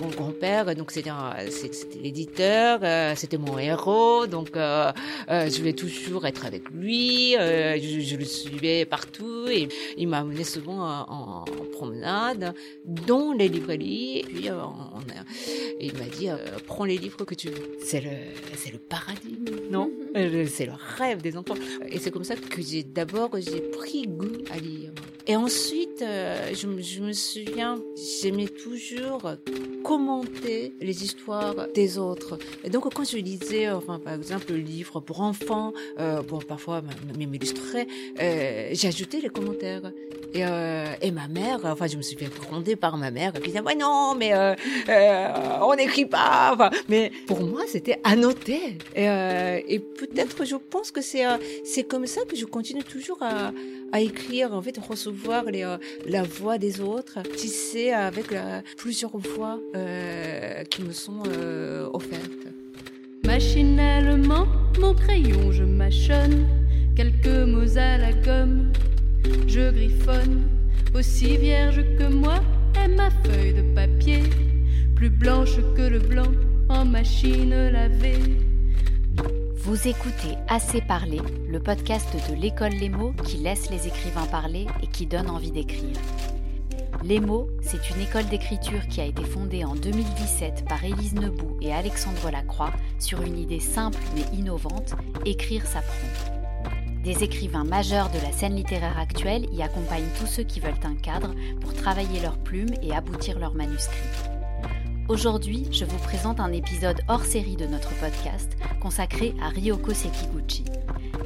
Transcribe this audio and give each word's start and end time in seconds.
mon 0.00 0.08
grand-père, 0.08 0.74
donc 0.74 0.90
c'était 0.90 1.10
l'éditeur, 2.02 2.80
euh, 2.82 3.14
c'était 3.16 3.38
mon 3.38 3.58
héros, 3.58 4.26
donc 4.26 4.56
euh, 4.56 4.92
euh, 5.30 5.48
je 5.48 5.58
voulais 5.58 5.72
toujours 5.72 6.26
être 6.26 6.44
avec 6.44 6.68
lui, 6.70 7.32
je, 7.32 8.16
le 8.16 8.24
suivais 8.24 8.84
partout 8.84 9.46
et 9.48 9.68
il 9.96 10.08
m'a 10.08 10.18
amené 10.18 10.44
souvent 10.44 11.04
en, 11.08 11.44
promenade, 11.72 12.54
dans 12.84 13.32
les 13.32 13.48
librairies. 13.48 14.20
Et 14.20 14.22
puis 14.22 14.50
on, 14.50 15.00
il 15.80 15.92
m'a 15.94 16.06
dit 16.06 16.28
prends 16.66 16.84
les 16.84 16.96
livres 16.96 17.24
que 17.24 17.34
tu 17.34 17.48
veux. 17.48 17.76
C'est 17.84 18.00
le 18.00 18.10
c'est 18.54 18.72
le 18.72 18.78
paradis, 18.78 19.38
non? 19.70 19.90
C'est 20.46 20.66
le 20.66 20.72
rêve 20.96 21.20
des 21.20 21.36
enfants. 21.36 21.54
Et 21.88 21.98
c'est 21.98 22.10
comme 22.10 22.24
ça 22.24 22.36
que 22.36 22.62
j'ai 22.62 22.82
d'abord 22.82 23.30
j'ai 23.38 23.60
pris 23.60 24.06
goût 24.06 24.42
à 24.50 24.58
lire. 24.58 24.92
Et 25.26 25.36
ensuite, 25.36 25.95
euh, 26.02 26.54
je, 26.54 27.00
me 27.00 27.12
souviens, 27.12 27.78
j'aimais 28.22 28.48
toujours 28.48 29.32
commenter 29.84 30.74
les 30.80 31.04
histoires 31.04 31.68
des 31.74 31.98
autres. 31.98 32.38
Et 32.64 32.70
donc, 32.70 32.92
quand 32.92 33.08
je 33.08 33.18
lisais, 33.18 33.68
par 34.04 34.14
exemple, 34.14 34.46
le 34.50 34.58
livre 34.58 35.00
pour 35.00 35.20
enfants, 35.20 35.72
euh, 35.98 36.22
parfois 36.48 36.82
même 37.18 37.34
illustré, 37.34 37.86
euh, 38.20 38.70
j'ajoutais 38.72 39.20
les 39.20 39.28
commentaires. 39.28 39.92
Et, 40.34 40.44
euh, 40.44 40.92
et, 41.00 41.12
ma 41.12 41.28
mère, 41.28 41.60
enfin, 41.64 41.86
je 41.86 41.96
me 41.96 42.02
suis 42.02 42.16
fait 42.16 42.28
gronder 42.28 42.76
par 42.76 42.98
ma 42.98 43.10
mère, 43.10 43.32
qui 43.32 43.42
disait, 43.42 43.60
ouais, 43.60 43.74
non, 43.74 44.14
mais 44.18 44.34
euh, 44.34 44.54
on 45.62 45.74
n'écrit 45.76 46.04
pas. 46.04 46.70
Mais 46.88 47.10
pour 47.26 47.40
moi, 47.40 47.62
c'était 47.66 48.00
annoté. 48.04 48.78
Et, 48.94 49.04
et 49.04 49.78
peut-être, 49.78 50.44
je 50.44 50.56
pense 50.56 50.90
que 50.90 51.00
c'est 51.00 51.84
comme 51.84 52.06
ça 52.06 52.22
que 52.28 52.36
je 52.36 52.44
continue 52.44 52.82
toujours 52.82 53.22
à, 53.22 53.52
à 53.92 54.00
écrire, 54.00 54.52
en 54.52 54.60
fait, 54.60 54.76
recevoir 54.78 55.44
les, 55.44 55.64
la 56.06 56.22
voix 56.22 56.58
des 56.58 56.80
autres, 56.80 57.18
tisser 57.36 57.90
avec 57.90 58.32
euh, 58.32 58.60
plusieurs 58.76 59.16
voix 59.16 59.58
euh, 59.74 60.64
qui 60.64 60.82
me 60.82 60.92
sont 60.92 61.22
offertes. 61.92 62.48
Machinalement, 63.24 64.46
mon 64.80 64.94
crayon, 64.94 65.50
je 65.50 65.64
mâchonne 65.64 66.46
quelques 66.94 67.48
mots 67.48 67.76
à 67.76 67.98
la 67.98 68.12
gomme. 68.12 68.72
Je 69.46 69.70
griffonne, 69.70 70.42
aussi 70.94 71.36
vierge 71.36 71.82
que 71.98 72.12
moi 72.12 72.40
est 72.82 72.88
ma 72.88 73.10
feuille 73.10 73.54
de 73.54 73.74
papier, 73.74 74.22
plus 74.94 75.10
blanche 75.10 75.56
que 75.76 75.82
le 75.82 75.98
blanc 75.98 76.30
en 76.68 76.84
machine 76.84 77.50
lavée. 77.50 78.18
Vous 79.66 79.88
écoutez 79.88 80.38
Assez 80.46 80.80
parler, 80.80 81.20
le 81.48 81.58
podcast 81.58 82.06
de 82.30 82.36
l'école 82.36 82.70
Les 82.70 82.88
mots 82.88 83.12
qui 83.24 83.38
laisse 83.38 83.68
les 83.68 83.88
écrivains 83.88 84.26
parler 84.26 84.68
et 84.80 84.86
qui 84.86 85.06
donne 85.06 85.28
envie 85.28 85.50
d'écrire. 85.50 85.96
Les 87.02 87.18
mots, 87.18 87.48
c'est 87.62 87.90
une 87.90 88.00
école 88.00 88.26
d'écriture 88.26 88.86
qui 88.86 89.00
a 89.00 89.06
été 89.06 89.24
fondée 89.24 89.64
en 89.64 89.74
2017 89.74 90.66
par 90.68 90.84
Élise 90.84 91.14
Nebout 91.14 91.56
et 91.60 91.74
Alexandre 91.74 92.30
Lacroix 92.30 92.70
sur 93.00 93.22
une 93.22 93.36
idée 93.36 93.58
simple 93.58 93.98
mais 94.14 94.38
innovante, 94.38 94.94
écrire 95.24 95.66
s'apprend. 95.66 96.06
Des 97.02 97.24
écrivains 97.24 97.64
majeurs 97.64 98.10
de 98.10 98.20
la 98.20 98.30
scène 98.30 98.54
littéraire 98.54 99.00
actuelle 99.00 99.52
y 99.52 99.62
accompagnent 99.62 100.12
tous 100.20 100.26
ceux 100.26 100.44
qui 100.44 100.60
veulent 100.60 100.74
un 100.84 100.94
cadre 100.94 101.34
pour 101.60 101.74
travailler 101.74 102.20
leurs 102.20 102.38
plumes 102.38 102.74
et 102.82 102.94
aboutir 102.94 103.40
leurs 103.40 103.54
manuscrits. 103.54 104.35
Aujourd'hui, 105.08 105.68
je 105.70 105.84
vous 105.84 105.98
présente 105.98 106.40
un 106.40 106.50
épisode 106.50 107.00
hors 107.06 107.24
série 107.24 107.54
de 107.54 107.66
notre 107.66 107.94
podcast 108.00 108.56
consacré 108.80 109.36
à 109.40 109.50
Ryoko 109.50 109.94
Sekiguchi. 109.94 110.64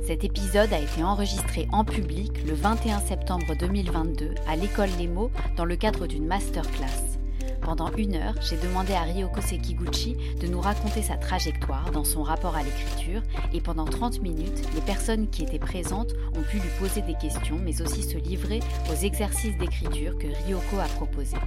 Cet 0.06 0.22
épisode 0.22 0.70
a 0.74 0.78
été 0.78 1.02
enregistré 1.02 1.66
en 1.72 1.82
public 1.82 2.44
le 2.46 2.52
21 2.52 2.98
septembre 3.00 3.56
2022 3.58 4.34
à 4.46 4.56
l'école 4.56 4.90
Les 4.98 5.08
Mots 5.08 5.30
dans 5.56 5.64
le 5.64 5.76
cadre 5.76 6.06
d'une 6.06 6.26
masterclass. 6.26 7.18
Pendant 7.62 7.90
une 7.92 8.16
heure, 8.16 8.34
j'ai 8.42 8.58
demandé 8.58 8.92
à 8.92 9.04
Ryoko 9.04 9.40
Sekiguchi 9.40 10.14
de 10.38 10.46
nous 10.46 10.60
raconter 10.60 11.00
sa 11.00 11.16
trajectoire 11.16 11.90
dans 11.90 12.04
son 12.04 12.22
rapport 12.22 12.56
à 12.56 12.62
l'écriture 12.62 13.22
et 13.54 13.62
pendant 13.62 13.86
30 13.86 14.20
minutes, 14.20 14.62
les 14.74 14.82
personnes 14.82 15.30
qui 15.30 15.42
étaient 15.42 15.58
présentes 15.58 16.12
ont 16.36 16.42
pu 16.42 16.58
lui 16.58 16.70
poser 16.78 17.00
des 17.00 17.14
questions 17.14 17.58
mais 17.64 17.80
aussi 17.80 18.02
se 18.02 18.18
livrer 18.18 18.60
aux 18.92 19.04
exercices 19.04 19.56
d'écriture 19.56 20.18
que 20.18 20.26
Ryoko 20.44 20.78
a 20.78 20.88
proposés. 20.96 21.38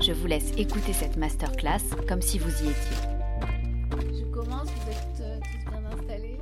Je 0.00 0.12
vous 0.12 0.26
laisse 0.26 0.52
écouter 0.56 0.92
cette 0.92 1.16
masterclass 1.16 1.80
comme 2.08 2.22
si 2.22 2.38
vous 2.38 2.50
y 2.50 2.68
étiez. 2.70 2.96
Je 4.18 4.24
commence, 4.26 4.68
vous 4.68 4.90
êtes 4.90 5.20
euh, 5.20 5.38
tous 5.40 5.70
bien 5.70 5.84
installés 5.86 6.38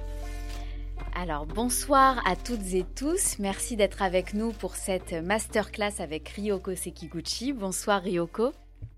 alors 1.19 1.47
bonsoir 1.47 2.21
à 2.27 2.37
toutes 2.37 2.75
et 2.75 2.85
tous, 2.95 3.39
merci 3.39 3.75
d'être 3.75 4.03
avec 4.03 4.35
nous 4.35 4.53
pour 4.53 4.77
cette 4.77 5.15
masterclass 5.15 5.95
avec 5.99 6.29
Ryoko 6.29 6.75
Sekiguchi. 6.75 7.55
Bonsoir 7.55 8.03
Ryoko. 8.03 8.53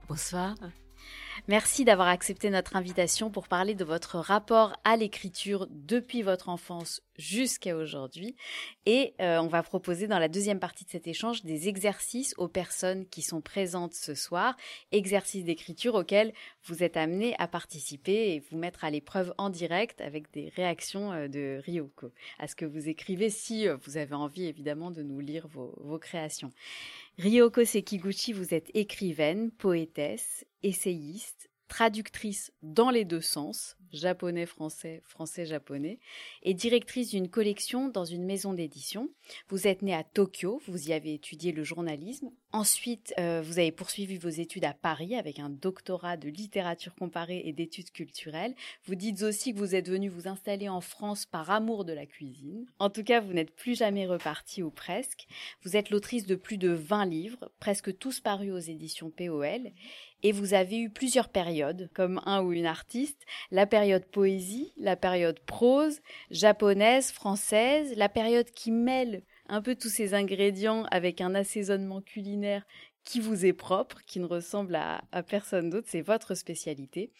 Bonsoir. 0.08 0.56
Merci 1.48 1.86
d'avoir 1.86 2.08
accepté 2.08 2.50
notre 2.50 2.76
invitation 2.76 3.30
pour 3.30 3.48
parler 3.48 3.74
de 3.74 3.82
votre 3.82 4.18
rapport 4.18 4.76
à 4.84 4.98
l'écriture 4.98 5.66
depuis 5.70 6.20
votre 6.20 6.50
enfance 6.50 7.00
jusqu'à 7.16 7.74
aujourd'hui. 7.74 8.36
Et 8.84 9.14
euh, 9.22 9.38
on 9.38 9.46
va 9.46 9.62
proposer 9.62 10.08
dans 10.08 10.18
la 10.18 10.28
deuxième 10.28 10.60
partie 10.60 10.84
de 10.84 10.90
cet 10.90 11.06
échange 11.06 11.44
des 11.44 11.68
exercices 11.68 12.34
aux 12.36 12.48
personnes 12.48 13.06
qui 13.06 13.22
sont 13.22 13.40
présentes 13.40 13.94
ce 13.94 14.14
soir, 14.14 14.58
exercices 14.92 15.44
d'écriture 15.44 15.94
auxquels 15.94 16.34
vous 16.64 16.82
êtes 16.82 16.98
amenés 16.98 17.34
à 17.38 17.48
participer 17.48 18.34
et 18.34 18.40
vous 18.50 18.58
mettre 18.58 18.84
à 18.84 18.90
l'épreuve 18.90 19.32
en 19.38 19.48
direct 19.48 20.02
avec 20.02 20.30
des 20.32 20.52
réactions 20.54 21.12
euh, 21.12 21.28
de 21.28 21.62
Ryoko 21.64 22.12
à 22.38 22.46
ce 22.46 22.56
que 22.56 22.66
vous 22.66 22.90
écrivez 22.90 23.30
si 23.30 23.66
euh, 23.66 23.78
vous 23.84 23.96
avez 23.96 24.14
envie 24.14 24.44
évidemment 24.44 24.90
de 24.90 25.02
nous 25.02 25.20
lire 25.20 25.48
vos, 25.48 25.74
vos 25.78 25.98
créations. 25.98 26.50
Ryoko 27.18 27.64
Sekiguchi, 27.64 28.32
vous 28.32 28.54
êtes 28.54 28.70
écrivaine, 28.74 29.50
poétesse, 29.50 30.46
essayiste, 30.62 31.47
traductrice 31.68 32.52
dans 32.62 32.90
les 32.90 33.04
deux 33.04 33.20
sens, 33.20 33.76
japonais-français, 33.92 35.02
français-japonais, 35.04 35.98
et 36.42 36.54
directrice 36.54 37.10
d'une 37.10 37.28
collection 37.28 37.88
dans 37.88 38.04
une 38.04 38.24
maison 38.24 38.52
d'édition. 38.52 39.08
Vous 39.48 39.66
êtes 39.66 39.82
née 39.82 39.94
à 39.94 40.04
Tokyo, 40.04 40.60
vous 40.66 40.88
y 40.88 40.92
avez 40.92 41.14
étudié 41.14 41.52
le 41.52 41.64
journalisme. 41.64 42.30
Ensuite, 42.52 43.12
euh, 43.18 43.42
vous 43.42 43.58
avez 43.58 43.72
poursuivi 43.72 44.16
vos 44.16 44.28
études 44.28 44.64
à 44.64 44.72
Paris 44.72 45.14
avec 45.14 45.38
un 45.38 45.50
doctorat 45.50 46.16
de 46.16 46.28
littérature 46.28 46.94
comparée 46.94 47.42
et 47.44 47.52
d'études 47.52 47.90
culturelles. 47.90 48.54
Vous 48.84 48.94
dites 48.94 49.22
aussi 49.22 49.52
que 49.52 49.58
vous 49.58 49.74
êtes 49.74 49.88
venu 49.88 50.08
vous 50.08 50.28
installer 50.28 50.68
en 50.68 50.80
France 50.80 51.26
par 51.26 51.50
amour 51.50 51.84
de 51.84 51.92
la 51.92 52.06
cuisine. 52.06 52.66
En 52.78 52.88
tout 52.88 53.04
cas, 53.04 53.20
vous 53.20 53.32
n'êtes 53.34 53.54
plus 53.54 53.76
jamais 53.76 54.06
reparti 54.06 54.62
ou 54.62 54.70
presque. 54.70 55.26
Vous 55.62 55.76
êtes 55.76 55.90
l'autrice 55.90 56.26
de 56.26 56.36
plus 56.36 56.56
de 56.56 56.70
20 56.70 57.04
livres, 57.04 57.50
presque 57.60 57.96
tous 57.98 58.20
parus 58.20 58.52
aux 58.52 58.58
éditions 58.58 59.10
POL, 59.10 59.70
et 60.22 60.32
vous 60.32 60.54
avez 60.54 60.78
eu 60.78 60.90
plusieurs 60.90 61.28
périodes, 61.28 61.90
comme 61.94 62.20
un 62.26 62.42
ou 62.42 62.52
une 62.52 62.66
artiste, 62.66 63.24
la 63.50 63.66
période 63.66 64.04
poésie, 64.04 64.72
la 64.76 64.96
période 64.96 65.38
prose, 65.40 66.00
japonaise, 66.30 67.12
française, 67.12 67.94
la 67.96 68.08
période 68.08 68.50
qui 68.50 68.70
mêle 68.70 69.22
un 69.48 69.62
peu 69.62 69.74
tous 69.74 69.88
ces 69.88 70.14
ingrédients 70.14 70.84
avec 70.90 71.20
un 71.20 71.34
assaisonnement 71.34 72.02
culinaire 72.02 72.66
qui 73.04 73.20
vous 73.20 73.46
est 73.46 73.52
propre, 73.52 74.02
qui 74.06 74.20
ne 74.20 74.26
ressemble 74.26 74.76
à, 74.76 75.02
personne 75.22 75.70
d'autre, 75.70 75.86
c'est 75.90 76.02
votre 76.02 76.34
spécialité. 76.34 77.10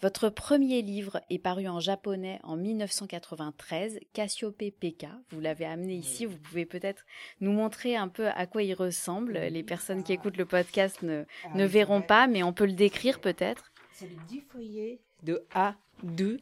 Votre 0.00 0.28
premier 0.28 0.82
livre 0.82 1.20
est 1.30 1.38
paru 1.38 1.68
en 1.68 1.80
japonais 1.80 2.40
en 2.42 2.56
1993, 2.56 4.00
Cassiope 4.12 4.58
PK. 4.80 5.06
Vous 5.30 5.40
l'avez 5.40 5.66
amené 5.66 5.94
ici, 5.94 6.26
vous 6.26 6.38
pouvez 6.38 6.66
peut-être 6.66 7.04
nous 7.40 7.52
montrer 7.52 7.96
un 7.96 8.08
peu 8.08 8.28
à 8.28 8.46
quoi 8.46 8.62
il 8.62 8.74
ressemble. 8.74 9.34
Les 9.34 9.62
personnes 9.62 10.02
qui 10.02 10.12
écoutent 10.12 10.36
le 10.36 10.46
podcast 10.46 11.02
ne, 11.02 11.24
ne 11.54 11.64
verront 11.64 12.02
pas, 12.02 12.26
mais 12.26 12.42
on 12.42 12.52
peut 12.52 12.66
le 12.66 12.72
décrire 12.72 13.20
peut-être. 13.20 13.72
C'est 13.92 14.08
les 14.08 14.18
10 14.28 14.42
feuillets 14.52 15.00
de 15.22 15.44
A2 15.54 16.38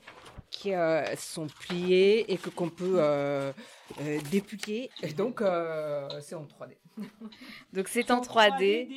qui 0.54 0.72
euh, 0.72 1.04
sont 1.16 1.46
pliés 1.46 2.32
et 2.32 2.38
que 2.38 2.48
qu'on 2.48 2.70
peut 2.70 2.96
euh, 2.98 3.52
euh 4.00 4.20
déplier. 4.30 4.90
Et 5.02 5.12
donc, 5.12 5.40
euh, 5.42 6.08
c'est 6.20 6.34
en 6.34 6.44
3D. 6.44 6.76
donc, 7.72 7.88
c'est 7.88 8.10
en 8.10 8.20
3D. 8.20 8.88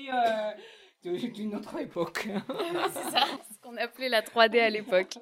d'une 1.04 1.56
autre 1.56 1.80
époque. 1.80 2.28
c'est 2.94 3.12
ça, 3.12 3.26
ce 3.52 3.60
qu'on 3.62 3.78
appelait 3.78 4.10
la 4.10 4.22
3D 4.22 4.60
à 4.60 4.70
l'époque. 4.70 5.18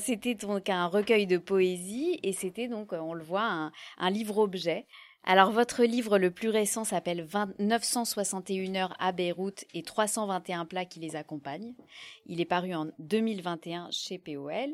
c'était 0.00 0.34
donc 0.34 0.68
un 0.68 0.86
recueil 0.86 1.26
de 1.26 1.38
poésie 1.38 2.18
et 2.22 2.32
c'était 2.32 2.68
donc, 2.68 2.92
on 2.92 3.14
le 3.14 3.22
voit, 3.22 3.44
un, 3.44 3.72
un 3.98 4.10
livre-objet 4.10 4.86
alors 5.28 5.50
votre 5.50 5.82
livre 5.82 6.18
le 6.18 6.30
plus 6.30 6.50
récent 6.50 6.84
s'appelle 6.84 7.26
961 7.58 8.76
heures 8.76 8.96
à 9.00 9.10
Beyrouth 9.10 9.64
et 9.74 9.82
321 9.82 10.66
plats 10.66 10.84
qui 10.84 11.00
les 11.00 11.16
accompagnent. 11.16 11.74
Il 12.26 12.40
est 12.40 12.44
paru 12.44 12.74
en 12.74 12.86
2021 13.00 13.88
chez 13.90 14.18
POL 14.18 14.70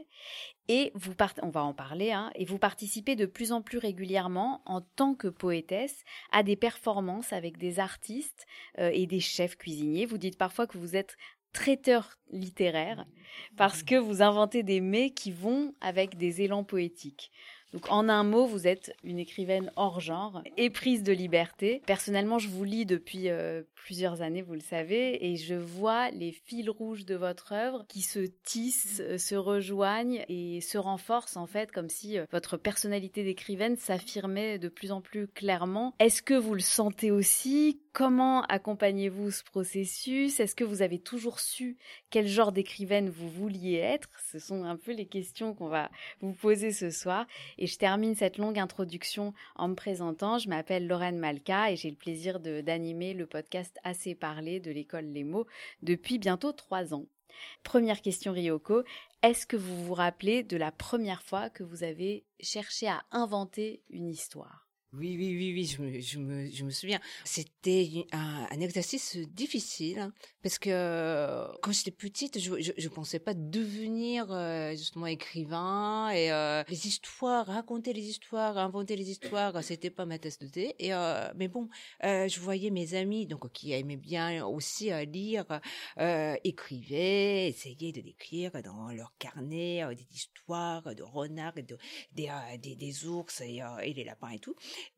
et 0.69 0.93
vous 0.95 1.15
on 1.43 1.49
va 1.49 1.65
en 1.65 1.73
parler 1.73 2.13
hein, 2.13 2.31
et 2.35 2.45
vous 2.45 2.59
participez 2.59 3.17
de 3.17 3.25
plus 3.25 3.51
en 3.51 3.63
plus 3.63 3.79
régulièrement 3.79 4.61
en 4.67 4.83
tant 4.83 5.15
que 5.15 5.29
poétesse 5.29 6.05
à 6.33 6.43
des 6.43 6.57
performances 6.57 7.33
avec 7.33 7.57
des 7.57 7.81
artistes 7.81 8.47
euh, 8.79 8.91
et 8.93 9.07
des 9.07 9.21
chefs 9.21 9.57
cuisiniers. 9.57 10.05
Vous 10.05 10.19
dites 10.19 10.37
parfois 10.37 10.67
que 10.67 10.77
vous 10.77 10.97
êtes 10.97 11.17
traiteur 11.55 12.19
littéraire 12.31 13.07
parce 13.57 13.83
que 13.83 13.95
vous 13.95 14.21
inventez 14.21 14.63
des 14.63 14.81
mets 14.81 15.11
qui 15.11 15.31
vont 15.31 15.75
avec 15.81 16.19
des 16.19 16.43
élans 16.43 16.65
poétiques. 16.65 17.31
Donc 17.73 17.91
en 17.91 18.09
un 18.09 18.23
mot, 18.23 18.47
vous 18.47 18.67
êtes 18.67 18.95
une 19.03 19.19
écrivaine 19.19 19.73
hors 19.77 20.01
genre, 20.01 20.43
éprise 20.57 21.03
de 21.03 21.13
liberté. 21.13 21.83
Personnellement, 21.87 22.39
je 22.39 22.49
vous 22.49 22.65
lis 22.65 22.85
depuis 22.85 23.31
euh, 23.31 23.63
plusieurs 23.75 24.23
années, 24.23 24.43
vous 24.43 24.55
le 24.55 24.61
savez, 24.61 25.27
et 25.27 25.37
je 25.37 25.55
vois 25.55 26.11
les 26.11 26.33
fils 26.33 26.69
rouges 26.69 27.05
de 27.05 27.15
votre 27.15 27.53
œuvre 27.53 27.85
qui 27.89 28.03
se 28.03 28.21
tissent, 28.45 29.01
euh, 29.01 29.19
se 29.19 29.35
rejoignent 29.35 30.25
et 30.29 30.61
se 30.61 30.79
renforcent 30.79 31.37
en 31.37 31.47
fait, 31.47 31.73
comme 31.73 31.89
si 31.89 32.19
euh, 32.19 32.27
votre 32.31 32.57
personnalité 32.57 33.25
d'écrivaine 33.25 33.77
s'affirmait 33.77 34.59
de 34.59 34.69
plus 34.69 34.93
en 34.93 35.01
plus 35.01 35.27
clairement. 35.27 35.95
Est-ce 35.99 36.23
que 36.23 36.35
vous 36.35 36.55
le 36.55 36.61
sentez 36.61 37.11
aussi 37.11 37.81
Comment 37.93 38.41
accompagnez-vous 38.45 39.31
ce 39.31 39.45
processus? 39.45 40.41
Est-ce 40.41 40.55
que 40.55 40.65
vous 40.65 40.81
avez 40.81 40.99
toujours 40.99 41.41
su 41.41 41.77
quel 42.09 42.27
genre 42.27 42.51
d'écrivaine 42.51 43.11
vous 43.11 43.29
vouliez 43.29 43.75
être? 43.75 44.09
Ce 44.31 44.39
sont 44.39 44.65
un 44.65 44.79
peu 44.79 44.93
les 44.93 45.05
questions 45.05 45.53
qu'on 45.53 45.69
va 45.69 45.91
vous 46.23 46.33
poser 46.33 46.73
ce 46.73 46.89
soir. 46.89 47.27
Et 47.59 47.67
je 47.67 47.77
termine 47.77 48.15
cette 48.15 48.39
longue 48.39 48.59
introduction 48.59 49.35
en 49.57 49.69
me 49.69 49.75
présentant. 49.75 50.39
Je 50.39 50.49
m'appelle 50.49 50.87
Lorraine 50.87 51.19
Malka 51.19 51.71
et 51.71 51.77
j'ai 51.77 51.91
le 51.91 51.97
plaisir 51.97 52.41
d'animer 52.41 53.13
le 53.13 53.27
podcast 53.27 53.77
Assez 53.85 54.15
parlé 54.15 54.59
de 54.59 54.71
l'école 54.71 55.13
Les 55.13 55.25
mots 55.25 55.47
depuis 55.83 56.19
bientôt 56.19 56.53
trois 56.53 56.95
ans. 56.95 57.05
Première 57.63 58.01
question 58.01 58.33
Ryoko, 58.33 58.85
est-ce 59.23 59.47
que 59.47 59.57
vous 59.57 59.85
vous 59.85 59.95
rappelez 59.95 60.43
de 60.43 60.57
la 60.57 60.73
première 60.73 61.23
fois 61.23 61.51
que 61.51 61.63
vous 61.63 61.85
avez 61.85 62.25
cherché 62.41 62.89
à 62.89 63.03
inventer 63.11 63.83
une 63.91 64.09
histoire? 64.09 64.62
Oui, 64.95 65.17
oui, 65.17 65.35
oui, 65.39 65.53
oui, 65.55 65.65
je 65.65 65.81
me, 65.81 66.01
je 66.01 66.19
me, 66.19 66.51
je 66.51 66.65
me 66.65 66.71
souviens. 66.71 67.01
C'était 67.25 68.05
un, 68.13 68.61
exercice 68.61 69.17
difficile 69.17 69.99
hein, 69.99 70.13
parce 70.43 70.59
que 70.59 71.47
quand 71.63 71.73
j'étais 71.73 71.91
petite, 71.91 72.39
je, 72.39 72.61
je, 72.61 72.73
je, 72.77 72.89
pensais 72.91 73.19
pas 73.19 73.33
devenir 73.33 74.31
euh, 74.31 74.73
justement 74.73 75.07
écrivain 75.07 76.11
et 76.11 76.31
euh, 76.31 76.63
les 76.69 76.87
histoires, 76.87 77.47
raconter 77.47 77.95
les 77.95 78.03
histoires, 78.03 78.59
inventer 78.59 78.95
les 78.97 79.11
histoires, 79.11 79.65
c'était 79.65 79.89
pas 79.89 80.05
ma 80.05 80.19
tasse 80.19 80.39
de 80.39 80.47
thé. 80.47 80.75
Et 80.79 80.93
euh, 80.93 81.33
mais 81.37 81.49
bon, 81.49 81.71
je 82.03 82.39
voyais 82.41 82.69
mes 82.69 82.93
amis 82.93 83.27
donc 83.27 83.51
qui 83.53 83.73
aimaient 83.73 83.97
bien 83.97 84.45
aussi 84.45 84.91
lire, 85.07 85.47
écrivaient, 86.45 87.49
essayaient 87.49 87.93
de 87.93 88.03
décrire 88.03 88.51
dans 88.63 88.91
leur 88.91 89.15
carnet 89.19 89.83
des 89.95 90.07
histoires 90.15 90.95
de 90.95 91.03
renards, 91.03 91.55
de, 91.55 91.79
des, 92.13 92.29
des, 92.59 92.77
des 92.77 93.07
ours 93.07 93.41
et, 93.41 93.61
et 93.83 93.95
les 93.95 94.05
lapins 94.05 94.29
et 94.29 94.39
tout. 94.39 94.55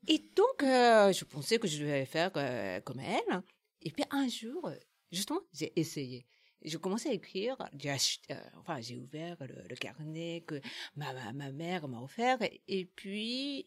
Et 0.07 0.19
donc, 0.35 0.63
euh, 0.63 1.13
je 1.13 1.25
pensais 1.25 1.59
que 1.59 1.67
je 1.67 1.79
devais 1.81 2.07
faire 2.07 2.31
euh, 2.37 2.81
comme 2.81 3.01
elle. 3.01 3.43
Et 3.83 3.91
puis 3.91 4.05
un 4.11 4.29
jour, 4.29 4.71
justement, 5.11 5.41
j'ai 5.53 5.79
essayé. 5.79 6.27
Je 6.63 6.79
commençais 6.79 7.11
à 7.11 7.13
écrire. 7.13 7.57
J'ai 7.79 7.95
euh, 8.31 8.41
enfin, 8.57 8.81
j'ai 8.81 8.97
ouvert 8.97 9.37
le, 9.41 9.75
carnet 9.77 10.45
que 10.47 10.61
ma, 10.97 11.33
ma, 11.33 11.53
mère 11.53 11.89
m'a 11.89 12.01
offert. 12.01 12.39
Et, 12.69 12.87
puis, 12.87 13.67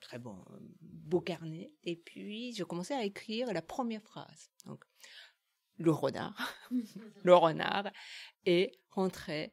très 0.00 0.18
bon, 0.18 0.44
beau 0.80 1.20
carnet. 1.20 1.72
Et 1.82 1.96
puis, 1.96 2.52
je 2.54 2.62
commençais 2.62 2.94
à 2.94 3.04
écrire 3.04 3.52
la 3.52 3.62
première 3.62 4.02
phrase. 4.02 4.50
Donc, 4.66 4.84
le 5.76 5.90
renard, 5.90 6.56
le 7.24 7.34
renard 7.34 7.90
est 8.46 8.70
rentré 8.90 9.52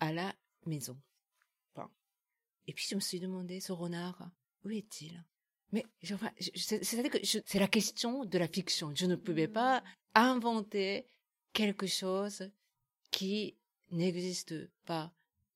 à 0.00 0.12
la 0.12 0.34
maison. 0.66 1.00
et 2.66 2.72
puis, 2.72 2.86
je 2.90 2.96
me 2.96 3.00
suis 3.00 3.20
demandé, 3.20 3.60
ce 3.60 3.70
renard, 3.70 4.30
où 4.64 4.70
est-il? 4.70 5.24
Mais 5.72 5.84
enfin, 6.12 6.30
c'est-à-dire 6.38 7.10
que 7.10 7.18
c'est 7.24 7.58
la 7.58 7.68
question 7.68 8.24
de 8.24 8.38
la 8.38 8.48
fiction. 8.48 8.92
Je 8.94 9.06
ne 9.06 9.16
pouvais 9.16 9.46
mmh. 9.46 9.52
pas 9.52 9.84
inventer 10.14 11.06
quelque 11.52 11.86
chose 11.86 12.50
qui 13.10 13.56
n'existe 13.92 14.54
pas. 14.84 15.12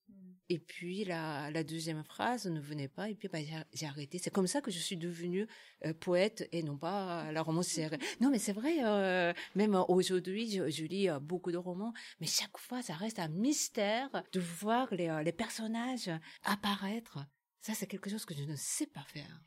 Mmh. 0.08 0.12
Et 0.50 0.58
puis 0.60 1.04
la, 1.04 1.50
la, 1.50 1.64
deuxième 1.64 2.04
phrase 2.04 2.46
ne 2.46 2.60
venait 2.60 2.86
pas 2.86 3.10
et 3.10 3.16
puis 3.16 3.26
bah, 3.26 3.38
j'ai 3.72 3.86
arrêté. 3.86 4.18
C'est 4.18 4.30
comme 4.30 4.46
ça 4.46 4.60
que 4.60 4.70
je 4.70 4.78
suis 4.78 4.96
devenue 4.96 5.48
euh, 5.84 5.92
poète 5.94 6.48
et 6.52 6.62
non 6.62 6.78
pas 6.78 7.32
la 7.32 7.42
romancière. 7.42 7.90
Non 8.20 8.30
mais 8.30 8.38
c'est 8.38 8.52
vrai, 8.52 8.84
euh, 8.84 9.32
même 9.56 9.74
aujourd'hui 9.88 10.48
je, 10.48 10.70
je, 10.70 10.84
lis 10.84 11.08
euh, 11.08 11.18
beaucoup 11.18 11.50
de 11.50 11.56
romans, 11.56 11.92
mais 12.20 12.28
chaque 12.28 12.56
fois 12.58 12.82
ça 12.82 12.94
reste 12.94 13.18
un 13.18 13.28
mystère 13.28 14.22
de 14.32 14.38
voir 14.38 14.94
les, 14.94 15.22
les 15.24 15.32
personnages 15.32 16.10
apparaître 16.44 17.18
ça, 17.64 17.72
c'est 17.72 17.86
quelque 17.86 18.10
chose 18.10 18.26
que 18.26 18.34
je 18.34 18.42
ne 18.42 18.56
sais 18.56 18.86
pas 18.86 19.04
faire. 19.04 19.40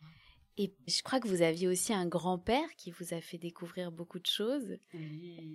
Et 0.59 0.73
je 0.87 1.03
crois 1.03 1.19
que 1.19 1.27
vous 1.27 1.43
aviez 1.43 1.67
aussi 1.67 1.93
un 1.93 2.07
grand-père 2.07 2.67
qui 2.77 2.89
vous 2.89 3.13
a 3.13 3.21
fait 3.21 3.37
découvrir 3.37 3.91
beaucoup 3.91 4.17
de 4.17 4.25
choses. 4.25 4.77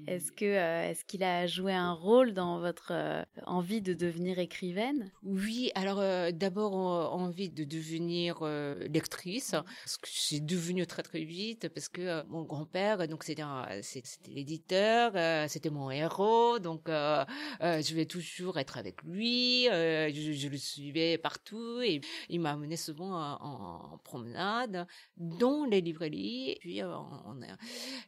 Est-ce 0.07 0.31
que 0.31 0.45
euh, 0.45 0.91
est-ce 0.91 1.05
qu'il 1.05 1.25
a 1.25 1.49
joué 1.49 1.73
un 1.73 1.93
rôle 1.93 2.35
dans 2.35 2.61
votre 2.61 2.93
euh, 2.93 3.25
envie 3.47 3.83
de 3.83 3.95
devenir 3.95 4.39
écrivaine? 4.39 5.11
Oui, 5.25 5.73
alors 5.75 5.99
euh, 5.99 6.31
d'abord 6.31 6.75
envie 6.75 7.51
de 7.51 7.65
devenir 7.65 8.45
lectrice, 8.93 9.57
ce 9.87 9.99
que 9.99 10.09
j'ai 10.09 10.39
devenu 10.39 10.87
très 10.87 11.03
très 11.03 11.25
vite 11.25 11.69
parce 11.69 11.89
que 11.89 12.25
mon 12.29 12.43
grand-père 12.45 13.09
donc 13.09 13.25
c'était 13.25 13.43
c'était 13.83 14.31
l'éditeur, 14.31 15.13
c'était 15.49 15.71
mon 15.71 15.91
héros, 15.91 16.61
donc 16.61 16.83
je 16.87 17.95
vais 17.95 18.07
toujours 18.07 18.59
être 18.59 18.79
avec 18.79 19.03
lui, 19.03 19.65
je, 19.65 20.49
le 20.49 20.57
suivais 20.57 21.19
partout 21.19 21.81
et 21.81 22.01
il 22.29 22.41
m'a 22.41 22.53
amené 22.53 22.77
souvent 22.77 23.21
en 23.41 23.99
promenade 24.05 24.87
dont 25.17 25.65
les 25.65 25.81
librairies. 25.81 26.51
Et 26.51 26.59
puis, 26.61 26.83
euh, 26.83 26.97
on, 26.97 27.41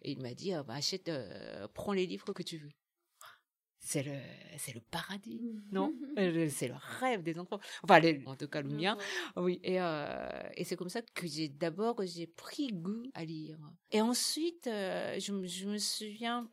il 0.02 0.20
m'a 0.20 0.34
dit, 0.34 0.54
euh, 0.54 0.62
bah, 0.62 0.74
achète, 0.74 1.08
euh, 1.08 1.66
prends 1.74 1.92
les 1.92 2.06
livres 2.06 2.32
que 2.32 2.42
tu 2.42 2.58
veux. 2.58 2.72
C'est 3.86 4.02
le, 4.02 4.16
c'est 4.56 4.74
le 4.74 4.80
paradis, 4.80 5.42
non? 5.70 5.92
C'est 6.48 6.68
le 6.68 6.74
rêve 7.00 7.22
des 7.22 7.38
enfants. 7.38 7.60
Enfin, 7.82 8.00
en 8.24 8.34
tout 8.34 8.48
cas 8.48 8.62
le 8.62 8.70
mien. 8.70 8.96
Oui. 9.36 9.60
Et, 9.62 9.74
et 9.74 10.64
c'est 10.64 10.74
comme 10.74 10.88
ça 10.88 11.02
que 11.02 11.26
j'ai 11.26 11.50
d'abord 11.50 12.00
j'ai 12.02 12.26
pris 12.26 12.68
goût 12.68 13.02
à 13.12 13.26
lire. 13.26 13.58
Et 13.90 14.00
ensuite, 14.00 14.64
je, 14.64 15.42
je 15.44 15.66
me 15.66 15.76
souviens 15.76 16.50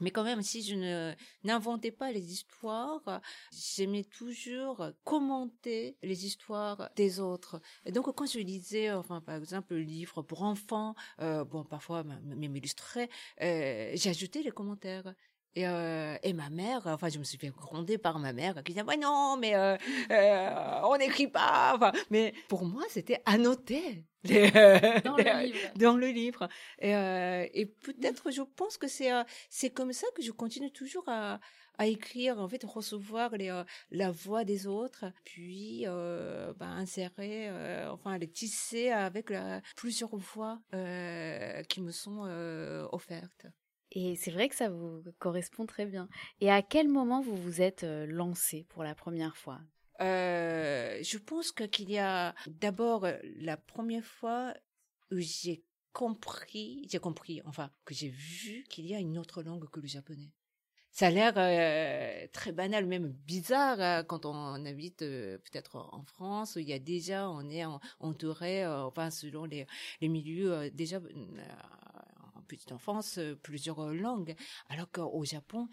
mais 0.00 0.10
quand 0.10 0.24
même, 0.24 0.42
si 0.42 0.62
je 0.62 0.74
ne 0.74 1.14
n'inventais 1.44 1.90
pas 1.90 2.12
les 2.12 2.32
histoires, 2.32 3.20
j'aimais 3.52 4.04
toujours 4.04 4.86
commenter 5.04 5.96
les 6.02 6.26
histoires 6.26 6.90
des 6.96 7.20
autres. 7.20 7.60
Et 7.84 7.92
donc, 7.92 8.14
quand 8.14 8.26
je 8.26 8.38
lisais, 8.38 8.92
enfin, 8.92 9.20
par 9.20 9.36
exemple, 9.36 9.74
le 9.74 9.80
livre 9.80 10.22
pour 10.22 10.42
enfants, 10.42 10.94
euh, 11.20 11.44
bon, 11.44 11.64
parfois 11.64 12.04
même 12.04 12.56
illustré, 12.56 13.10
euh, 13.42 13.92
j'ajoutais 13.94 14.42
les 14.42 14.50
commentaires. 14.50 15.14
Et, 15.58 15.66
euh, 15.66 16.16
et 16.22 16.32
ma 16.32 16.50
mère, 16.50 16.82
enfin, 16.86 17.08
je 17.08 17.18
me 17.18 17.24
suis 17.24 17.36
fait 17.36 17.50
gronder 17.50 17.98
par 17.98 18.20
ma 18.20 18.32
mère 18.32 18.54
qui 18.62 18.72
disait, 18.72 18.84
ouais, 18.84 18.96
non, 18.96 19.36
mais 19.36 19.56
euh, 19.56 19.76
euh, 20.12 20.80
on 20.84 20.96
n'écrit 20.96 21.26
pas. 21.26 21.72
Enfin, 21.74 21.90
mais 22.10 22.32
pour 22.48 22.64
moi, 22.64 22.84
c'était 22.88 23.20
annoté. 23.26 24.04
dans, 24.24 25.16
le 25.16 25.42
livre. 25.42 25.58
dans 25.76 25.96
le 25.96 26.06
livre. 26.08 26.48
Et, 26.80 26.90
et 26.90 27.66
peut-être, 27.66 28.30
je 28.30 28.42
pense 28.42 28.76
que 28.76 28.88
c'est 28.88 29.10
c'est 29.48 29.70
comme 29.70 29.92
ça 29.92 30.06
que 30.14 30.22
je 30.22 30.32
continue 30.32 30.70
toujours 30.70 31.08
à, 31.08 31.40
à 31.78 31.86
écrire, 31.86 32.38
en 32.38 32.48
fait, 32.48 32.62
recevoir 32.64 33.36
les, 33.36 33.50
euh, 33.50 33.64
la 33.90 34.10
voix 34.10 34.44
des 34.44 34.66
autres, 34.66 35.06
puis 35.24 35.84
euh, 35.86 36.52
bah, 36.54 36.66
insérer, 36.66 37.48
euh, 37.48 37.90
enfin, 37.90 38.18
les 38.18 38.28
tisser 38.28 38.90
avec 38.90 39.30
la, 39.30 39.62
plusieurs 39.76 40.14
voix 40.16 40.60
qui 41.68 41.80
me 41.80 41.92
sont 41.92 42.22
offertes. 42.92 43.46
Et 43.92 44.16
c'est 44.16 44.30
vrai 44.30 44.48
que 44.48 44.54
ça 44.54 44.68
vous 44.68 45.02
correspond 45.18 45.66
très 45.66 45.86
bien. 45.86 46.08
Et 46.40 46.50
à 46.50 46.62
quel 46.62 46.88
moment 46.88 47.20
vous 47.20 47.36
vous 47.36 47.62
êtes 47.62 47.84
lancé 47.84 48.66
pour 48.68 48.84
la 48.84 48.94
première 48.94 49.36
fois? 49.36 49.60
Euh, 50.00 50.98
Je 51.02 51.18
pense 51.18 51.52
qu'il 51.52 51.90
y 51.90 51.98
a 51.98 52.34
d'abord 52.46 53.06
la 53.36 53.56
première 53.56 54.04
fois 54.04 54.54
où 55.10 55.16
j'ai 55.18 55.64
compris, 55.92 56.86
j'ai 56.90 56.98
compris, 56.98 57.40
enfin, 57.44 57.70
que 57.84 57.94
j'ai 57.94 58.10
vu 58.10 58.64
qu'il 58.68 58.86
y 58.86 58.94
a 58.94 58.98
une 58.98 59.18
autre 59.18 59.42
langue 59.42 59.68
que 59.70 59.80
le 59.80 59.88
japonais. 59.88 60.30
Ça 60.90 61.08
a 61.08 61.10
l'air 61.10 61.34
euh, 61.36 62.26
très 62.32 62.52
banal, 62.52 62.86
même 62.86 63.08
bizarre 63.26 63.80
euh, 63.80 64.02
quand 64.02 64.24
on 64.24 64.64
habite 64.64 65.02
euh, 65.02 65.38
peut-être 65.38 65.76
en 65.76 66.04
France 66.04 66.56
où 66.56 66.58
il 66.58 66.68
y 66.68 66.72
a 66.72 66.78
déjà, 66.78 67.30
on 67.30 67.48
est 67.50 67.64
entouré, 68.00 68.66
enfin 68.66 69.10
selon 69.10 69.44
les 69.44 69.66
milieux 70.00 70.70
déjà 70.70 71.00
petite 72.48 72.72
enfance 72.72 73.18
euh, 73.18 73.36
plusieurs 73.36 73.78
euh, 73.80 73.94
langues. 73.94 74.34
Alors 74.68 74.90
qu'au 74.90 75.24
Japon, 75.24 75.68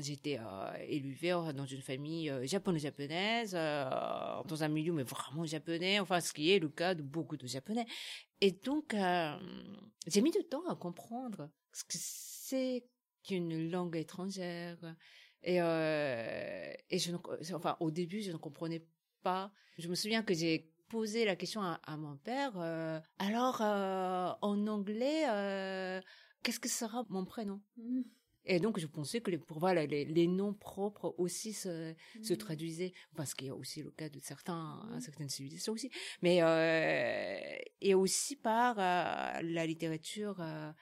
j'étais 0.00 0.38
euh, 0.38 0.72
élevée 0.86 1.30
dans 1.54 1.66
une 1.66 1.82
famille 1.82 2.32
japono-japonaise, 2.44 3.52
dans 3.52 4.62
un 4.62 4.68
milieu 4.68 4.92
mais 4.92 5.02
vraiment 5.02 5.44
japonais, 5.44 6.00
enfin 6.00 6.20
ce 6.20 6.32
qui 6.32 6.50
est 6.52 6.58
le 6.58 6.68
cas 6.68 6.94
de 6.94 7.02
beaucoup 7.02 7.36
de 7.36 7.46
Japonais. 7.46 7.86
Et 8.40 8.52
donc, 8.52 8.94
j'ai 10.06 10.22
mis 10.22 10.30
du 10.30 10.44
temps 10.44 10.66
à 10.68 10.76
comprendre 10.76 11.50
ce 11.72 11.84
que 11.84 11.96
c'est 11.96 12.84
qu'une 13.24 13.70
langue 13.70 13.96
étrangère. 13.96 14.78
Et, 15.42 15.56
et 15.56 16.98
je 16.98 17.12
enfin, 17.54 17.76
au 17.80 17.90
début, 17.90 18.22
je 18.22 18.32
ne 18.32 18.36
comprenais 18.36 18.84
pas. 19.22 19.52
Je 19.78 19.88
me 19.88 19.94
souviens 19.94 20.22
que 20.22 20.34
j'ai 20.34 20.70
posé 20.88 21.24
la 21.24 21.36
question 21.36 21.62
à, 21.62 21.96
mon 21.96 22.16
père. 22.16 22.52
alors, 23.18 23.60
en 23.60 24.66
anglais, 24.66 25.19
qu'est-ce 26.42 26.60
que 26.60 26.68
sera 26.68 27.04
mon 27.08 27.24
prénom 27.24 27.60
Et 28.44 28.58
donc, 28.58 28.78
je 28.78 28.86
pensais 28.86 29.20
que 29.20 29.30
les, 29.30 29.38
pour, 29.38 29.58
voilà, 29.58 29.86
les, 29.86 30.04
les 30.04 30.26
noms 30.26 30.54
propres 30.54 31.14
aussi 31.18 31.52
se, 31.52 31.94
se 32.22 32.32
Mmh. 32.32 32.36
traduisaient, 32.36 32.92
parce 33.14 33.34
qu'il 33.34 33.48
y 33.48 33.50
a 33.50 33.54
aussi 33.54 33.82
le 33.82 33.90
cas 33.90 34.08
de 34.08 34.18
certains, 34.20 34.80
hein, 34.90 35.00
certaines 35.00 35.28
civilisations 35.28 35.72
aussi, 35.74 35.90
mais 36.22 36.42
euh, 36.42 37.58
et 37.80 37.94
aussi 37.94 38.36
par 38.36 38.78
euh, 38.78 39.42
la 39.42 39.66
littérature 39.66 40.40
euh, 40.40 40.72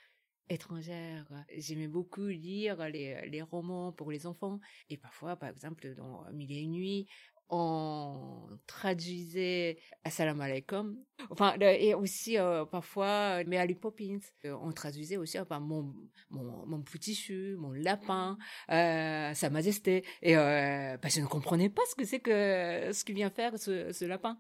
étrangère. 0.49 1.27
J'aimais 1.57 1.89
beaucoup 1.89 2.27
lire 2.27 2.89
les, 2.89 3.29
les 3.29 3.43
romans 3.43 3.93
pour 3.93 4.11
les 4.11 4.27
enfants, 4.27 4.61
et 4.89 4.97
parfois, 4.97 5.37
par 5.37 5.49
exemple, 5.51 5.95
dans 5.95 6.25
Mille 6.33 6.53
et 6.53 6.61
une 6.61 6.73
nuits, 6.73 7.07
on 7.51 8.47
traduisait 8.67 9.79
Assalamu 10.05 10.43
alaikum. 10.43 10.97
Enfin, 11.31 11.55
et 11.61 11.95
aussi 11.95 12.39
euh, 12.39 12.65
parfois 12.65 13.43
Mary 13.45 13.75
Poppins. 13.75 14.21
Euh, 14.45 14.57
On 14.61 14.73
traduisait 14.73 15.17
aussi 15.17 15.39
enfin, 15.39 15.61
mon, 15.61 15.95
mon, 16.31 16.67
mon 16.67 16.83
petit 16.83 17.15
chou, 17.15 17.57
mon 17.59 17.73
lapin, 17.73 18.37
euh, 18.71 19.33
Sa 19.35 19.51
Majesté. 19.51 20.05
Et 20.23 20.37
euh, 20.37 20.97
bah, 20.99 21.09
je 21.09 21.21
ne 21.21 21.27
comprenais 21.27 21.71
pas 21.71 21.83
ce 21.91 21.95
que 21.95 22.05
c'est 22.05 22.21
que 22.21 22.91
ce 22.93 23.05
qu'il 23.05 23.15
vient 23.15 23.31
faire 23.31 23.59
ce, 23.59 23.93
ce 23.93 24.05
lapin. 24.05 24.39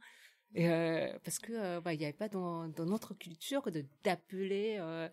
Et 0.54 0.70
euh, 0.70 1.12
parce 1.24 1.38
que 1.38 1.52
euh, 1.52 1.80
bah, 1.82 1.92
il 1.92 1.98
n'y 1.98 2.04
avait 2.06 2.14
pas 2.14 2.30
dans, 2.30 2.68
dans 2.68 2.86
notre 2.86 3.12
culture 3.12 3.70
de 3.70 3.84
d'appeler 4.02 4.76
euh, 4.80 5.08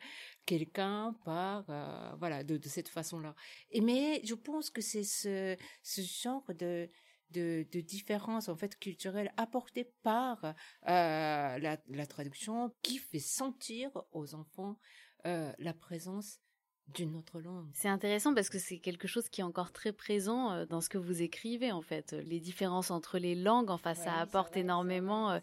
quelqu'un 0.46 1.14
par 1.26 1.66
euh, 1.70 2.12
voilà 2.20 2.44
de, 2.46 2.56
de 2.56 2.68
cette 2.70 2.88
façon-là. 2.88 3.36
Et 3.72 3.82
mais 3.82 4.22
je 4.24 4.34
pense 4.34 4.70
que 4.70 4.80
c'est 4.80 5.04
ce 5.04 5.58
ce 5.84 6.02
genre 6.02 6.46
de 6.58 6.90
de, 7.32 7.66
de 7.72 7.82
différences 7.82 8.50
en 8.50 8.56
fait 8.56 8.78
culturelles 8.80 9.32
apportées 9.38 9.92
par 10.04 10.44
euh, 10.46 10.54
la, 10.84 11.78
la 11.88 12.06
traduction 12.06 12.74
qui 12.82 12.98
fait 12.98 13.20
sentir 13.20 13.90
aux 14.12 14.36
enfants 14.36 14.78
euh, 15.26 15.52
la 15.60 15.74
présence 15.74 16.40
d'une 16.88 17.16
autre 17.16 17.40
langue. 17.40 17.68
C'est 17.74 17.88
intéressant 17.88 18.36
parce 18.36 18.50
que 18.50 18.60
c'est 18.60 18.78
quelque 18.78 19.08
chose 19.08 19.28
qui 19.30 19.42
est 19.42 19.44
encore 19.44 19.72
très 19.72 19.92
présent 19.92 20.52
euh, 20.52 20.66
dans 20.66 20.82
ce 20.82 20.90
que 20.90 21.00
vous 21.00 21.24
écrivez 21.24 21.72
en 21.72 21.82
fait. 21.82 22.14
Les 22.14 22.40
différences 22.40 22.92
entre 22.92 23.18
les 23.18 23.34
langues, 23.36 23.72
enfin 23.72 23.96
ça 23.96 24.14
apporte 24.14 24.56
énormément. 24.56 25.40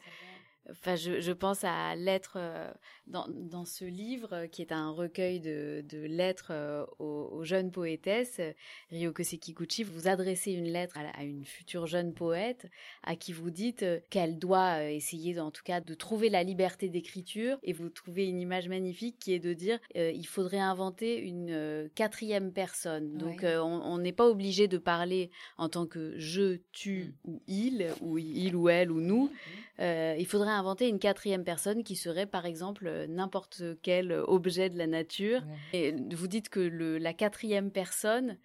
Enfin, 0.71 0.95
je, 0.95 1.21
je 1.21 1.33
pense 1.33 1.65
à 1.65 1.97
lettres 1.97 2.37
euh, 2.37 2.71
dans, 3.09 3.27
dans 3.29 3.65
ce 3.65 3.85
livre 3.85 4.29
euh, 4.33 4.47
qui 4.47 4.63
est 4.63 4.71
un 4.71 4.91
recueil 4.91 5.41
de, 5.41 5.85
de 5.89 5.99
lettres 5.99 6.51
euh, 6.53 6.87
aux, 7.01 7.29
aux 7.33 7.45
jeunes 7.45 7.73
poétesses. 7.73 8.41
Ryoko 8.91 9.25
Sekiguchi, 9.25 9.83
vous 9.83 10.07
adressez 10.07 10.53
une 10.53 10.71
lettre 10.73 10.97
à, 11.17 11.25
une 11.25 11.45
future 11.45 11.87
jeune 11.87 12.15
poète 12.15 12.67
à 13.03 13.17
qui 13.17 13.33
vous 13.33 13.51
dites 13.51 13.85
qu'elle 14.09 14.39
doit 14.39 14.85
essayer, 14.85 15.39
en 15.41 15.51
tout 15.51 15.65
cas, 15.65 15.81
de 15.81 15.95
trouver 15.95 16.29
la 16.31 16.45
liberté 16.45 16.89
d'écriture. 16.89 17.59
Et 17.65 17.73
vous 17.73 17.89
trouvez 17.89 18.29
une 18.29 18.41
image 18.41 18.69
magnifique 18.69 19.19
qui 19.19 19.33
est 19.35 19.41
de 19.41 19.53
dire 19.55 19.81
euh, 19.97 20.13
il 20.15 20.27
faudrait 20.27 20.61
inventer 20.61 21.19
une 21.19 21.51
euh, 21.51 21.89
quatrième 21.97 22.53
personne. 22.53 23.17
Donc, 23.19 23.41
Ouais. 23.43 23.47
euh, 23.49 23.63
on 23.65 23.99
n'est 23.99 24.13
pas 24.13 24.29
obligé 24.29 24.69
de 24.69 24.79
parler 24.79 25.31
en 25.59 25.69
tant 25.69 25.87
que 25.87 26.15
je, 26.19 26.59
tu 26.71 27.15
ou 27.25 27.41
il, 27.49 27.89
ou 28.01 28.19
il 28.19 28.55
ou 28.55 28.69
elle 28.69 28.93
ou 28.93 29.01
nous. 29.01 29.31
Euh, 29.81 30.15
il 30.19 30.27
faudrait 30.27 30.52
inventer 30.59 30.89
une 30.89 30.99
quatrième 30.99 31.45
personne 31.45 31.83
qui 31.85 31.97
serait 31.97 32.27
par 32.27 32.47
exemple 32.47 32.87
euh, 32.87 33.07
n'importe 33.07 33.63
quel 33.83 34.13
euh, 34.13 34.25
objet 34.27 34.69
de 34.71 34.79
la 34.79 34.87
nature. 34.87 35.43
Et 35.73 35.93
vous 36.15 36.29
dites 36.29 36.49
que 36.49 36.61
le, 36.61 36.99
la 36.99 37.13
quatrième 37.15 37.71
personne 37.71 38.39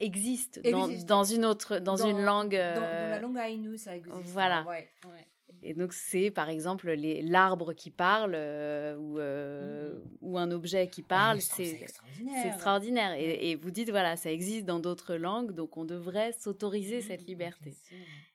existe, 0.00 0.60
Dans, 0.70 0.86
Existe. 0.88 1.08
dans 1.08 1.24
une 1.24 1.44
autre, 1.44 1.78
dans, 1.78 1.96
une 1.96 2.22
langue. 2.22 2.52
Dans, 2.52 2.56
dans 2.56 2.80
la 2.80 3.16
euh, 3.16 3.20
langue 3.20 3.76
ça 3.76 3.96
existe. 3.96 4.14
voilà. 4.32 4.64
Ouais, 4.68 4.88
ouais. 5.06 5.26
Et 5.62 5.74
donc 5.74 5.92
c'est 5.92 6.30
par 6.30 6.48
exemple 6.50 6.88
les- 6.92 7.20
l'arbre 7.22 7.72
qui 7.72 7.90
parle 7.90 8.34
euh, 8.36 8.96
ou, 8.96 9.18
euh, 9.18 9.94
Mhm. 9.94 10.02
ou 10.20 10.38
un 10.38 10.50
objet 10.52 10.88
qui 10.88 11.00
Ah, 11.06 11.08
parle. 11.08 11.38
trouve 11.40 11.56
C'est 11.56 11.80
extraordinaire. 11.82 12.34
c'est 12.42 12.48
extraordinaire. 12.48 13.12
Et, 13.14 13.50
et 13.50 13.56
vous 13.56 13.72
dites 13.72 13.90
voilà, 13.90 14.14
ça 14.16 14.30
existe 14.30 14.66
dans 14.66 14.78
d'autres 14.78 15.16
langues, 15.16 15.52
donc 15.52 15.76
on 15.76 15.84
devrait 15.84 16.30
s'autoriser 16.32 17.00
cette 17.00 17.22
Mhm, 17.22 17.26
liberté. 17.26 17.74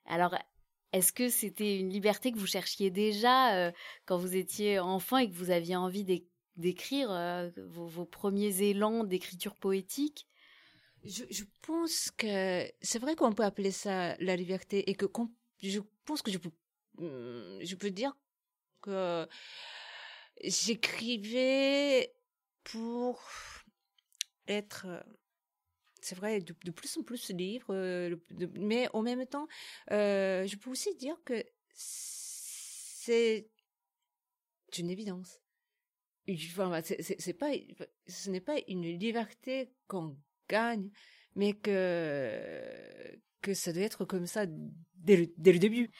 Alors, 0.05 0.35
est-ce 0.93 1.11
que 1.11 1.29
c'était 1.29 1.79
une 1.79 1.89
liberté 1.89 2.31
que 2.31 2.37
vous 2.37 2.47
cherchiez 2.47 2.91
déjà 2.91 3.55
euh, 3.55 3.71
quand 4.05 4.17
vous 4.17 4.35
étiez 4.35 4.79
enfant 4.79 5.17
et 5.17 5.29
que 5.29 5.35
vous 5.35 5.49
aviez 5.49 5.75
envie 5.75 6.03
d'é- 6.03 6.27
d'écrire 6.55 7.11
euh, 7.11 7.49
vos, 7.67 8.05
premiers 8.05 8.61
élans 8.61 9.03
d'écriture 9.03 9.55
poétique? 9.55 10.27
Je, 11.03 11.43
pense 11.63 12.11
que 12.11 12.65
c'est 12.81 12.99
vrai 12.99 13.15
qu'on 13.15 13.33
peut 13.33 13.43
appeler 13.43 13.71
ça 13.71 14.15
la 14.19 14.37
liberté 14.37 14.89
et 14.89 14.95
que 14.95 15.05
je 15.61 15.79
pense 16.05 16.21
que 16.21 16.31
je 16.31 16.37
peux, 16.37 16.51
hum, 16.99 17.59
je 17.61 17.75
peux 17.75 17.89
dire 17.89 18.15
que 18.81 19.27
j'écrivais 20.41 22.13
pour 22.63 23.21
être, 24.47 24.85
euh, 24.87 25.01
c'est 26.03 26.15
vrai, 26.15 26.41
de, 26.41 26.55
de 26.65 26.71
plus 26.71 26.97
en 26.97 27.03
plus 27.03 27.29
libre, 27.31 27.67
euh, 27.71 28.15
de- 28.31 28.49
mais 28.59 28.87
en 28.93 29.01
même 29.01 29.25
temps, 29.25 29.47
euh, 29.91 30.45
je 30.47 30.55
peux 30.57 30.69
aussi 30.69 30.95
dire 30.95 31.17
que 31.25 31.43
c'est 31.73 33.47
une 34.77 34.89
évidence. 34.89 35.39
Enfin, 36.29 36.81
c'est- 36.83 37.33
pas, 37.33 37.51
ce 38.07 38.29
n'est 38.29 38.41
pas 38.41 38.55
une 38.67 38.83
liberté 38.97 39.71
qu'on 39.87 40.17
gagne, 40.49 40.89
mais 41.35 41.53
que, 41.53 42.63
ça 43.53 43.73
doit 43.73 43.83
être 43.83 44.05
comme 44.05 44.25
ça 44.25 44.45
dès 44.95 45.17
le, 45.17 45.59
début. 45.59 45.91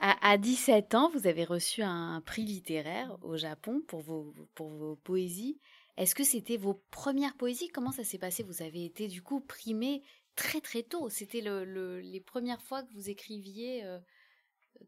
à, 0.00 0.30
à 0.32 0.36
17 0.38 0.94
ans, 0.94 1.10
vous 1.10 1.26
avez 1.28 1.44
reçu 1.44 1.82
un 1.82 2.20
prix 2.22 2.44
littéraire 2.44 3.16
au 3.22 3.36
Japon 3.36 3.82
pour 3.86 4.00
vos 4.02 4.96
poésies. 5.04 5.60
Est-ce 5.98 6.14
que 6.14 6.22
c'était 6.22 6.56
vos 6.56 6.74
premières 6.92 7.36
poésies? 7.36 7.68
Comment 7.68 7.90
ça 7.90 8.04
s'est 8.04 8.18
passé? 8.18 8.44
Vous 8.44 8.62
avez 8.62 8.84
été 8.84 9.08
du 9.08 9.20
coup 9.20 9.40
primé 9.40 10.02
très 10.36 10.60
très 10.60 10.84
tôt. 10.84 11.10
C'était 11.10 11.40
le, 11.40 11.64
le- 11.64 12.00
les 12.00 12.20
premières 12.20 12.62
fois 12.62 12.84
que 12.84 12.92
vous 12.92 13.10
écriviez, 13.10 13.84
euh, 13.84 13.98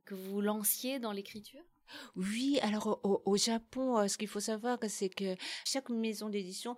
que 0.04 0.14
vous 0.14 0.30
vous 0.30 0.40
lanciez 0.40 1.00
dans 1.00 1.10
l'écriture? 1.10 1.62
Oui, 2.14 2.60
alors 2.62 3.00
au, 3.02 3.22
au 3.24 3.36
Japon, 3.36 3.98
euh, 3.98 4.06
ce 4.06 4.16
qu'il 4.18 4.28
faut 4.28 4.38
savoir, 4.38 4.78
c'est 4.88 5.08
que 5.08 5.34
chaque 5.64 5.90
maison 5.90 6.28
d'édition 6.28 6.76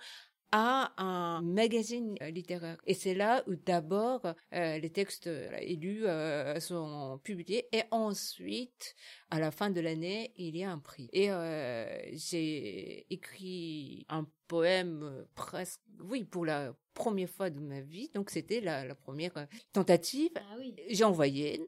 a 0.53 0.93
un 1.03 1.43
magazine 1.43 2.15
euh, 2.23 2.31
littéraire. 2.31 2.77
Et 2.87 2.95
c'est 2.95 3.15
là 3.15 3.43
où 3.47 3.55
d'abord 3.55 4.21
euh, 4.55 4.79
les 4.79 4.91
textes 4.91 5.27
euh, 5.27 5.51
élus 5.61 6.07
euh, 6.07 6.61
sont 6.61 7.19
publiés 7.25 7.69
et 7.73 7.83
ensuite, 7.91 8.95
à 9.31 9.41
la 9.41 9.51
fin 9.51 9.71
de 9.71 9.81
l'année, 9.81 10.33
il 10.37 10.57
y 10.57 10.63
a 10.63 10.71
un 10.71 10.79
prix. 10.79 11.09
Et 11.13 11.31
euh, 11.31 11.87
j'ai 12.13 13.07
écrit 13.13 14.07
un 14.09 14.27
poème 14.47 15.27
presque, 15.35 15.81
oui, 16.01 16.25
pour 16.25 16.45
la 16.45 16.75
première 16.95 17.31
fois 17.31 17.51
de 17.51 17.59
ma 17.59 17.81
vie. 17.81 18.11
Donc 18.15 18.31
c'était 18.31 18.61
la, 18.61 18.85
la 18.85 18.95
première 18.95 19.47
tentative. 19.73 20.31
Ah 20.37 20.57
oui. 20.59 20.75
J'ai 20.91 21.05
envoyé 21.05 21.67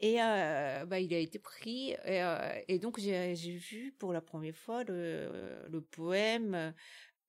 et 0.00 0.22
euh, 0.22 0.84
bah, 0.86 1.00
il 1.00 1.12
a 1.12 1.18
été 1.18 1.38
pris. 1.38 1.90
Et, 1.90 2.22
euh, 2.22 2.60
et 2.68 2.78
donc, 2.78 3.00
j'ai 3.00 3.34
j'ai 3.34 3.56
vu 3.56 3.92
pour 3.98 4.12
la 4.12 4.20
première 4.20 4.56
fois 4.56 4.84
le, 4.84 5.66
le 5.68 5.80
poème 5.80 6.72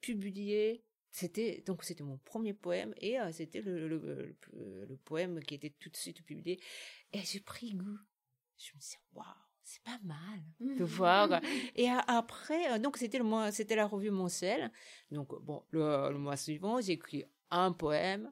publié. 0.01 0.83
C'était 1.11 1.63
donc 1.65 1.83
c'était 1.83 2.03
mon 2.03 2.17
premier 2.19 2.53
poème 2.53 2.93
et 2.97 3.19
euh, 3.19 3.31
c'était 3.31 3.61
le, 3.61 3.87
le, 3.87 3.97
le, 4.53 4.85
le 4.85 4.97
poème 4.97 5.39
qui 5.41 5.55
était 5.55 5.71
tout 5.79 5.89
de 5.89 5.97
suite 5.97 6.23
publié. 6.23 6.59
Et 7.13 7.19
j'ai 7.19 7.39
pris 7.39 7.73
goût. 7.73 7.97
Je 8.57 8.71
me 8.75 8.79
suis 8.81 8.97
dit, 8.97 9.03
waouh, 9.15 9.25
c'est 9.63 9.81
pas 9.83 9.99
mal 10.03 10.39
de 10.59 10.83
voir. 10.97 11.41
Et 11.75 11.89
a- 11.89 11.99
après, 12.07 12.73
euh, 12.73 12.77
donc 12.79 12.97
c'était 12.97 13.17
le 13.17 13.23
mois, 13.23 13.51
c'était 13.51 13.75
la 13.75 13.87
revue 13.87 14.11
mensuelle. 14.11 14.71
Donc 15.11 15.29
bon, 15.43 15.63
le, 15.71 16.11
mois 16.17 16.37
suivant, 16.37 16.79
j'ai 16.81 16.93
écrit 16.93 17.25
un 17.49 17.71
poème, 17.71 18.31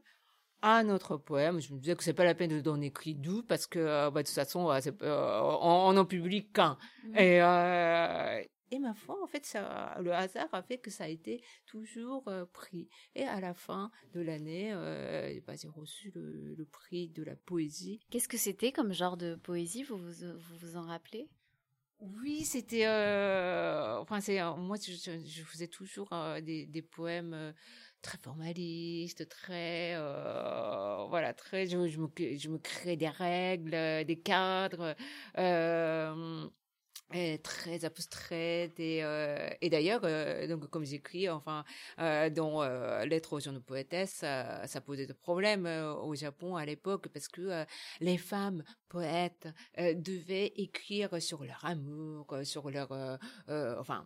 un 0.62 0.89
autre 0.89 1.17
poème. 1.17 1.59
Je 1.62 1.74
me 1.74 1.79
disais 1.79 1.95
que 1.95 2.03
c'est 2.03 2.13
pas 2.13 2.25
la 2.25 2.36
peine 2.36 2.51
de 2.51 2.62
donner 2.62 2.88
écrit 2.88 3.15
d'où 3.15 3.43
parce 3.43 3.65
que 3.67 3.79
euh, 3.79 4.12
bah, 4.12 4.21
de 4.21 4.27
toute 4.27 4.36
façon, 4.36 4.69
euh, 4.69 4.79
euh, 5.01 5.39
on, 5.41 5.95
on 5.95 5.97
en 5.97 6.05
publie 6.05 6.47
qu'un. 6.51 6.77
Et 7.15 7.41
euh, 7.41 8.43
et 8.71 8.79
ma 8.79 8.93
foi, 8.93 9.21
en 9.24 9.27
fait, 9.27 9.45
ça, 9.45 9.97
le 10.01 10.13
hasard 10.13 10.50
a 10.51 10.62
fait 10.62 10.77
que 10.77 10.91
ça 10.91 11.05
a 11.05 11.07
été 11.07 11.41
toujours 11.65 12.27
euh, 12.27 12.45
pris. 12.45 12.88
Et 13.15 13.24
à 13.24 13.39
la 13.39 13.53
fin 13.53 13.91
de 14.13 14.21
l'année, 14.21 14.71
euh, 14.74 15.39
bah, 15.45 15.53
j'ai 15.55 15.67
reçu 15.69 16.12
le, 16.15 16.55
le 16.55 16.65
prix 16.65 17.09
de 17.09 17.24
la 17.24 17.36
poésie. 17.36 18.00
Qu'est-ce 18.09 18.27
que 18.27 18.38
c'était 18.38 18.71
comme 18.71 18.93
genre 18.93 19.17
de 19.17 19.36
poésie 19.36 19.83
vous 19.83 19.97
vous, 19.97 20.38
vous 20.38 20.57
vous 20.57 20.77
en 20.77 20.83
rappelez? 20.83 21.29
Oui, 22.00 22.45
c'était. 22.45 22.86
euh, 22.86 23.97
enfin, 24.00 24.21
c'est 24.21 24.39
euh, 24.39 24.53
moi, 24.55 24.77
je, 24.79 25.12
faisais 25.43 25.67
toujours 25.67 26.09
euh, 26.13 26.41
des, 26.41 26.67
des 26.67 26.83
poèmes 26.83 27.53
très 28.03 28.19
formalistes, 28.19 29.27
très 29.27 29.95
voilà, 31.09 31.33
très. 31.33 31.65
Je, 31.65 31.88
je 31.88 32.00
me 32.00 32.07
je 32.38 32.50
me 32.50 32.59
créais 32.59 32.97
des 32.97 33.09
règles, 33.09 34.05
des 34.05 34.19
cadres. 34.19 34.95
Très 37.41 37.85
abstraite 37.85 38.79
et, 38.79 39.03
euh, 39.03 39.49
d'ailleurs 39.63 40.01
euh, 40.03 40.45
donc 40.47 40.69
comme 40.69 40.83
j'écris 40.83 41.29
enfin 41.29 41.63
euh, 41.99 42.29
dans 42.29 42.63
lettres 43.05 43.33
aux 43.33 43.39
jeunes 43.39 43.61
poétesses 43.61 44.11
ça, 44.11 44.67
ça 44.67 44.81
posait 44.81 45.07
des 45.07 45.13
problèmes 45.13 45.65
au 45.65 46.15
Japon 46.15 46.57
à 46.57 46.65
l'époque 46.65 47.07
parce 47.07 47.27
que 47.27 47.65
les 48.01 48.17
femmes 48.17 48.63
poètes 48.89 49.47
devaient 49.77 50.51
écrire 50.57 51.21
sur 51.21 51.43
leur 51.43 51.63
amour 51.63 52.37
sur 52.43 52.69
leur 52.69 52.91
enfin, 53.47 54.05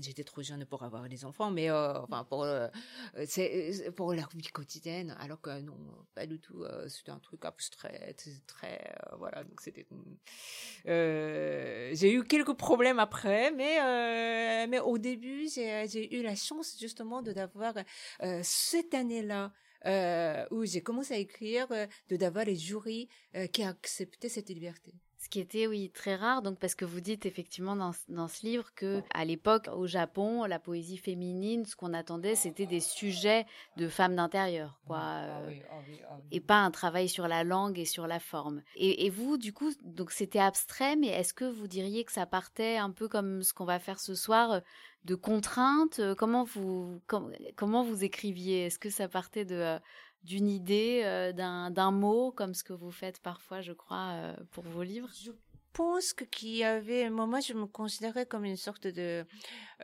j'étais 0.00 0.24
trop 0.24 0.42
jeune 0.42 0.64
pour 0.64 0.82
avoir 0.82 1.08
des 1.08 1.24
enfants 1.24 1.50
mais 1.50 1.70
euh, 1.70 2.00
enfin 2.02 2.24
pour 2.24 2.44
euh, 2.44 2.68
c'est 3.26 3.90
pour 3.96 4.12
leur 4.12 4.28
vie 4.34 4.48
quotidienne 4.48 5.16
alors 5.20 5.40
que 5.40 5.60
non 5.60 5.76
pas 6.14 6.26
du 6.26 6.38
tout 6.38 6.62
euh, 6.64 6.88
c'était 6.88 7.10
un 7.10 7.18
truc 7.18 7.44
abstrait 7.44 8.14
très, 8.46 8.94
euh, 9.12 9.16
voilà 9.18 9.44
donc 9.44 9.60
c'était 9.60 9.86
euh, 10.86 11.90
j'ai 11.94 12.12
eu 12.12 12.24
quelques 12.24 12.54
problèmes 12.54 12.98
après, 12.98 13.50
mais 13.52 14.66
mais 14.66 14.80
au 14.80 14.98
début 14.98 15.48
j'ai 15.48 16.18
eu 16.18 16.22
la 16.22 16.34
chance 16.34 16.76
justement 16.78 17.22
de 17.22 17.32
d'avoir 17.32 17.74
cette 18.42 18.94
année-là 18.94 19.52
où 20.50 20.64
j'ai 20.64 20.82
commencé 20.82 21.14
à 21.14 21.18
écrire, 21.18 21.68
de 22.08 22.16
d'avoir 22.16 22.44
les 22.44 22.56
jurys 22.56 23.08
qui 23.52 23.62
acceptaient 23.62 24.28
cette 24.28 24.48
liberté. 24.48 24.94
Ce 25.28 25.30
qui 25.30 25.40
était, 25.40 25.66
oui, 25.66 25.90
très 25.90 26.16
rare, 26.16 26.40
donc 26.40 26.58
parce 26.58 26.74
que 26.74 26.86
vous 26.86 27.02
dites 27.02 27.26
effectivement 27.26 27.76
dans, 27.76 27.92
ce- 27.92 27.98
dans 28.08 28.28
ce 28.28 28.46
livre 28.46 28.72
que 28.74 29.02
à 29.12 29.26
l'époque, 29.26 29.68
au 29.76 29.86
Japon, 29.86 30.46
la 30.46 30.58
poésie 30.58 30.96
féminine, 30.96 31.66
ce 31.66 31.76
qu'on 31.76 31.92
attendait, 31.92 32.34
c'était 32.34 32.64
des 32.64 32.80
sujets 32.80 33.44
de 33.76 33.88
femmes 33.88 34.16
d'intérieur, 34.16 34.78
quoi. 34.86 35.00
euh, 35.02 35.50
et 36.30 36.40
pas 36.40 36.60
un 36.60 36.70
travail 36.70 37.10
sur 37.10 37.28
la 37.28 37.44
langue 37.44 37.78
et 37.78 37.84
sur 37.84 38.06
la 38.06 38.20
forme. 38.20 38.62
Et, 38.74 39.04
et 39.04 39.10
vous, 39.10 39.36
du 39.36 39.52
coup, 39.52 39.70
donc 39.82 40.12
c'était 40.12 40.38
abstrait, 40.38 40.96
mais 40.96 41.08
est-ce 41.08 41.34
que 41.34 41.44
vous 41.44 41.66
diriez 41.68 42.04
que 42.04 42.12
ça 42.12 42.24
partait 42.24 42.78
un 42.78 42.90
peu 42.90 43.06
comme 43.06 43.42
ce 43.42 43.52
qu'on 43.52 43.66
va 43.66 43.78
faire 43.78 44.00
ce 44.00 44.14
soir, 44.14 44.50
euh, 44.52 44.60
de 45.04 45.14
contraintes 45.14 45.98
Euh, 46.00 46.14
Comment 46.14 46.44
vous 46.44 47.02
com- 47.06 47.30
comment 47.54 47.84
vous 47.84 48.02
écriviez? 48.02 48.64
Est-ce 48.66 48.78
que 48.78 48.88
ça 48.90 49.08
partait 49.08 49.44
de 49.44 49.78
d'une 50.22 50.48
idée, 50.48 51.02
euh, 51.04 51.32
d'un 51.32 51.90
mot, 51.90 52.32
comme 52.32 52.54
ce 52.54 52.64
que 52.64 52.72
vous 52.72 52.90
faites 52.90 53.20
parfois, 53.20 53.60
je 53.60 53.72
crois, 53.72 54.10
euh, 54.12 54.36
pour 54.50 54.64
vos 54.64 54.82
livres? 54.82 55.10
Je 55.22 55.30
pense 55.72 56.12
qu'il 56.12 56.56
y 56.56 56.64
avait, 56.64 57.08
moi, 57.10 57.26
moi, 57.26 57.40
je 57.40 57.52
me 57.52 57.66
considérais 57.66 58.26
comme 58.26 58.44
une 58.44 58.56
sorte 58.56 58.86
de 58.86 59.24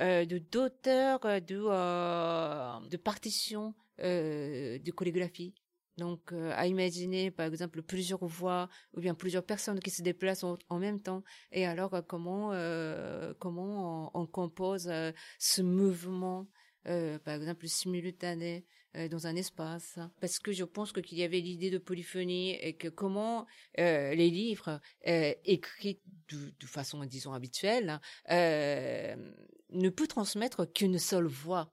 euh, 0.00 0.24
d'auteur 0.24 1.24
euh, 1.24 1.40
de 1.40 2.88
de 2.88 2.96
partition 2.96 3.74
de 3.98 4.90
chorégraphie. 4.90 5.54
Donc, 5.96 6.32
à 6.32 6.66
imaginer, 6.66 7.30
par 7.30 7.46
exemple, 7.46 7.80
plusieurs 7.80 8.24
voix 8.24 8.68
ou 8.94 9.00
bien 9.00 9.14
plusieurs 9.14 9.44
personnes 9.44 9.78
qui 9.78 9.90
se 9.90 10.02
déplacent 10.02 10.42
en, 10.42 10.78
même 10.80 11.00
temps. 11.00 11.22
Et 11.52 11.64
alors, 11.64 12.02
comment 12.08 12.50
comment 13.38 14.10
on, 14.12 14.26
compose 14.26 14.90
ce 15.38 15.62
mouvement, 15.62 16.48
par 16.82 17.34
exemple, 17.34 17.68
simultané 17.68 18.66
dans 19.10 19.26
un 19.26 19.36
espace 19.36 19.98
Parce 20.20 20.38
que 20.38 20.52
je 20.52 20.64
pense 20.64 20.92
que 20.92 21.00
qu'il 21.00 21.18
y 21.18 21.22
avait 21.22 21.40
l'idée 21.40 21.70
de 21.70 21.78
polyphonie 21.78 22.52
et 22.52 22.76
que 22.76 22.88
comment 22.88 23.46
euh, 23.78 24.14
les 24.14 24.30
livres 24.30 24.80
euh, 25.06 25.34
écrits 25.44 26.00
de, 26.28 26.66
façon, 26.66 27.04
disons, 27.04 27.32
habituelle 27.32 28.00
euh, 28.30 29.16
ne 29.70 29.88
peut 29.88 30.06
transmettre 30.06 30.72
qu'une 30.72 30.98
seule 30.98 31.26
voix. 31.26 31.72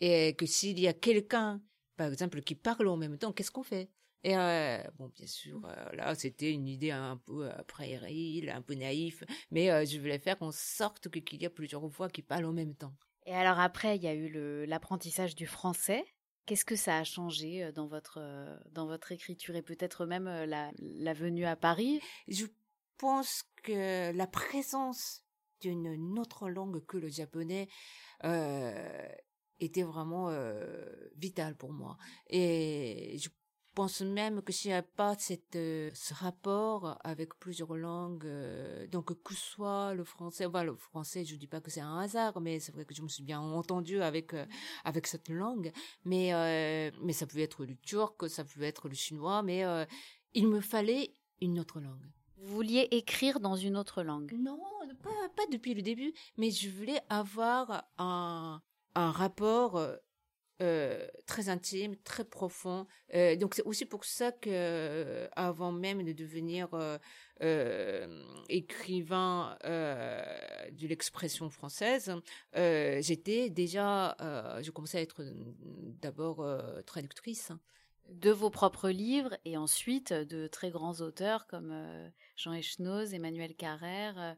Et 0.00 0.34
que 0.34 0.46
s'il 0.46 0.80
y 0.80 0.88
a 0.88 0.92
quelqu'un, 0.92 1.62
par 1.96 2.08
exemple, 2.08 2.42
qui 2.42 2.54
parle 2.54 2.88
en 2.88 2.96
même 2.96 3.18
temps, 3.18 3.32
qu'est-ce 3.32 3.50
qu'on 3.50 3.62
fait? 3.62 3.90
Et 4.24 4.36
euh, 4.36 4.78
bon, 4.98 5.08
bien 5.08 5.26
sûr, 5.26 5.60
euh, 5.64 5.92
là, 5.94 6.14
c'était 6.14 6.52
une 6.52 6.68
idée 6.68 6.92
un 6.92 7.16
peu 7.16 7.48
euh, 7.48 7.62
puérile, 7.66 8.50
un 8.50 8.62
peu 8.62 8.74
naïf, 8.74 9.24
mais 9.50 9.70
euh, 9.70 9.84
je 9.84 9.98
voulais 9.98 10.18
faire 10.18 10.36
en 10.40 10.52
sorte 10.52 11.08
qu'il 11.08 11.42
y 11.42 11.46
a 11.46 11.50
plusieurs 11.50 11.86
voix 11.88 12.08
qui 12.08 12.22
parlent 12.22 12.44
en 12.44 12.52
même 12.52 12.74
temps. 12.74 12.94
Et 13.26 13.34
alors 13.34 13.58
après, 13.58 13.96
il 13.96 14.02
y 14.02 14.08
a 14.08 14.14
eu 14.14 14.66
l'apprentissage 14.66 15.34
du 15.34 15.46
français. 15.46 16.04
Qu'est-ce 16.46 16.64
que 16.64 16.76
ça 16.76 16.98
a 16.98 17.04
changé 17.04 17.70
dans 17.72 17.86
votre 17.86 18.18
dans 18.72 18.86
votre 18.86 19.12
écriture 19.12 19.54
et 19.54 19.62
peut-être 19.62 20.06
même 20.06 20.24
la, 20.24 21.14
venue 21.14 21.44
à 21.44 21.56
Paris? 21.56 22.00
Je 22.26 22.46
pense 22.98 23.44
que 23.62 24.12
la 24.12 24.26
présence 24.26 25.24
d'une 25.60 26.18
autre 26.18 26.48
langue 26.48 26.84
que 26.86 26.96
le 26.96 27.08
japonais 27.08 27.68
était 29.60 29.84
vraiment 29.84 30.30
vitale 31.16 31.56
pour 31.56 31.72
moi. 31.72 31.96
Et 32.28 33.18
je 33.18 33.28
pense 33.74 34.00
même 34.02 34.42
que 34.42 34.52
s'il 34.52 34.70
n'y 34.70 34.76
a 34.76 34.82
pas 34.82 35.14
cette, 35.18 35.56
euh, 35.56 35.90
ce 35.94 36.14
rapport 36.14 36.98
avec 37.04 37.34
plusieurs 37.38 37.74
langues, 37.76 38.26
euh, 38.26 38.86
donc 38.86 39.20
que 39.22 39.34
ce 39.34 39.40
soit 39.40 39.94
le 39.94 40.04
français, 40.04 40.46
voilà, 40.46 40.70
le 40.70 40.76
français, 40.76 41.24
je 41.24 41.36
dis 41.36 41.46
pas 41.46 41.60
que 41.60 41.70
c'est 41.70 41.80
un 41.80 41.98
hasard, 41.98 42.40
mais 42.40 42.60
c'est 42.60 42.72
vrai 42.72 42.84
que 42.84 42.94
je 42.94 43.02
me 43.02 43.08
suis 43.08 43.22
bien 43.22 43.40
entendue 43.40 44.02
avec 44.02 44.34
euh, 44.34 44.46
avec 44.84 45.06
cette 45.06 45.28
langue, 45.28 45.72
mais 46.04 46.34
euh, 46.34 46.90
mais 47.02 47.12
ça 47.12 47.26
pouvait 47.26 47.42
être 47.42 47.64
le 47.64 47.76
turc, 47.76 48.28
ça 48.28 48.44
pouvait 48.44 48.68
être 48.68 48.88
le 48.88 48.94
chinois, 48.94 49.42
mais 49.42 49.64
il 50.34 50.48
me 50.48 50.60
fallait 50.60 51.14
une 51.40 51.58
autre 51.58 51.80
langue. 51.80 52.06
Vous 52.36 52.54
vouliez 52.54 52.88
écrire 52.90 53.40
dans 53.40 53.56
une 53.56 53.76
autre 53.76 54.02
langue? 54.02 54.34
Non, 54.38 54.58
pas, 55.02 55.28
pas 55.36 55.46
depuis 55.50 55.74
le 55.74 55.82
début, 55.82 56.12
mais 56.36 56.50
je 56.50 56.68
voulais 56.70 57.00
avoir 57.08 57.84
un, 57.98 58.60
un 58.94 59.10
rapport 59.10 59.80
euh, 60.62 61.08
très 61.26 61.48
intime, 61.48 61.96
très 62.04 62.24
profond. 62.24 62.86
Euh, 63.14 63.34
donc 63.34 63.54
c'est 63.54 63.64
aussi 63.64 63.84
pour 63.84 64.04
ça 64.04 64.30
que 64.30 64.48
euh, 64.48 65.26
avant 65.34 65.72
même 65.72 66.04
de 66.04 66.12
devenir 66.12 66.68
écrivain 68.48 69.58
de 69.64 70.86
l'expression 70.86 71.50
française, 71.50 72.14
j'étais 72.54 73.50
déjà, 73.50 74.16
je 74.62 74.70
commençais 74.70 74.98
à 74.98 75.00
être 75.00 75.24
d'abord 76.00 76.46
traductrice. 76.86 77.50
de 78.10 78.30
vos 78.30 78.50
propres 78.50 78.90
livres 78.90 79.36
et 79.44 79.56
ensuite 79.56 80.12
de 80.12 80.46
très 80.46 80.70
grands 80.70 81.00
auteurs 81.00 81.48
comme 81.48 81.74
Jean 82.36 82.52
Echenoz, 82.52 83.12
Emmanuel 83.12 83.56
Carrère. 83.56 84.36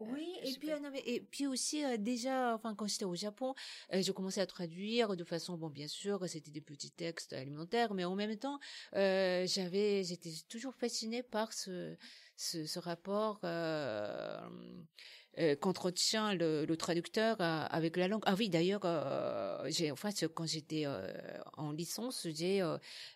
Euh, 0.00 0.04
Oui, 0.12 0.28
je 0.44 0.50
et 0.50 0.58
puis, 0.58 0.68
pas. 0.68 0.80
non, 0.80 0.90
mais- 0.90 1.02
et 1.06 1.20
puis 1.20 1.46
aussi, 1.46 1.84
euh, 1.84 1.96
déjà, 1.96 2.54
enfin, 2.54 2.74
quand 2.74 2.86
j'étais 2.86 3.04
au 3.04 3.14
Japon, 3.14 3.54
euh, 3.92 4.02
j'ai 4.02 4.12
commencé 4.12 4.40
à 4.40 4.46
traduire 4.46 5.16
de 5.16 5.24
façon, 5.24 5.56
bon, 5.56 5.70
bien 5.70 5.88
sûr, 5.88 6.28
c'était 6.28 6.50
des 6.50 6.60
petits 6.60 6.90
textes 6.90 7.32
alimentaires, 7.32 7.94
mais 7.94 8.04
en 8.04 8.14
même 8.14 8.36
temps, 8.36 8.58
euh, 8.94 9.46
j'avais, 9.46 10.04
j'étais 10.04 10.32
toujours 10.48 10.74
fascinée 10.74 11.22
par 11.22 11.52
ce, 11.52 11.96
ce, 12.36 12.66
ce 12.66 12.78
rapport 12.78 13.40
qu'entretient 15.60 16.34
le, 16.34 16.64
le 16.64 16.76
traducteur 16.76 17.36
avec 17.40 17.96
la 17.96 18.08
langue. 18.08 18.22
Ah 18.26 18.34
oui, 18.38 18.48
d'ailleurs, 18.48 18.82
j'ai, 19.66 19.90
en 19.90 19.96
fait, 19.96 20.26
quand 20.28 20.46
j'étais 20.46 20.86
en 21.56 21.72
licence, 21.72 22.26
j'ai 22.34 22.62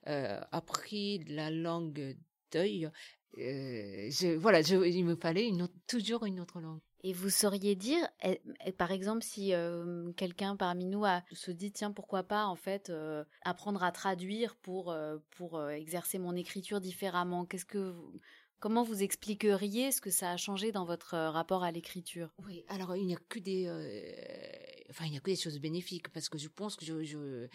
appris 0.04 1.18
la 1.24 1.50
langue 1.50 2.16
d'œil. 2.52 2.90
Euh, 3.38 4.08
je, 4.10 4.36
voilà, 4.36 4.62
je, 4.62 4.76
il 4.86 5.04
me 5.04 5.14
fallait 5.16 5.46
une 5.46 5.62
autre- 5.62 5.74
toujours 5.86 6.24
une 6.24 6.40
autre 6.40 6.60
langue. 6.60 6.80
Et 7.02 7.12
vous 7.12 7.30
sauriez 7.30 7.76
dire, 7.76 8.06
eh, 8.22 8.40
eh, 8.66 8.72
par 8.72 8.90
exemple, 8.92 9.22
si 9.22 9.54
euh, 9.54 10.12
quelqu'un 10.12 10.56
parmi 10.56 10.84
nous 10.84 11.04
a, 11.04 11.22
se 11.32 11.50
dit, 11.50 11.72
tiens, 11.72 11.92
pourquoi 11.92 12.24
pas, 12.24 12.44
en 12.46 12.56
fait, 12.56 12.90
euh, 12.90 13.24
apprendre 13.42 13.82
à 13.82 13.90
traduire 13.92 14.56
pour, 14.56 14.94
pour 15.30 15.62
exercer 15.70 16.18
mon 16.18 16.34
écriture 16.36 16.80
différemment 16.80 17.46
Qu'est-ce 17.46 17.64
que 17.64 17.90
vous- 17.90 18.20
Comment 18.58 18.82
vous 18.82 19.02
expliqueriez 19.02 19.90
ce 19.90 20.02
que 20.02 20.10
ça 20.10 20.32
a 20.32 20.36
changé 20.36 20.70
dans 20.70 20.84
votre 20.84 21.16
rapport 21.16 21.64
à 21.64 21.72
l'écriture? 21.72 22.28
Oui, 22.44 22.62
alors 22.68 22.94
il 22.94 23.06
n'y 23.06 23.14
a 23.14 23.18
que 23.30 23.38
des, 23.38 23.66
enfin 24.90 25.06
il 25.06 25.12
n'y 25.12 25.16
a 25.16 25.20
que 25.20 25.30
des 25.30 25.36
choses 25.36 25.58
bénéfiques 25.58 26.10
parce 26.10 26.28
que 26.28 26.36
je 26.36 26.48
pense 26.48 26.76
que 26.76 26.84
je, 26.84 27.02
je, 27.02 27.48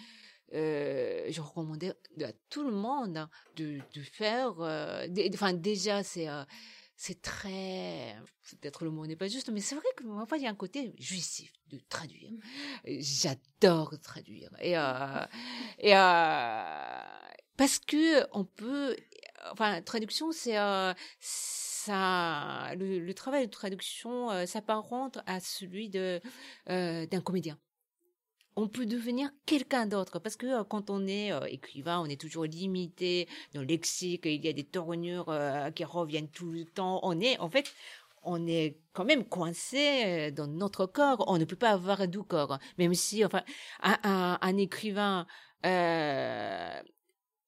euh, 0.56 1.26
je 1.30 1.42
recommandais 1.42 1.92
à 2.24 2.32
tout 2.50 2.64
le 2.64 2.72
monde 2.72 3.18
hein, 3.18 3.30
de, 3.58 3.80
de 3.94 4.02
faire, 4.02 4.54
euh, 4.62 5.06
enfin 5.34 5.54
déjà 5.54 6.02
c'est, 6.04 6.30
euh, 6.30 6.44
c'est 6.96 7.22
très, 7.22 8.16
peut-être 8.62 8.86
le 8.86 8.92
mot 8.92 9.06
n'est 9.06 9.18
pas 9.18 9.28
juste, 9.28 9.50
mais 9.50 9.60
c'est 9.60 9.76
vrai 9.76 9.88
que 9.98 10.04
moi 10.04 10.26
il 10.38 10.42
y 10.42 10.48
a 10.48 10.50
un 10.50 10.56
côté 10.56 10.94
jouissif 10.98 11.52
de 11.70 11.80
traduire. 11.90 12.32
J'adore 12.86 14.00
traduire 14.02 14.50
et 14.62 14.78
euh, 14.78 15.26
et 15.80 15.96
euh, 15.96 17.02
parce 17.58 17.80
que 17.80 18.26
on 18.34 18.46
peut, 18.46 18.96
enfin 19.52 19.82
traduction 19.82 20.32
c'est 20.32 20.58
euh, 20.58 20.94
ça, 21.20 22.74
le, 22.76 23.00
le 23.00 23.14
travail 23.14 23.46
de 23.46 23.52
traduction 23.52 24.46
s'apparente 24.46 25.20
à 25.26 25.40
celui 25.42 25.90
de 25.90 26.22
d'un 26.68 27.22
comédien. 27.22 27.60
On 28.58 28.70
peut 28.70 28.86
devenir 28.86 29.30
quelqu'un 29.46 29.86
d'autre 29.86 30.20
parce 30.20 30.38
que 30.38 30.46
euh, 30.48 30.64
quand 30.64 30.90
on 30.90 31.08
est 31.08 31.32
euh, 31.34 31.46
écrivain, 31.46 32.00
on 32.00 32.06
est 32.06 32.20
toujours 32.20 32.46
limité 32.46 33.28
dans 33.54 33.60
le 33.62 33.68
lexique. 33.68 34.26
Il 34.26 34.44
y 34.46 34.48
a 34.48 34.54
des 34.54 34.64
tournures 34.64 35.28
euh, 35.30 35.72
qui 35.72 35.84
reviennent 35.84 36.30
tout 36.30 36.52
le 36.52 36.64
temps. 36.64 37.02
On 37.04 37.20
est, 37.20 37.38
en 37.40 37.50
fait, 37.50 37.74
on 38.24 38.48
est 38.48 38.80
quand 38.94 39.04
même 39.04 39.26
coincé 39.26 40.32
dans 40.32 40.48
notre 40.48 40.86
corps. 40.86 41.26
On 41.28 41.38
ne 41.38 41.44
peut 41.46 41.58
pas 41.58 41.72
avoir 41.72 42.00
un 42.00 42.08
doux 42.08 42.24
corps, 42.24 42.58
même 42.78 42.94
si, 42.94 43.26
enfin, 43.26 43.44
un, 43.84 44.38
un, 44.42 44.58
écrivain. 44.58 45.28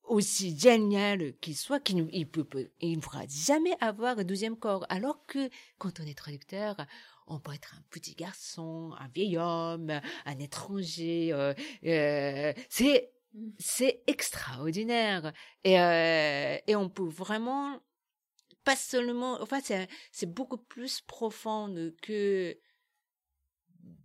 Aussi 0.04 0.58
génial 0.58 1.34
qu'il 1.42 1.56
soit, 1.58 1.82
il 1.90 2.30
peut- 2.30 2.72
il 2.80 2.96
ne 2.96 3.02
pourra 3.02 3.24
jamais 3.28 3.76
avoir 3.82 4.18
un 4.18 4.24
deuxième 4.24 4.56
corps. 4.58 4.86
Alors 4.88 5.26
que 5.26 5.50
quand 5.78 6.00
on 6.00 6.04
est 6.04 6.18
traducteur, 6.18 6.78
on 7.28 7.40
peut 7.40 7.54
être 7.54 7.76
un 7.76 7.84
petit 7.90 8.16
garçon, 8.16 8.94
un 9.00 9.08
vieil 9.10 9.38
homme, 9.38 10.02
un 10.26 10.40
étranger. 10.40 11.34
euh, 11.34 11.54
euh, 11.86 12.54
c'est 12.70 13.12
Mm. 13.38 13.50
c'est 13.60 14.04
extraordinaire 14.08 15.34
et 15.64 15.80
euh, 15.80 16.58
et 16.68 16.76
on 16.76 16.90
peut 16.90 17.08
vraiment 17.08 17.80
pas 18.64 18.76
seulement. 18.76 19.42
Enfin, 19.42 19.60
c'est 19.64 19.88
c'est 20.12 20.32
beaucoup 20.34 20.58
plus 20.58 21.02
profond 21.02 21.74
que 22.02 22.58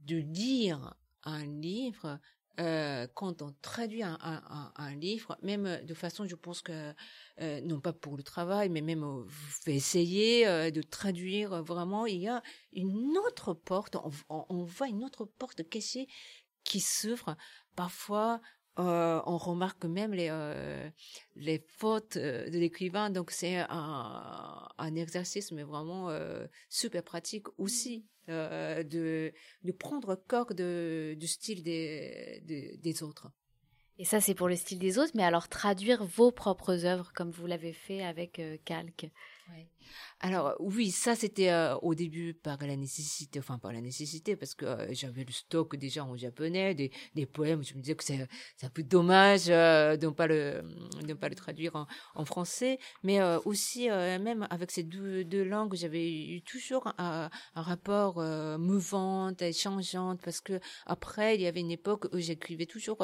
de 0.04 0.16
lire 0.16 0.94
un 1.24 1.44
livre 1.46 2.20
euh, 2.60 3.06
quand 3.14 3.42
on 3.42 3.54
traduit 3.62 4.02
un, 4.02 4.94
livre, 4.96 5.38
même 5.42 5.80
de 5.84 5.94
façon, 5.94 6.26
je 6.26 6.34
pense 6.34 6.60
que, 6.60 6.92
euh, 7.40 7.60
non 7.62 7.80
pas 7.80 7.92
pour 7.92 8.16
le 8.16 8.22
travail, 8.22 8.68
mais 8.68 8.82
même 8.82 9.04
euh, 9.04 9.24
essayer 9.66 10.46
euh, 10.46 10.70
de 10.70 10.82
traduire 10.82 11.62
vraiment, 11.62 12.06
il 12.06 12.20
y 12.20 12.28
a 12.28 12.42
une 12.72 13.16
autre 13.26 13.54
porte, 13.54 13.96
on, 13.96 14.10
on, 14.28 14.44
on 14.48 14.64
voit 14.64 14.88
une 14.88 15.04
autre 15.04 15.24
porte 15.24 15.68
cachée 15.68 16.08
qui 16.64 16.80
s'ouvre. 16.80 17.36
Parfois, 17.74 18.40
euh, 18.78 19.20
on 19.26 19.36
remarque 19.36 19.84
même 19.84 20.12
les, 20.14 20.28
euh, 20.30 20.88
les 21.36 21.64
fautes 21.78 22.16
euh, 22.16 22.48
de 22.48 22.58
l'écrivain, 22.58 23.10
donc 23.10 23.30
c'est 23.30 23.58
un, 23.68 24.68
un 24.78 24.94
exercice, 24.94 25.52
mais 25.52 25.62
vraiment 25.62 26.10
euh, 26.10 26.46
super 26.68 27.02
pratique 27.02 27.46
aussi. 27.58 28.04
Euh, 28.28 28.84
de, 28.84 29.32
de 29.64 29.72
prendre 29.72 30.14
corps 30.14 30.54
de, 30.54 31.16
du 31.18 31.26
style 31.26 31.64
des, 31.64 32.40
des, 32.44 32.76
des 32.76 33.02
autres. 33.02 33.32
Et 33.98 34.04
ça, 34.04 34.20
c'est 34.20 34.34
pour 34.36 34.48
le 34.48 34.54
style 34.54 34.78
des 34.78 34.96
autres, 34.96 35.10
mais 35.16 35.24
alors 35.24 35.48
traduire 35.48 36.04
vos 36.04 36.30
propres 36.30 36.84
œuvres 36.84 37.12
comme 37.16 37.32
vous 37.32 37.48
l'avez 37.48 37.72
fait 37.72 38.00
avec 38.04 38.38
euh, 38.38 38.58
Calque. 38.64 39.10
Ouais. 39.50 39.66
Alors 40.20 40.54
oui, 40.60 40.90
ça 40.90 41.14
c'était 41.14 41.50
euh, 41.50 41.76
au 41.76 41.94
début 41.94 42.34
par 42.34 42.58
la 42.58 42.76
nécessité, 42.76 43.38
enfin 43.38 43.58
par 43.58 43.72
la 43.72 43.80
nécessité 43.80 44.36
parce 44.36 44.54
que 44.54 44.64
euh, 44.64 44.86
j'avais 44.92 45.24
le 45.24 45.32
stock 45.32 45.76
déjà 45.76 46.04
en 46.04 46.16
japonais 46.16 46.74
des, 46.74 47.26
poèmes. 47.26 47.64
Je 47.64 47.74
me 47.74 47.80
disais 47.80 47.94
que 47.94 48.04
c'est 48.04 48.28
un 48.62 48.70
peu 48.70 48.82
dommage 48.82 49.44
euh, 49.48 49.96
de 49.96 50.06
ne 50.06 51.14
pas 51.14 51.28
le 51.28 51.34
traduire 51.34 51.86
en, 52.14 52.24
français, 52.24 52.78
mais 53.02 53.20
euh, 53.20 53.38
aussi 53.44 53.90
euh, 53.90 54.18
même 54.18 54.46
avec 54.50 54.70
ces 54.70 54.82
deux, 54.82 55.44
langues, 55.44 55.74
j'avais 55.74 56.12
eu 56.36 56.42
toujours 56.42 56.92
un, 56.98 57.30
rapport 57.54 58.18
euh, 58.18 58.58
mouvant 58.58 59.32
et 59.40 59.52
changeant 59.52 60.16
parce 60.16 60.40
que 60.40 60.60
après 60.86 61.34
il 61.34 61.40
y 61.40 61.46
avait 61.46 61.60
une 61.60 61.70
époque 61.70 62.06
où 62.12 62.18
j'écrivais 62.18 62.66
toujours 62.66 62.98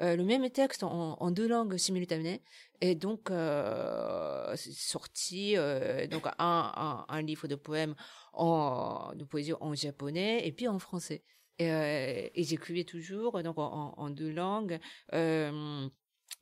euh, 0.00 0.16
le 0.16 0.24
même 0.24 0.48
texte 0.50 0.82
en, 0.82 1.30
deux 1.30 1.48
langues 1.48 1.76
simultanées. 1.76 2.42
Et 2.84 2.96
donc, 2.96 3.30
euh, 3.30 4.56
sorti 4.56 5.56
euh, 5.56 6.08
donc 6.08 6.21
un, 6.26 6.34
un, 6.38 7.04
un, 7.08 7.22
livre 7.22 7.48
de 7.48 7.54
poèmes 7.54 7.94
en, 8.32 9.12
de 9.14 9.24
poésie 9.24 9.52
en 9.60 9.74
japonais 9.74 10.46
et 10.46 10.52
puis 10.52 10.68
en 10.68 10.78
français. 10.78 11.24
Et, 11.58 11.70
euh, 11.70 12.28
et 12.34 12.44
j'écrivais 12.44 12.84
toujours 12.84 13.42
donc 13.42 13.58
en, 13.58 13.94
en 13.96 14.10
deux 14.10 14.32
langues 14.32 14.80
euh, 15.12 15.88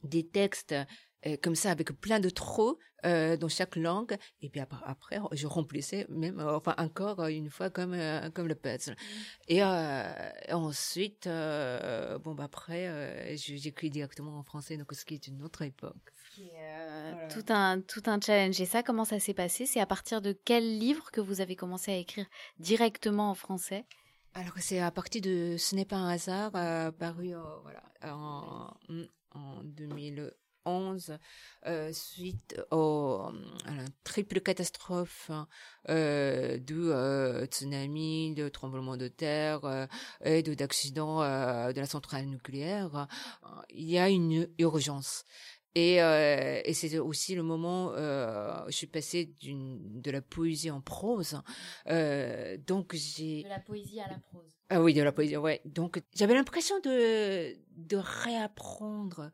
des 0.04 0.26
textes 0.26 0.74
euh, 1.26 1.36
comme 1.42 1.54
ça 1.54 1.70
avec 1.70 1.92
plein 2.00 2.18
de 2.18 2.30
trous 2.30 2.78
euh, 3.04 3.36
dans 3.36 3.48
chaque 3.48 3.76
langue. 3.76 4.16
Et 4.40 4.48
puis 4.48 4.60
après, 4.60 4.82
après 4.86 5.18
je 5.32 5.46
remplissais 5.46 6.06
même 6.08 6.40
enfin 6.40 6.74
encore 6.78 7.26
une 7.26 7.50
fois 7.50 7.68
comme 7.68 7.96
comme 8.34 8.48
le 8.48 8.54
puzzle. 8.54 8.96
Et, 9.48 9.62
euh, 9.62 10.30
et 10.48 10.52
ensuite 10.52 11.26
bon 11.26 12.34
bah 12.34 12.44
après 12.44 13.36
j'écris 13.36 13.90
directement 13.90 14.38
en 14.38 14.42
français 14.42 14.76
donc 14.76 14.92
ce 14.94 15.04
qui 15.04 15.14
est 15.14 15.26
une 15.26 15.42
autre 15.42 15.62
époque 15.62 16.12
euh, 16.38 17.10
voilà. 17.12 17.28
tout 17.28 17.52
un 17.52 17.80
tout 17.80 18.02
un 18.06 18.20
challenge 18.20 18.60
et 18.60 18.66
ça 18.66 18.82
comment 18.82 19.04
ça 19.04 19.18
s'est 19.18 19.34
passé? 19.34 19.66
C'est 19.66 19.80
à 19.80 19.86
partir 19.86 20.22
de 20.22 20.32
quel 20.32 20.78
livre 20.78 21.10
que 21.10 21.20
vous 21.20 21.40
avez 21.40 21.56
commencé 21.56 21.92
à 21.92 21.96
écrire 21.96 22.26
directement 22.58 23.30
en 23.30 23.34
français? 23.34 23.84
Alors 24.34 24.54
c'est 24.58 24.80
à 24.80 24.90
partir 24.90 25.22
de 25.22 25.56
ce 25.58 25.74
n'est 25.74 25.84
pas 25.84 25.96
un 25.96 26.08
hasard 26.08 26.52
euh, 26.54 26.92
paru 26.92 27.34
voilà 27.62 27.82
en, 28.14 28.72
en 29.32 29.62
2000 29.64 30.32
11 30.66 31.18
euh, 31.66 31.92
suite 31.92 32.60
au, 32.70 33.22
à 33.64 33.74
la 33.74 33.84
triple 34.04 34.40
catastrophe 34.40 35.30
euh, 35.88 36.58
de 36.58 36.90
euh, 36.90 37.46
tsunami, 37.46 38.34
de 38.34 38.48
tremblement 38.48 38.96
de 38.96 39.08
terre 39.08 39.64
euh, 39.64 39.86
et 40.24 40.42
de 40.42 40.54
d'accident 40.54 41.22
euh, 41.22 41.72
de 41.72 41.80
la 41.80 41.86
centrale 41.86 42.26
nucléaire, 42.26 43.06
il 43.70 43.88
y 43.88 43.98
a 43.98 44.08
une 44.10 44.48
urgence. 44.58 45.24
Et, 45.76 46.02
euh, 46.02 46.60
et 46.64 46.74
c'est 46.74 46.98
aussi 46.98 47.36
le 47.36 47.44
moment 47.44 47.92
euh, 47.94 48.64
je 48.66 48.72
suis 48.72 48.88
passée 48.88 49.26
d'une 49.38 50.00
de 50.00 50.10
la 50.10 50.20
poésie 50.20 50.70
en 50.70 50.80
prose. 50.80 51.40
Euh, 51.86 52.56
donc 52.66 52.94
j'ai 52.94 53.44
de 53.44 53.48
la 53.48 53.60
poésie 53.60 54.00
à 54.00 54.08
la 54.08 54.18
prose. 54.18 54.50
Ah 54.68 54.82
oui, 54.82 54.94
de 54.94 55.02
la 55.02 55.12
poésie. 55.12 55.36
Ouais. 55.36 55.60
Donc 55.64 56.02
j'avais 56.12 56.34
l'impression 56.34 56.78
de 56.80 57.56
de 57.76 57.96
réapprendre 57.96 59.30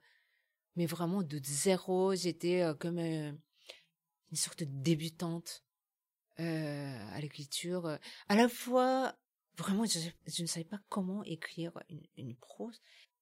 mais 0.77 0.85
vraiment 0.85 1.23
de 1.23 1.41
zéro. 1.43 2.15
J'étais 2.15 2.63
euh, 2.63 2.75
comme 2.75 2.99
euh, 2.99 3.33
une 4.31 4.37
sorte 4.37 4.63
de 4.63 4.69
débutante 4.71 5.63
à 6.39 7.19
l'écriture. 7.23 7.99
À 8.29 8.37
la 8.37 8.47
fois, 8.47 9.17
vraiment, 9.57 9.87
je, 9.87 9.99
je, 10.27 10.43
ne 10.43 10.47
savais 10.47 10.67
pas 10.67 10.81
comment 10.91 11.25
écrire 11.25 11.73
une, 11.89 12.03
une, 12.19 12.37
prose, 12.37 12.79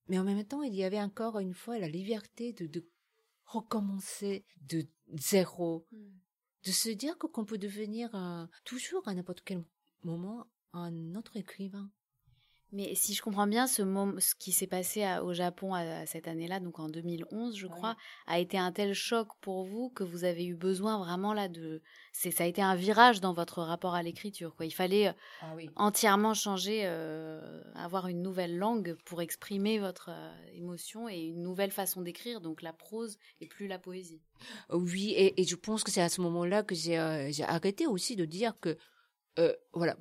mais 0.08 0.18
en 0.18 0.24
même 0.24 0.44
temps, 0.44 0.64
il 0.64 0.74
y 0.74 0.82
avait 0.82 1.00
encore 1.00 1.38
une 1.38 1.54
fois 1.54 1.78
la 1.78 1.86
liberté 1.86 2.52
de, 2.52 2.66
de 2.66 2.84
recommencer 3.44 4.44
de 4.62 4.86
zéro, 5.14 5.86
mm. 5.92 5.96
de 6.66 6.70
se 6.70 6.88
dire 6.90 7.18
qu'on 7.18 7.44
peut 7.44 7.58
devenir 7.58 8.10
toujours 8.64 9.06
à 9.08 9.14
n'importe 9.14 9.42
quel 9.44 9.64
moment 10.02 10.46
un 10.72 11.14
autre 11.14 11.36
écrivain. 11.36 11.90
Mais 12.74 12.96
si 12.96 13.14
je 13.14 13.22
comprends 13.22 13.46
bien, 13.46 13.68
ce, 13.68 13.82
moment, 13.82 14.18
ce 14.18 14.34
qui 14.34 14.50
s'est 14.50 14.66
passé 14.66 15.04
à, 15.04 15.22
au 15.22 15.32
Japon 15.32 15.74
à, 15.74 16.00
à 16.00 16.06
cette 16.06 16.26
année-là, 16.26 16.58
donc 16.58 16.80
en 16.80 16.88
2011, 16.88 17.56
je 17.56 17.68
crois, 17.68 17.90
ouais. 17.90 18.34
a 18.34 18.40
été 18.40 18.58
un 18.58 18.72
tel 18.72 18.94
choc 18.94 19.28
pour 19.40 19.62
vous 19.64 19.90
que 19.90 20.02
vous 20.02 20.24
avez 20.24 20.44
eu 20.44 20.56
besoin 20.56 20.98
vraiment 20.98 21.32
là 21.32 21.46
de. 21.46 21.82
C'est 22.12 22.32
ça 22.32 22.42
a 22.42 22.46
été 22.48 22.62
un 22.62 22.74
virage 22.74 23.20
dans 23.20 23.32
votre 23.32 23.62
rapport 23.62 23.94
à 23.94 24.02
l'écriture. 24.02 24.56
Quoi, 24.56 24.66
il 24.66 24.72
fallait 24.72 25.14
ah, 25.40 25.52
oui. 25.54 25.70
entièrement 25.76 26.34
changer, 26.34 26.82
euh, 26.84 27.62
avoir 27.76 28.08
une 28.08 28.22
nouvelle 28.22 28.58
langue 28.58 28.96
pour 29.04 29.22
exprimer 29.22 29.78
votre 29.78 30.10
euh, 30.10 30.34
émotion 30.54 31.08
et 31.08 31.20
une 31.20 31.42
nouvelle 31.42 31.70
façon 31.70 32.02
d'écrire, 32.02 32.40
donc 32.40 32.60
la 32.60 32.72
prose 32.72 33.18
et 33.40 33.46
plus 33.46 33.68
la 33.68 33.78
poésie. 33.78 34.20
Oui, 34.70 35.12
et, 35.12 35.40
et 35.40 35.44
je 35.44 35.54
pense 35.54 35.84
que 35.84 35.92
c'est 35.92 36.02
à 36.02 36.08
ce 36.08 36.20
moment-là 36.22 36.64
que 36.64 36.74
j'ai 36.74 36.98
euh, 36.98 37.30
arrêté 37.46 37.86
aussi 37.86 38.16
de 38.16 38.24
dire 38.24 38.58
que 38.60 38.76
euh, 39.38 39.52
voilà, 39.72 39.96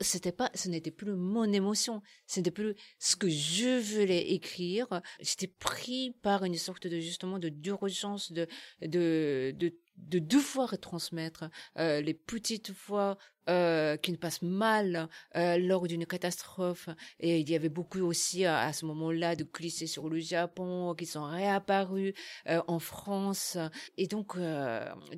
c'était 0.00 0.32
pas, 0.32 0.50
ce 0.54 0.68
n'était 0.68 0.90
plus 0.90 1.14
mon 1.14 1.44
émotion, 1.52 2.02
c'était 2.26 2.50
plus 2.50 2.74
ce 2.98 3.14
que 3.14 3.28
je 3.28 3.80
voulais 3.80 4.32
écrire. 4.32 5.00
J'étais 5.20 5.46
pris 5.46 6.16
par 6.22 6.44
une 6.44 6.56
sorte 6.56 6.86
de 6.86 6.98
justement 6.98 7.38
de 7.38 7.48
d'urgence 7.48 8.32
de 8.32 8.48
de 8.82 9.52
de 9.96 10.18
devoir 10.18 10.70
retransmettre 10.70 11.44
euh, 11.78 12.00
les 12.00 12.14
petites 12.14 12.70
voix 12.70 13.16
euh, 13.48 13.96
qui 13.96 14.10
ne 14.10 14.16
passent 14.16 14.42
mal 14.42 15.08
euh, 15.36 15.58
lors 15.58 15.86
d'une 15.86 16.06
catastrophe. 16.06 16.88
Et 17.20 17.40
il 17.40 17.48
y 17.48 17.54
avait 17.54 17.68
beaucoup 17.68 18.00
aussi 18.00 18.44
à, 18.44 18.60
à 18.60 18.72
ce 18.72 18.86
moment-là 18.86 19.36
de 19.36 19.44
clichés 19.44 19.86
sur 19.86 20.08
le 20.08 20.18
Japon 20.18 20.94
qui 20.96 21.06
sont 21.06 21.24
réapparus 21.24 22.14
en 22.46 22.78
France. 22.78 23.58
Et 23.96 24.06
donc, 24.06 24.36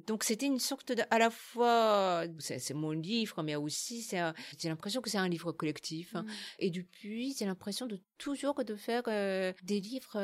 donc 0.06 0.24
c'était 0.24 0.46
une 0.46 0.58
sorte 0.58 0.92
de, 0.92 1.02
à 1.10 1.18
la 1.18 1.30
fois, 1.30 2.24
c'est 2.38 2.74
mon 2.74 2.90
livre, 2.90 3.42
mais 3.42 3.56
aussi 3.56 4.02
c'est, 4.02 4.20
j'ai 4.58 4.68
l'impression 4.68 5.00
que 5.00 5.10
c'est 5.10 5.18
un 5.18 5.28
livre 5.28 5.52
collectif. 5.52 6.14
Mmh. 6.14 6.26
Et 6.58 6.70
depuis, 6.70 7.34
j'ai 7.38 7.46
l'impression 7.46 7.86
de 7.86 8.00
toujours 8.18 8.64
de 8.64 8.74
faire 8.74 9.04
des 9.04 9.80
livres 9.80 10.18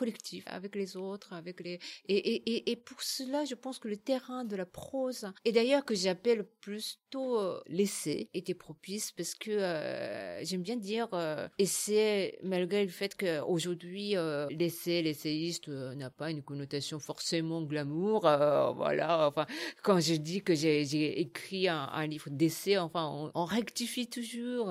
collectif 0.00 0.44
avec 0.46 0.76
les 0.76 0.96
autres, 0.96 1.34
avec 1.34 1.60
les 1.60 1.78
et, 2.08 2.16
et, 2.16 2.70
et, 2.70 2.76
pour 2.76 3.02
cela, 3.02 3.44
je 3.44 3.54
pense 3.54 3.78
que 3.78 3.86
le 3.86 3.98
terrain 3.98 4.46
de 4.46 4.56
la 4.56 4.64
prose 4.64 5.26
et 5.44 5.52
d'ailleurs 5.52 5.84
que 5.84 5.94
j'appelle 5.94 6.46
plutôt 6.62 7.38
euh, 7.38 7.60
l'essai 7.66 8.30
était 8.32 8.54
propice 8.54 9.12
parce 9.12 9.34
que 9.34 9.50
euh, 9.50 10.42
j'aime 10.42 10.62
bien 10.62 10.76
dire 10.76 11.08
euh, 11.12 11.46
essai 11.58 12.38
malgré 12.42 12.82
le 12.82 12.90
fait 12.90 13.14
qu'aujourd'hui 13.14 14.14
l'essai, 14.50 15.02
l'essayiste 15.02 15.68
n'a 15.68 16.08
pas 16.08 16.30
une 16.30 16.42
connotation 16.42 16.98
forcément 16.98 17.60
glamour. 17.60 18.22
voilà, 18.22 19.28
enfin 19.28 19.44
quand 19.82 20.00
je 20.00 20.14
dis 20.14 20.40
que 20.42 20.54
j'ai 20.54 21.20
écrit 21.20 21.68
un, 21.68 22.06
livre 22.06 22.30
d'essai, 22.30 22.78
enfin 22.78 23.30
on, 23.34 23.44
rectifie 23.44 24.08
toujours. 24.08 24.68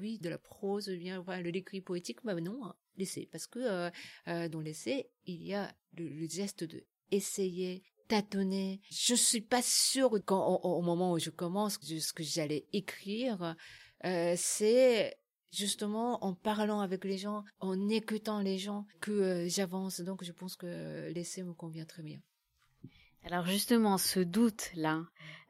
oui, 0.00 0.18
de 0.18 0.28
la 0.28 0.38
prose 0.38 0.88
enfin, 1.18 1.40
le 1.40 1.50
l'écrit 1.50 1.80
poétique, 1.80 2.22
mais 2.24 2.40
non 2.40 2.60
l'essai 2.96 3.28
parce 3.30 3.46
que 3.46 3.58
euh, 3.58 3.90
euh, 4.28 4.48
dans 4.48 4.60
l'essai 4.60 5.10
il 5.26 5.42
y 5.42 5.54
a 5.54 5.74
le, 5.96 6.26
geste 6.28 6.64
de 6.64 6.84
essayer 7.10 7.82
tâtonner 8.08 8.80
je 8.90 9.14
suis 9.14 9.40
pas 9.40 9.62
sûre 9.62 10.10
quand 10.24 10.60
au, 10.62 10.82
moment 10.82 11.12
où 11.12 11.18
je 11.18 11.30
commence 11.30 11.78
ce 11.80 12.12
que 12.12 12.22
j'allais 12.22 12.66
écrire 12.72 13.56
euh, 14.04 14.34
c'est 14.36 15.16
justement 15.50 16.22
en 16.24 16.34
parlant 16.34 16.80
avec 16.80 17.04
les 17.04 17.16
gens, 17.16 17.44
en 17.60 17.88
écoutant 17.88 18.40
les 18.40 18.58
gens, 18.58 18.86
que 19.00 19.46
j'avance. 19.48 20.00
Donc 20.00 20.24
je 20.24 20.32
pense 20.32 20.56
que 20.56 21.10
l'essai 21.12 21.42
me 21.42 21.54
convient 21.54 21.86
très 21.86 22.02
bien. 22.02 22.20
Alors 23.24 23.46
justement, 23.46 23.96
ce 23.96 24.20
doute-là, 24.20 25.02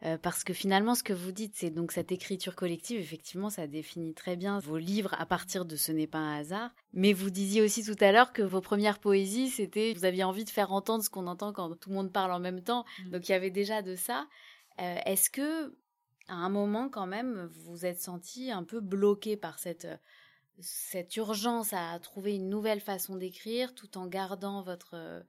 euh, 0.04 0.18
parce 0.18 0.44
que 0.44 0.52
finalement, 0.52 0.94
ce 0.94 1.02
que 1.02 1.12
vous 1.12 1.32
dites, 1.32 1.54
c'est 1.56 1.70
donc 1.70 1.90
cette 1.90 2.12
écriture 2.12 2.54
collective, 2.54 3.00
effectivement, 3.00 3.50
ça 3.50 3.66
définit 3.66 4.14
très 4.14 4.36
bien 4.36 4.58
vos 4.60 4.76
livres 4.76 5.14
à 5.18 5.26
partir 5.26 5.64
de 5.64 5.74
Ce 5.76 5.90
n'est 5.90 6.06
pas 6.06 6.18
un 6.18 6.38
hasard. 6.38 6.70
Mais 6.92 7.12
vous 7.12 7.30
disiez 7.30 7.62
aussi 7.62 7.82
tout 7.82 7.96
à 8.00 8.12
l'heure 8.12 8.32
que 8.32 8.42
vos 8.42 8.60
premières 8.60 9.00
poésies, 9.00 9.48
c'était, 9.48 9.92
vous 9.94 10.04
aviez 10.04 10.22
envie 10.22 10.44
de 10.44 10.50
faire 10.50 10.72
entendre 10.72 11.02
ce 11.02 11.10
qu'on 11.10 11.26
entend 11.26 11.52
quand 11.52 11.74
tout 11.74 11.88
le 11.88 11.96
monde 11.96 12.12
parle 12.12 12.32
en 12.32 12.40
même 12.40 12.62
temps. 12.62 12.84
Mm. 13.06 13.10
Donc 13.10 13.28
il 13.28 13.32
y 13.32 13.34
avait 13.34 13.50
déjà 13.50 13.82
de 13.82 13.96
ça. 13.96 14.28
Euh, 14.80 14.96
est-ce 15.06 15.30
que, 15.30 15.74
à 16.28 16.34
un 16.34 16.48
moment 16.48 16.88
quand 16.88 17.06
même, 17.06 17.48
vous 17.52 17.72
vous 17.72 17.86
êtes 17.86 18.00
senti 18.00 18.50
un 18.50 18.62
peu 18.62 18.80
bloqué 18.80 19.36
par 19.36 19.58
cette 19.58 19.88
cette 20.60 21.16
urgence 21.16 21.72
à 21.72 21.98
trouver 21.98 22.36
une 22.36 22.48
nouvelle 22.48 22.78
façon 22.78 23.16
d'écrire 23.16 23.74
tout 23.74 23.98
en 23.98 24.06
gardant 24.06 24.62
votre 24.62 24.94
euh, 24.94 25.20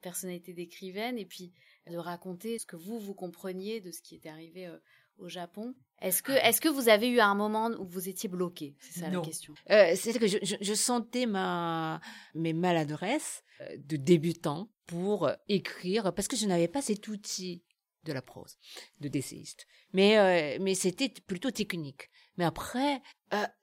personnalité 0.00 0.54
d'écrivaine? 0.54 1.18
Et 1.18 1.26
puis 1.26 1.52
de 1.88 1.96
raconter 1.96 2.58
ce 2.58 2.66
que 2.66 2.76
vous 2.76 2.98
vous 2.98 3.14
compreniez 3.14 3.80
de 3.80 3.90
ce 3.90 4.02
qui 4.02 4.14
était 4.14 4.28
arrivé 4.28 4.66
euh, 4.66 4.78
au 5.18 5.28
Japon. 5.28 5.74
Est-ce 6.00 6.22
que, 6.22 6.32
est-ce 6.32 6.60
que 6.60 6.68
vous 6.68 6.88
avez 6.88 7.08
eu 7.08 7.20
un 7.20 7.34
moment 7.34 7.70
où 7.78 7.84
vous 7.84 8.08
étiez 8.08 8.28
bloqué? 8.28 8.76
C'est 8.80 9.00
ça 9.00 9.10
la 9.10 9.20
question. 9.20 9.54
Euh, 9.70 9.92
c'est 9.96 10.18
que 10.18 10.26
je, 10.26 10.38
je, 10.42 10.74
sentais 10.74 11.26
ma, 11.26 12.00
mes 12.34 12.52
maladresses 12.52 13.42
euh, 13.60 13.76
de 13.78 13.96
débutant 13.96 14.70
pour 14.86 15.30
écrire 15.48 16.14
parce 16.14 16.26
que 16.26 16.36
je 16.36 16.46
n'avais 16.46 16.68
pas 16.68 16.82
cet 16.82 17.08
outil 17.08 17.62
de 18.04 18.14
la 18.14 18.22
prose, 18.22 18.56
de 19.00 19.08
d'essayiste. 19.08 19.66
Mais, 19.92 20.58
mais 20.58 20.74
c'était 20.74 21.10
plutôt 21.26 21.50
technique. 21.50 22.08
Mais 22.38 22.46
après, 22.46 23.02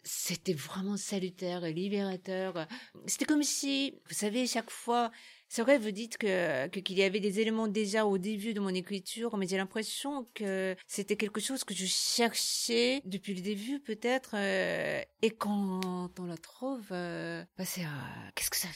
c'était 0.03 0.53
vraiment 0.53 0.95
salutaire 0.95 1.65
et 1.65 1.73
libérateur. 1.73 2.67
C'était 3.07 3.25
comme 3.25 3.41
si, 3.41 3.99
vous 4.07 4.13
savez, 4.13 4.45
chaque 4.45 4.69
fois, 4.69 5.11
c'est 5.49 5.61
vrai, 5.61 5.77
vous 5.77 5.91
dites 5.91 6.17
que 6.17 6.67
qu'il 6.67 6.97
y 6.97 7.03
avait 7.03 7.19
des 7.19 7.39
éléments 7.39 7.67
déjà 7.67 8.05
au 8.05 8.17
début 8.17 8.53
de 8.53 8.59
mon 8.59 8.69
écriture, 8.69 9.37
mais 9.37 9.47
j'ai 9.47 9.57
l'impression 9.57 10.27
que 10.33 10.75
c'était 10.87 11.15
quelque 11.15 11.39
chose 11.39 11.63
que 11.63 11.73
je 11.73 11.85
cherchais 11.85 13.01
depuis 13.05 13.33
le 13.33 13.41
début 13.41 13.79
peut-être, 13.79 14.31
euh, 14.35 15.01
et 15.21 15.31
quand 15.31 16.09
on 16.19 16.25
la 16.25 16.37
trouve, 16.37 16.87
euh, 16.91 17.43
bah 17.57 17.65
c'est 17.65 17.83
euh, 17.83 18.29
qu'est-ce 18.35 18.49
que 18.49 18.57
ça 18.57 18.67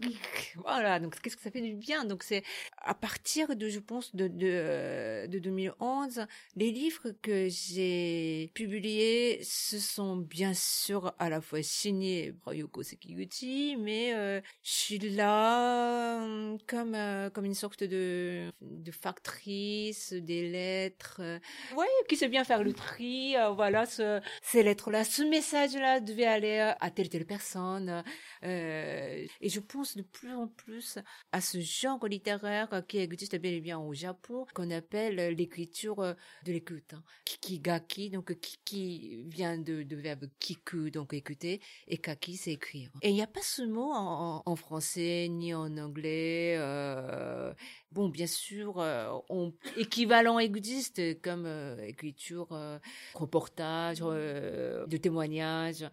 voilà, 0.56 0.98
donc 0.98 1.20
qu'est-ce 1.20 1.36
que 1.36 1.42
ça 1.42 1.50
fait 1.50 1.60
du 1.60 1.74
bien? 1.74 2.04
Donc 2.04 2.22
c'est 2.22 2.42
à 2.78 2.94
partir 2.94 3.56
de, 3.56 3.68
je 3.68 3.78
pense, 3.78 4.14
de, 4.14 4.28
de, 4.28 5.26
de 5.26 5.38
2011, 5.38 6.26
les 6.56 6.70
livres 6.70 7.10
que 7.22 7.48
j'ai 7.48 8.50
publiés, 8.54 9.40
ce 9.42 9.78
sont 9.78 10.16
bien 10.16 10.54
sûr 10.54 11.12
à 11.18 11.28
la 11.28 11.40
fois 11.40 11.62
signés 11.62 12.32
par 12.44 12.54
Yoko 12.54 12.82
Sekiguchi, 12.82 13.76
mais 13.78 14.14
euh, 14.14 14.40
je 14.62 14.70
suis 14.70 14.98
là 14.98 16.20
euh, 16.20 16.56
comme 16.66 16.94
euh, 16.94 17.30
comme 17.30 17.44
une 17.44 17.54
sorte 17.54 17.84
de 17.84 18.50
de 18.60 18.90
factrice 18.90 20.12
des 20.12 20.50
lettres, 20.50 21.20
euh, 21.20 21.38
ouais, 21.76 21.86
qui 22.08 22.16
sait 22.16 22.28
bien 22.28 22.44
faire 22.44 22.62
le 22.62 22.72
tri. 22.72 23.34
voilà, 23.54 23.86
ce, 23.86 24.20
ces 24.42 24.62
lettres-là, 24.62 25.04
ce 25.04 25.22
message-là 25.22 26.00
devait 26.00 26.24
aller 26.26 26.58
à 26.80 26.90
telle 26.90 27.08
telle 27.08 27.26
personne, 27.26 28.02
et 28.42 29.48
je 29.48 29.60
pense 29.60 29.89
de 29.96 30.02
plus 30.02 30.34
en 30.34 30.48
plus 30.48 30.98
à 31.32 31.40
ce 31.40 31.60
genre 31.60 32.06
littéraire 32.06 32.82
qui 32.88 32.98
existe 32.98 33.36
bel 33.36 33.54
et 33.54 33.60
bien 33.60 33.78
au 33.78 33.94
Japon, 33.94 34.46
qu'on 34.54 34.70
appelle 34.70 35.34
l'écriture 35.34 36.00
euh, 36.00 36.14
de 36.44 36.52
l'écoute. 36.52 36.94
Hein. 36.94 37.02
Kikigaki, 37.24 38.10
donc 38.10 38.38
kiki 38.40 39.24
vient 39.26 39.58
de, 39.58 39.82
de 39.82 39.96
verbe 39.96 40.26
kiku, 40.38 40.90
donc 40.90 41.12
écouter, 41.14 41.60
et 41.86 41.98
kaki, 41.98 42.36
c'est 42.36 42.52
écrire. 42.52 42.90
Et 43.02 43.10
il 43.10 43.14
n'y 43.14 43.22
a 43.22 43.26
pas 43.26 43.42
ce 43.42 43.62
mot 43.62 43.92
en, 43.92 44.56
français 44.56 45.28
ni 45.28 45.54
en 45.54 45.76
anglais. 45.78 46.56
Euh, 46.58 47.52
bon, 47.92 48.08
bien 48.08 48.26
sûr, 48.26 48.78
euh, 48.78 49.10
on, 49.28 49.52
équivalent 49.76 50.38
existe 50.38 51.20
comme 51.22 51.44
euh, 51.46 51.82
écriture, 51.86 52.48
euh, 52.52 52.78
reportage, 53.14 54.00
de 54.00 54.96
témoignage 54.96 55.84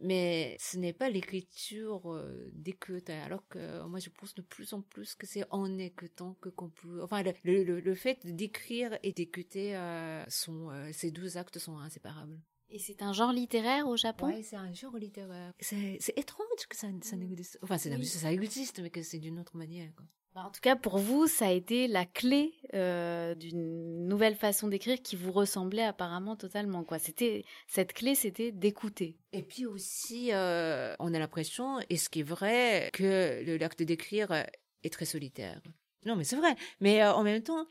mais 0.00 0.56
ce 0.58 0.76
n'est 0.78 0.92
pas 0.92 1.10
l'écriture 1.10 2.12
euh, 2.12 2.50
d'écoute, 2.52 3.10
alors 3.10 3.46
que 3.48 3.82
moi 3.86 3.98
je 3.98 4.10
pense 4.10 4.34
de 4.34 4.42
plus 4.42 4.72
en 4.72 4.82
plus 4.82 5.14
que 5.14 5.26
c'est 5.26 5.44
en 5.50 5.78
écoutant 5.78 6.34
que 6.40 6.48
qu'on 6.48 6.70
peut, 6.70 7.02
enfin 7.02 7.22
le, 7.22 7.32
le, 7.64 7.80
le 7.80 7.94
fait 7.94 8.26
d'écrire 8.26 8.98
et 9.02 9.12
d'écouter 9.12 9.76
euh, 9.76 10.24
sont, 10.28 10.70
euh, 10.70 10.90
ces 10.92 11.10
deux 11.10 11.36
actes 11.36 11.58
sont 11.58 11.78
inséparables. 11.78 12.38
Et 12.72 12.78
c'est 12.78 13.02
un 13.02 13.12
genre 13.12 13.32
littéraire 13.32 13.86
au 13.86 13.98
Japon? 13.98 14.32
Oui, 14.34 14.42
c'est 14.42 14.56
un 14.56 14.72
genre 14.72 14.96
littéraire. 14.96 15.52
C'est 15.60 15.98
étrange 16.16 16.46
que 16.68 16.76
ça, 16.76 16.88
ça 17.02 17.16
n'existe. 17.16 17.58
Enfin, 17.62 17.76
ça 17.76 18.32
existe, 18.32 18.80
mais 18.80 18.88
que 18.88 19.02
c'est 19.02 19.18
d'une 19.18 19.38
autre 19.38 19.56
manière. 19.56 19.94
Quoi. 19.94 20.06
Bah, 20.34 20.44
en 20.46 20.50
tout 20.50 20.62
cas, 20.62 20.76
pour 20.76 20.96
vous, 20.96 21.26
ça 21.26 21.48
a 21.48 21.50
été 21.50 21.86
la 21.86 22.06
clé 22.06 22.54
euh, 22.72 23.34
d'une 23.34 24.08
nouvelle 24.08 24.34
façon 24.34 24.68
d'écrire 24.68 25.02
qui 25.02 25.14
vous 25.14 25.30
ressemblait 25.30 25.82
apparemment 25.82 26.34
totalement. 26.34 26.84
Quoi, 26.84 26.98
c'était 26.98 27.44
cette 27.66 27.92
clé, 27.92 28.14
c'était 28.14 28.50
d'écouter. 28.50 29.18
Et 29.32 29.42
puis 29.42 29.66
aussi, 29.66 30.32
euh, 30.32 30.94
on 30.98 31.12
a 31.12 31.18
l'impression, 31.18 31.78
et 31.90 31.98
ce 31.98 32.08
qui 32.08 32.20
est 32.20 32.24
vrai, 32.24 32.88
que 32.94 33.44
l'acte 33.58 33.82
d'écrire 33.82 34.32
est 34.32 34.92
très 34.92 35.04
solitaire. 35.04 35.60
Non, 36.06 36.16
mais 36.16 36.24
c'est 36.24 36.36
vrai. 36.36 36.56
Mais 36.80 37.02
euh, 37.02 37.12
en 37.12 37.22
même 37.22 37.42
temps, 37.42 37.66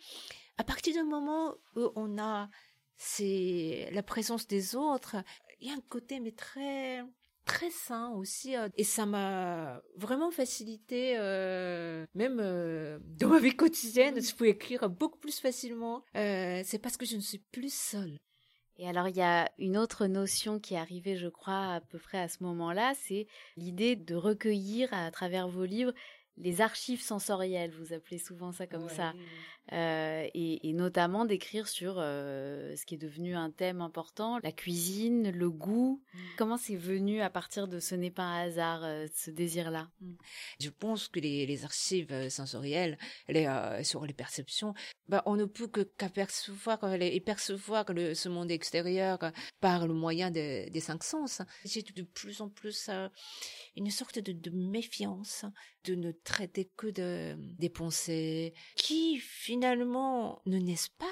à 0.59 0.63
partir 0.63 0.93
du 0.93 1.09
moment 1.09 1.55
où 1.75 1.89
on 1.95 2.19
a 2.19 2.47
c'est 3.03 3.89
la 3.93 4.03
présence 4.03 4.45
des 4.47 4.75
autres, 4.75 5.15
il 5.59 5.69
y 5.69 5.71
a 5.71 5.73
un 5.73 5.83
côté 5.89 6.19
mais 6.19 6.31
très 6.31 7.03
très 7.45 7.71
sain 7.71 8.11
aussi 8.11 8.55
euh, 8.55 8.69
et 8.77 8.83
ça 8.83 9.07
m'a 9.07 9.81
vraiment 9.95 10.29
facilité 10.29 11.15
euh, 11.17 12.05
même 12.13 12.37
euh, 12.39 12.99
dans 13.01 13.29
ma 13.29 13.39
vie 13.39 13.55
quotidienne 13.55 14.21
je 14.21 14.35
peux 14.35 14.47
écrire 14.47 14.87
beaucoup 14.87 15.17
plus 15.17 15.39
facilement. 15.39 16.03
C'est 16.13 16.79
parce 16.79 16.95
que 16.95 17.07
je 17.07 17.15
ne 17.15 17.21
suis 17.21 17.39
plus 17.39 17.73
seule. 17.73 18.19
Et 18.77 18.87
alors, 18.87 19.07
il 19.07 19.15
y 19.15 19.21
a 19.21 19.51
une 19.59 19.77
autre 19.77 20.07
notion 20.07 20.59
qui 20.59 20.73
est 20.73 20.77
arrivée, 20.77 21.15
je 21.15 21.27
crois, 21.27 21.75
à 21.75 21.81
peu 21.81 21.99
près 21.99 22.19
à 22.19 22.27
ce 22.27 22.41
moment-là, 22.41 22.93
c'est 22.95 23.27
l'idée 23.55 23.95
de 23.95 24.15
recueillir 24.15 24.91
à 24.91 25.11
travers 25.11 25.47
vos 25.47 25.65
livres 25.65 25.93
les 26.37 26.61
archives 26.61 27.01
sensorielles, 27.01 27.71
vous 27.71 27.93
appelez 27.93 28.17
souvent 28.17 28.51
ça 28.51 28.67
comme 28.67 28.89
ça, 28.89 29.13
euh, 29.73 30.27
et, 30.33 30.67
et, 30.67 30.73
notamment 30.73 31.23
d'écrire 31.23 31.67
sur 31.67 31.95
euh, 31.97 32.75
ce 32.75 32.85
qui 32.85 32.95
est 32.95 32.97
devenu 32.97 33.35
un 33.35 33.51
thème 33.51 33.79
important, 33.79 34.39
la 34.43 34.51
cuisine, 34.51 35.29
le 35.29 35.49
goût. 35.49 36.01
Mm. 36.13 36.19
Comment 36.37 36.57
c'est 36.57 36.75
venu 36.75 37.21
à 37.21 37.29
partir 37.29 37.67
de 37.67 37.79
ce 37.79 37.95
n'est 37.95 38.11
pas 38.11 38.23
un 38.23 38.47
hasard, 38.47 38.83
euh, 38.83 39.05
ce 39.15 39.31
désir-là? 39.31 39.89
Mm. 40.01 40.13
Je 40.59 40.69
pense 40.69 41.07
que 41.07 41.19
les, 41.19 41.45
les 41.45 41.63
archives 41.63 42.29
sensorielles, 42.29 42.97
les, 43.29 43.47
sur 43.83 44.05
les 44.05 44.13
perceptions, 44.13 44.73
bah, 45.07 45.21
on 45.25 45.35
ne 45.35 45.45
peut 45.45 45.67
que 45.67 45.81
qu'apercevoir 45.81 46.79
et 46.99 47.19
percevoir 47.21 47.85
le, 47.93 48.13
ce 48.13 48.29
monde 48.29 48.51
extérieur 48.51 49.19
par 49.61 49.87
le 49.87 49.93
moyen 49.93 50.31
de, 50.31 50.69
des 50.69 50.79
cinq 50.79 51.03
sens. 51.03 51.41
J'ai 51.65 51.83
de 51.83 52.03
plus 52.03 52.41
en 52.41 52.49
plus 52.49 52.89
une 53.75 53.89
sorte 53.89 54.19
de, 54.19 54.31
de 54.31 54.49
méfiance 54.49 55.45
de 55.83 55.95
ne 55.95 56.11
traiter 56.23 56.69
que 56.77 56.87
de, 56.87 57.35
des 57.57 57.69
pensées 57.69 58.53
qui 58.75 59.17
finalement 59.19 60.41
ne 60.45 60.57
naissent 60.57 60.89
pas 60.97 61.07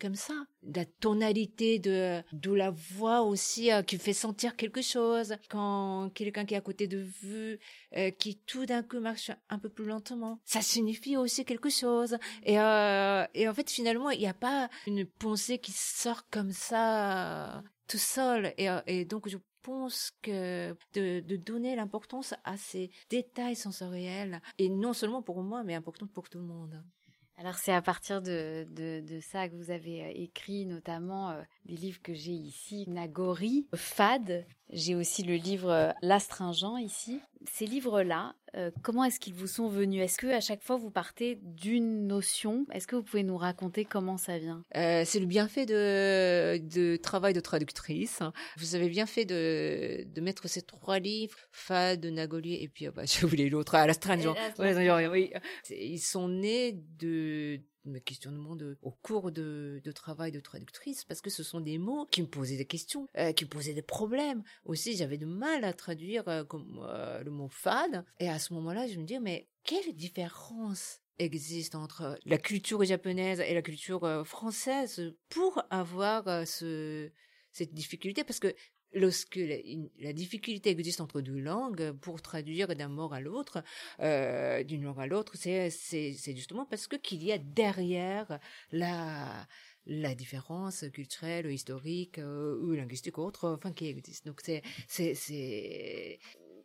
comme 0.00 0.14
ça. 0.14 0.34
La 0.62 0.84
tonalité 0.84 1.78
de, 1.78 2.22
de 2.32 2.52
la 2.52 2.70
voix 2.70 3.22
aussi 3.22 3.70
euh, 3.70 3.82
qui 3.82 3.98
fait 3.98 4.14
sentir 4.14 4.56
quelque 4.56 4.82
chose. 4.82 5.36
Quand 5.50 6.10
quelqu'un 6.14 6.44
qui 6.44 6.54
est 6.54 6.56
à 6.56 6.62
côté 6.62 6.88
de 6.88 7.06
vous, 7.22 7.56
euh, 7.96 8.10
qui 8.10 8.38
tout 8.46 8.66
d'un 8.66 8.82
coup 8.82 8.98
marche 8.98 9.30
un 9.50 9.58
peu 9.58 9.68
plus 9.68 9.84
lentement, 9.84 10.40
ça 10.44 10.62
signifie 10.62 11.16
aussi 11.16 11.44
quelque 11.44 11.70
chose. 11.70 12.16
Et, 12.44 12.58
euh, 12.58 13.26
et 13.34 13.48
en 13.48 13.54
fait, 13.54 13.70
finalement, 13.70 14.10
il 14.10 14.18
n'y 14.18 14.26
a 14.26 14.34
pas 14.34 14.70
une 14.86 15.04
pensée 15.04 15.58
qui 15.58 15.72
sort 15.72 16.28
comme 16.30 16.52
ça 16.52 17.62
tout 17.86 17.98
seul. 17.98 18.54
Et, 18.56 18.68
et 18.86 19.04
donc, 19.04 19.28
je 19.28 19.36
pense 19.62 20.12
que 20.22 20.76
de, 20.94 21.20
de 21.20 21.36
donner 21.36 21.76
l'importance 21.76 22.34
à 22.44 22.56
ces 22.56 22.90
détails 23.08 23.56
sensoriels, 23.56 24.40
et 24.58 24.68
non 24.68 24.92
seulement 24.92 25.22
pour 25.22 25.42
moi, 25.42 25.62
mais 25.64 25.74
important 25.74 26.06
pour 26.06 26.28
tout 26.28 26.38
le 26.38 26.44
monde. 26.44 26.82
Alors 27.40 27.54
c'est 27.54 27.72
à 27.72 27.80
partir 27.80 28.20
de, 28.20 28.66
de, 28.70 29.00
de, 29.00 29.18
ça 29.20 29.48
que 29.48 29.54
vous 29.54 29.70
avez 29.70 30.04
euh, 30.04 30.12
écrit 30.14 30.66
notamment 30.66 31.30
euh, 31.30 31.42
des 31.64 31.74
livres 31.74 32.02
que 32.02 32.12
j'ai 32.12 32.32
ici, 32.32 32.84
Nagori, 32.86 33.66
Fad. 33.74 34.44
J'ai 34.72 34.94
aussi 34.94 35.22
le 35.22 35.34
livre 35.34 35.70
euh, 35.70 35.90
L'astringent 36.02 36.76
ici. 36.76 37.20
Ces 37.50 37.66
livres-là, 37.66 38.34
euh, 38.56 38.70
comment 38.82 39.04
est-ce 39.04 39.18
qu'ils 39.18 39.34
vous 39.34 39.46
sont 39.46 39.68
venus? 39.68 40.02
Est-ce 40.02 40.18
que 40.18 40.26
à 40.26 40.40
chaque 40.40 40.62
fois 40.62 40.76
vous 40.76 40.90
partez 40.90 41.38
d'une 41.42 42.06
notion? 42.06 42.66
Est-ce 42.72 42.86
que 42.86 42.96
vous 42.96 43.02
pouvez 43.02 43.22
nous 43.22 43.36
raconter 43.36 43.84
comment 43.84 44.16
ça 44.16 44.38
vient? 44.38 44.62
Euh, 44.76 45.02
C'est 45.04 45.20
le 45.20 45.26
bienfait 45.26 45.66
de, 45.66 46.58
de 46.58 46.96
travail 46.96 47.32
de 47.32 47.40
traductrice. 47.40 48.20
Vous 48.58 48.74
avez 48.74 48.88
bien 48.88 49.06
fait 49.06 49.24
de, 49.24 50.04
de 50.04 50.20
mettre 50.20 50.48
ces 50.48 50.62
trois 50.62 50.98
livres, 50.98 51.36
Fad, 51.50 52.04
Nagoli 52.04 52.62
et 52.62 52.68
puis 52.68 52.88
oh 52.88 52.92
bah, 52.94 53.02
j'ai 53.06 53.24
oublié 53.24 53.48
l'autre, 53.48 53.74
ah, 53.74 53.86
l'astringent. 53.86 54.34
Oui. 54.58 55.32
Ils 55.70 55.98
sont 55.98 56.28
nés 56.28 56.78
de 56.98 57.60
mes 57.84 58.00
questionnements 58.00 58.56
de, 58.56 58.76
au 58.82 58.90
cours 58.90 59.32
de, 59.32 59.80
travail 59.94 60.32
de 60.32 60.40
traductrice 60.40 61.04
parce 61.04 61.20
que 61.20 61.30
ce 61.30 61.42
sont 61.42 61.60
des 61.60 61.78
mots 61.78 62.06
qui 62.10 62.22
me 62.22 62.26
posaient 62.26 62.56
des 62.56 62.66
questions, 62.66 63.06
euh, 63.16 63.32
qui 63.32 63.44
me 63.44 63.50
posaient 63.50 63.74
des 63.74 63.82
problèmes. 63.82 64.42
Aussi, 64.64 64.96
j'avais 64.96 65.18
de 65.18 65.26
mal 65.26 65.64
à 65.64 65.72
traduire 65.72 66.28
euh, 66.28 66.44
comme 66.44 66.80
euh, 66.84 67.22
le 67.22 67.30
mot 67.30 67.48
fade. 67.48 68.04
Et 68.18 68.28
à 68.28 68.38
ce 68.38 68.52
moment-là, 68.54 68.86
je 68.86 68.98
me 68.98 69.04
dis 69.04 69.18
mais 69.18 69.48
quelle 69.64 69.94
différence 69.94 71.00
existe 71.18 71.74
entre 71.74 72.18
la 72.24 72.38
culture 72.38 72.82
japonaise 72.84 73.40
et 73.40 73.52
la 73.52 73.62
culture 73.62 74.26
française 74.26 75.14
pour 75.28 75.62
avoir 75.70 76.46
ce 76.46 77.10
cette 77.52 77.74
difficulté? 77.74 78.24
Parce 78.24 78.40
que 78.40 78.54
lorsque 78.92 79.40
la, 79.98 80.12
difficulté 80.12 80.70
existe 80.70 81.00
entre 81.00 81.20
deux 81.20 81.38
langues 81.38 81.92
pour 82.00 82.22
traduire 82.22 82.68
d'un 82.74 82.88
mot 82.88 83.12
à 83.12 83.20
l'autre, 83.20 83.62
euh, 84.00 84.62
d'une 84.64 84.84
langue 84.84 85.00
à 85.00 85.06
l'autre, 85.06 85.36
c'est 85.36 85.70
justement 86.34 86.66
parce 86.66 86.86
que 86.86 86.96
qu'il 86.96 87.22
y 87.22 87.32
a 87.32 87.38
derrière 87.38 88.38
la 88.72 89.46
la 89.86 90.14
différence 90.14 90.84
culturelle, 90.92 91.50
historique 91.50 92.18
euh, 92.18 92.60
ou 92.62 92.72
linguistique 92.72 93.16
ou 93.18 93.22
autre, 93.22 93.48
enfin 93.48 93.72
qui 93.72 93.86
existe. 93.86 94.26
Donc 94.26 94.40
c'est 94.44 94.62
c'est 94.86 95.14
c'est 95.14 96.18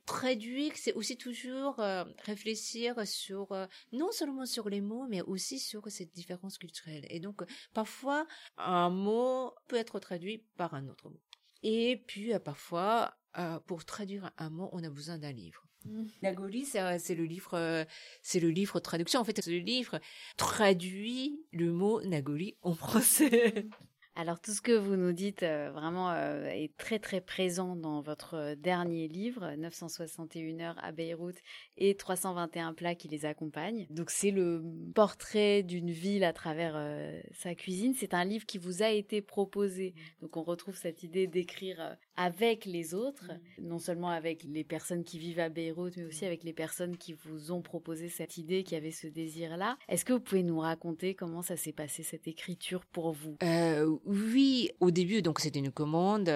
traduire, 0.05 0.73
c'est 0.75 0.93
aussi 0.93 1.17
toujours 1.17 1.79
euh, 1.79 2.03
réfléchir 2.25 3.07
sur 3.07 3.47
non 3.93 4.11
seulement 4.11 4.45
sur 4.45 4.69
les 4.69 4.81
mots, 4.81 5.07
mais 5.09 5.21
aussi 5.21 5.59
sur 5.59 5.89
cette 5.89 6.13
différence 6.13 6.57
culturelle. 6.57 7.05
Et 7.09 7.19
donc 7.19 7.41
parfois 7.73 8.27
un 8.57 8.89
mot 8.89 9.53
peut 9.67 9.77
être 9.77 9.99
traduit 9.99 10.43
par 10.57 10.73
un 10.75 10.87
autre 10.89 11.09
mot. 11.09 11.21
Et 11.67 12.03
puis 12.05 12.31
euh, 12.31 12.37
parfois, 12.39 13.15
euh, 13.39 13.59
pour 13.65 13.85
traduire 13.85 14.31
un 14.37 14.51
mot, 14.51 14.69
on 14.71 14.83
a 14.83 14.89
besoin 14.89 15.17
d'un 15.17 15.31
livre. 15.31 15.65
Mmh. 15.85 16.03
Nagoli, 16.21 16.67
euh, 16.75 16.97
c'est 16.99 17.15
le 17.15 17.25
livre, 17.25 17.85
c'est 18.21 18.39
le 18.39 18.49
livre 18.49 18.79
traduction. 18.79 19.19
En 19.19 19.23
fait, 19.23 19.41
ce 19.41 19.49
livre 19.49 19.99
traduit 20.37 21.41
le 21.51 21.71
mot 21.71 22.01
Nagoli 22.03 22.55
en 22.61 22.75
français. 22.75 23.67
Alors 24.17 24.39
tout 24.39 24.51
ce 24.51 24.61
que 24.61 24.71
vous 24.71 24.95
nous 24.95 25.11
dites 25.11 25.43
vraiment 25.43 26.15
est 26.15 26.71
très 26.77 26.99
très 26.99 27.19
présent 27.19 27.75
dans 27.75 28.01
votre 28.01 28.55
dernier 28.55 29.09
livre, 29.09 29.55
961 29.57 30.59
heures 30.61 30.79
à 30.81 30.91
Beyrouth 30.91 31.35
et 31.77 31.95
321 31.95 32.73
plats 32.73 32.95
qui 32.95 33.07
les 33.07 33.25
accompagnent. 33.25 33.85
Donc 33.89 34.09
c'est 34.09 34.31
le 34.31 34.63
portrait 34.93 35.63
d'une 35.63 35.91
ville 35.91 36.23
à 36.23 36.33
travers 36.33 36.73
euh, 36.75 37.19
sa 37.33 37.55
cuisine. 37.55 37.93
C'est 37.93 38.13
un 38.13 38.23
livre 38.23 38.45
qui 38.45 38.57
vous 38.57 38.83
a 38.83 38.89
été 38.89 39.21
proposé. 39.21 39.93
Donc 40.21 40.37
on 40.37 40.43
retrouve 40.43 40.75
cette 40.75 41.03
idée 41.03 41.27
d'écrire 41.27 41.81
euh, 41.81 41.93
avec 42.17 42.65
les 42.65 42.93
autres, 42.93 43.31
non 43.61 43.79
seulement 43.79 44.09
avec 44.09 44.43
les 44.43 44.63
personnes 44.63 45.03
qui 45.03 45.19
vivent 45.19 45.39
à 45.39 45.49
Beyrouth, 45.49 45.97
mais 45.97 46.05
aussi 46.05 46.25
avec 46.25 46.43
les 46.43 46.53
personnes 46.53 46.97
qui 46.97 47.13
vous 47.13 47.51
ont 47.51 47.61
proposé 47.61 48.09
cette 48.09 48.37
idée, 48.37 48.63
qui 48.63 48.75
avaient 48.75 48.91
ce 48.91 49.07
désir-là. 49.07 49.77
Est-ce 49.89 50.05
que 50.05 50.13
vous 50.13 50.19
pouvez 50.19 50.43
nous 50.43 50.59
raconter 50.59 51.15
comment 51.15 51.41
ça 51.41 51.57
s'est 51.57 51.73
passé 51.73 52.03
cette 52.03 52.27
écriture 52.27 52.85
pour 52.85 53.11
vous? 53.11 53.37
Euh, 53.43 53.95
Oui, 54.05 54.69
au 54.79 54.91
début, 54.91 55.21
donc 55.21 55.39
c'était 55.39 55.59
une 55.59 55.71
commande. 55.71 56.29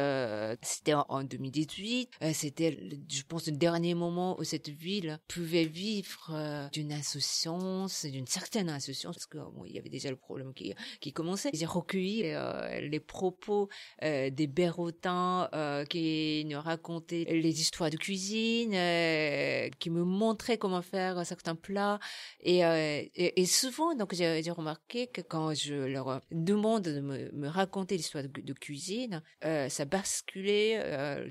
c'était 0.62 0.94
en 0.94 1.24
2018. 1.24 2.12
c'était, 2.34 2.78
je 3.10 3.24
pense, 3.24 3.48
le 3.48 3.58
dernier 3.58 3.94
moment 3.94 4.40
où 4.40 4.44
cette 4.44 4.70
ville 4.70 5.20
pouvait 5.28 5.66
vivre 5.66 6.32
euh, 6.34 6.68
d'une 6.70 6.92
insouciance, 6.92 8.06
d'une 8.06 8.28
certaine 8.28 8.70
insouciance, 8.70 9.16
parce 9.16 9.26
que 9.28 9.38
bon, 9.38 9.66
il 9.66 9.74
y 9.74 9.80
avait 9.80 9.90
déjà 9.90 10.10
le 10.10 10.16
problème 10.16 10.54
qui, 10.54 10.74
qui 11.00 11.14
commençait. 11.14 11.50
J'ai 11.54 11.66
recueilli 11.66 12.24
euh, 12.26 12.82
les 12.82 13.00
propos 13.00 13.70
euh, 14.04 14.30
Bérotins 15.70 15.86
qui 15.86 16.46
nous 16.46 16.60
racontaient 16.60 17.26
les 17.30 17.62
histoires 17.62 17.90
de 17.90 17.98
cuisine, 17.98 18.72
qui 19.80 19.90
me 19.90 20.04
montraient 20.04 20.58
comment 20.58 20.82
faire 20.82 21.26
certains 21.26 21.56
plats. 21.56 22.00
Et, 22.42 22.62
et, 23.16 23.46
souvent, 23.46 23.96
donc 23.96 24.14
j'ai 24.14 24.52
remarqué 24.52 25.08
que 25.08 25.22
quand 25.22 25.54
je 25.54 25.76
leur 25.76 26.22
demande 26.32 26.84
de 26.84 27.00
me, 27.00 27.48
raconter 27.48 27.98
l'histoire 27.98 28.24
de, 28.24 28.42
de, 28.42 28.54
cuisine, 28.54 29.22
ça 29.42 29.86
basculait 29.86 30.78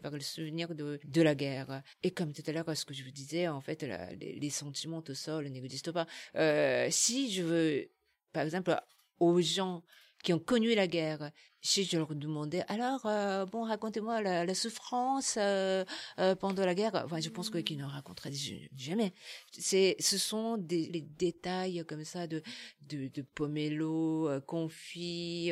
vers 0.03 0.13
le 0.13 0.21
souvenir 0.21 0.75
de, 0.75 1.23
la 1.23 1.35
guerre. 1.35 1.83
Et 2.03 2.11
comme 2.11 2.33
tout 2.33 2.43
à 2.47 2.53
l'heure, 2.53 2.77
ce 2.77 2.85
que 2.85 2.95
je 2.95 3.05
vous 3.05 3.11
disais, 3.11 3.49
en 3.49 3.61
fait, 3.61 3.85
les, 4.21 4.51
sentiments 4.51 5.03
tout 5.03 5.15
seuls 5.15 5.49
n'existent 5.49 5.93
pas. 5.93 6.07
Euh, 6.37 6.89
si 6.91 7.31
je 7.33 7.43
veux, 7.43 7.91
par 8.33 8.45
exemple, 8.45 8.77
aux 9.21 9.41
gens 9.41 9.83
qui 10.23 10.33
ont 10.33 10.39
connu 10.39 10.75
la 10.75 10.87
guerre, 10.87 11.31
si 11.61 11.85
je 11.85 11.97
leur 11.97 12.15
demandais 12.15 12.63
alors 12.69 13.07
euh, 13.07 13.47
bon 13.47 13.65
racontez-moi 13.65 14.23
la, 14.23 14.55
souffrance 14.55 15.37
euh, 15.39 15.85
euh, 16.19 16.35
pendant 16.35 16.65
la 16.65 16.75
guerre. 16.75 17.07
Je 17.21 17.29
pense 17.29 17.51
qu'ils 17.51 17.79
ne 17.79 17.85
raconteraient 17.85 18.33
jamais. 18.77 19.13
C'est 19.51 19.97
ce 19.99 20.19
sont 20.19 20.57
des 20.57 20.87
les 20.87 21.01
détails 21.01 21.85
comme 21.87 22.05
ça 22.05 22.27
de 22.27 22.43
de, 22.89 23.09
de 23.09 23.23
pomelo 23.23 24.29
confit 24.47 25.51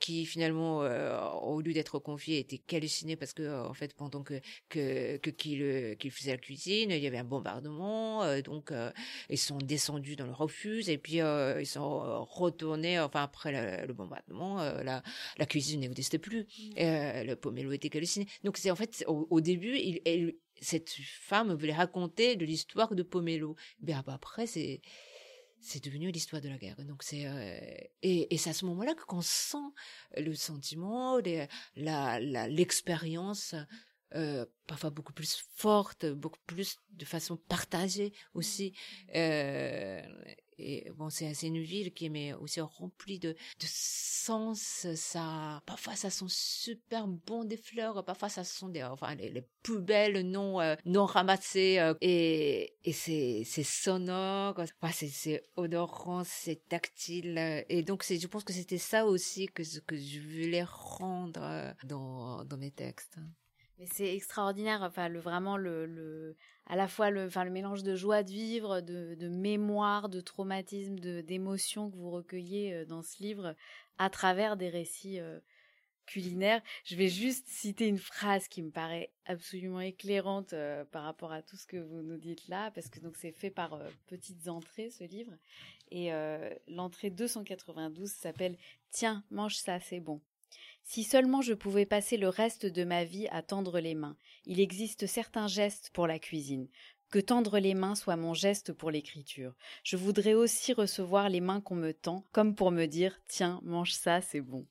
qui 0.00 0.26
finalement 0.26 0.78
au 1.42 1.60
lieu 1.60 1.72
d'être 1.72 1.98
confit 1.98 2.34
étaient 2.34 2.58
calcinés 2.58 3.16
parce 3.16 3.32
que 3.32 3.66
en 3.66 3.74
fait 3.74 3.94
pendant 3.94 4.22
que 4.22 4.40
que 4.68 5.30
qu'il 5.30 5.60
la 6.26 6.36
cuisine 6.36 6.90
il 6.90 7.02
y 7.02 7.06
avait 7.06 7.18
un 7.18 7.24
bombardement 7.24 8.40
donc 8.42 8.72
ils 9.30 9.38
sont 9.38 9.58
descendus 9.58 10.16
dans 10.16 10.26
le 10.26 10.32
refuge 10.32 10.88
et 10.88 10.98
puis 10.98 11.18
ils 11.18 11.66
sont 11.66 12.24
retournés 12.24 12.98
enfin 13.00 13.22
après 13.22 13.86
le 13.86 13.92
bombardement, 13.98 14.60
euh, 14.60 14.82
la, 14.82 15.02
la 15.36 15.46
cuisine 15.46 15.80
n'existait 15.80 16.18
plus, 16.18 16.44
mmh. 16.44 16.78
euh, 16.78 17.24
le 17.24 17.36
pomelo 17.36 17.72
était 17.72 17.90
calciné. 17.90 18.26
Donc 18.44 18.56
c'est 18.56 18.70
en 18.70 18.76
fait 18.76 19.04
au, 19.06 19.40
début, 19.40 19.76
il, 19.76 20.34
cette 20.60 20.90
femme 20.90 21.52
voulait 21.52 21.74
raconter 21.74 22.36
de 22.36 22.46
l'histoire 22.46 22.94
de 22.94 23.02
pomelo. 23.02 23.56
Mais 23.82 23.92
après 23.92 24.46
c'est 24.46 24.80
c'est 25.60 25.82
devenu 25.82 26.12
l'histoire 26.12 26.40
de 26.40 26.48
la 26.48 26.56
guerre. 26.56 26.76
Donc 26.84 27.02
c'est 27.02 27.26
euh, 27.26 27.58
et, 28.02 28.32
et 28.32 28.38
c'est 28.38 28.50
à 28.50 28.54
ce 28.54 28.64
moment-là 28.66 28.94
qu'on 28.94 29.22
sent 29.22 29.68
le 30.16 30.34
sentiment, 30.34 31.20
la 31.76 32.48
l'expérience 32.48 33.54
euh, 34.14 34.46
parfois 34.66 34.90
beaucoup 34.90 35.12
plus 35.12 35.44
forte, 35.54 36.06
beaucoup 36.06 36.38
plus 36.46 36.78
de 36.92 37.04
façon 37.04 37.36
partagée 37.36 38.12
aussi. 38.34 38.72
Euh, 39.14 40.00
et 40.60 40.90
bon, 40.96 41.08
c'est 41.08 41.30
une 41.42 41.60
ville 41.60 41.92
qui 41.92 42.06
est 42.06 42.32
aussi 42.32 42.60
remplie 42.60 43.18
de, 43.18 43.32
de 43.32 43.66
sens. 43.66 44.86
Ça, 44.94 45.62
parfois 45.66 45.94
ça 45.94 46.10
sent 46.10 46.24
super 46.28 47.06
bon 47.06 47.44
des 47.44 47.58
fleurs, 47.58 48.02
parfois 48.04 48.28
ça 48.28 48.44
sent 48.44 48.66
des, 48.70 48.82
enfin 48.82 49.14
les, 49.14 49.46
poubelles 49.62 50.28
non 50.28 50.60
euh, 50.60 50.74
non 50.86 51.04
ramassées 51.04 51.92
et 52.00 52.74
et 52.84 52.92
c'est 52.92 53.44
sonore, 53.62 54.58
enfin, 54.80 54.92
c'est 54.92 55.42
odorant, 55.56 56.24
c'est 56.24 56.66
tactile 56.68 57.64
et 57.68 57.82
donc 57.82 58.04
je 58.08 58.26
pense 58.26 58.42
que 58.42 58.52
c'était 58.52 58.78
ça 58.78 59.06
aussi 59.06 59.46
que 59.46 59.62
que 59.80 59.96
je 59.96 60.20
voulais 60.20 60.64
rendre 60.64 61.74
dans 61.84 62.44
dans 62.44 62.56
mes 62.56 62.70
textes. 62.70 63.18
Mais 63.78 63.86
c'est 63.86 64.12
extraordinaire, 64.14 64.82
enfin 64.82 65.08
vraiment 65.08 65.56
le, 65.56 66.36
à 66.66 66.74
la 66.74 66.88
fois 66.88 67.10
le 67.10 67.26
enfin 67.26 67.44
le 67.44 67.50
mélange 67.50 67.84
de 67.84 67.94
joie 67.94 68.24
de 68.24 68.30
vivre, 68.30 68.80
de, 68.80 69.28
mémoire, 69.28 70.08
de 70.08 70.20
traumatisme, 70.20 70.98
de 70.98 71.20
d'émotions 71.20 71.88
que 71.90 71.96
vous 71.96 72.10
recueillez 72.10 72.74
euh, 72.74 72.84
dans 72.84 73.02
ce 73.02 73.22
livre 73.22 73.54
à 73.98 74.10
travers 74.10 74.56
des 74.56 74.68
récits 74.68 75.20
euh, 75.20 75.38
culinaires. 76.06 76.60
Je 76.84 76.96
vais 76.96 77.08
juste 77.08 77.46
citer 77.46 77.86
une 77.86 77.98
phrase 77.98 78.48
qui 78.48 78.62
me 78.62 78.70
paraît 78.70 79.12
absolument 79.26 79.80
éclairante 79.80 80.54
euh, 80.54 80.84
par 80.86 81.04
rapport 81.04 81.30
à 81.30 81.42
tout 81.42 81.56
ce 81.56 81.66
que 81.66 81.76
vous 81.76 82.02
nous 82.02 82.18
dites 82.18 82.48
là 82.48 82.72
parce 82.72 82.88
que 82.88 82.98
c'est 83.14 83.30
fait 83.30 83.50
par 83.50 83.78
petites 84.08 84.48
entrées 84.48 84.90
ce 84.90 85.04
livre 85.04 85.32
et 85.92 86.10
l'entrée 86.66 87.10
292 87.10 88.10
s'appelle 88.10 88.58
Tiens, 88.90 89.24
mange 89.30 89.56
ça, 89.56 89.80
c'est 89.80 90.00
bon. 90.00 90.20
Si 90.88 91.04
seulement 91.04 91.42
je 91.42 91.52
pouvais 91.52 91.84
passer 91.84 92.16
le 92.16 92.30
reste 92.30 92.64
de 92.64 92.82
ma 92.82 93.04
vie 93.04 93.28
à 93.28 93.42
tendre 93.42 93.78
les 93.78 93.94
mains. 93.94 94.16
Il 94.46 94.58
existe 94.58 95.06
certains 95.06 95.46
gestes 95.46 95.90
pour 95.92 96.06
la 96.06 96.18
cuisine. 96.18 96.66
Que 97.10 97.18
tendre 97.18 97.58
les 97.58 97.74
mains 97.74 97.94
soit 97.94 98.16
mon 98.16 98.32
geste 98.32 98.72
pour 98.72 98.90
l'écriture. 98.90 99.54
Je 99.84 99.98
voudrais 99.98 100.32
aussi 100.32 100.72
recevoir 100.72 101.28
les 101.28 101.42
mains 101.42 101.60
qu'on 101.60 101.74
me 101.74 101.92
tend, 101.92 102.24
comme 102.32 102.54
pour 102.54 102.70
me 102.70 102.86
dire 102.86 103.20
Tiens, 103.28 103.60
mange 103.64 103.92
ça, 103.92 104.22
c'est 104.22 104.40
bon. 104.40 104.66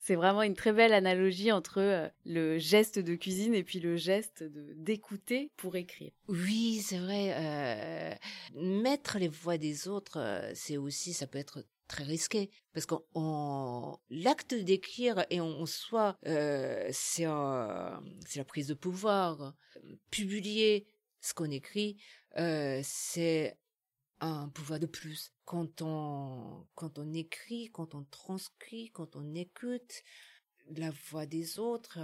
C'est 0.00 0.16
vraiment 0.16 0.42
une 0.42 0.54
très 0.54 0.72
belle 0.74 0.92
analogie 0.92 1.50
entre 1.50 1.78
euh, 1.78 2.08
le 2.26 2.58
geste 2.58 2.98
de 2.98 3.14
cuisine 3.14 3.54
et 3.54 3.64
puis 3.64 3.80
le 3.80 3.96
geste 3.96 4.42
d'écouter 4.42 5.50
pour 5.56 5.76
écrire. 5.76 6.12
Oui, 6.28 6.82
c'est 6.84 6.98
vrai. 6.98 7.32
Euh, 7.36 8.14
mettre 8.54 9.18
les 9.18 9.28
voix 9.28 9.56
des 9.56 9.88
autres, 9.88 10.18
euh, 10.18 10.52
c'est 10.54 10.76
aussi, 10.76 11.14
ça 11.14 11.26
peut 11.26 11.38
être 11.38 11.64
très 11.92 12.04
risqué 12.04 12.50
parce 12.72 12.86
qu'on 12.86 13.98
l'acte 14.08 14.54
d'écrire 14.54 15.26
et 15.28 15.40
en 15.40 15.66
soi 15.66 16.16
euh, 16.26 16.88
c'est 16.90 17.26
c'est 18.26 18.38
la 18.38 18.44
prise 18.44 18.68
de 18.68 18.74
pouvoir. 18.74 19.54
Publier 20.10 20.86
ce 21.20 21.34
qu'on 21.34 21.50
écrit 21.50 22.02
euh, 22.38 22.80
c'est 22.82 23.58
un 24.20 24.48
pouvoir 24.48 24.80
de 24.80 24.86
plus. 24.86 25.32
Quand 25.44 25.82
on 25.82 26.66
quand 26.74 26.98
on 26.98 27.12
écrit 27.12 27.70
quand 27.72 27.94
on 27.94 28.04
transcrit 28.04 28.90
quand 28.92 29.14
on 29.14 29.34
écoute 29.34 30.02
la 30.70 30.92
voix 31.10 31.26
des 31.26 31.58
autres 31.58 31.98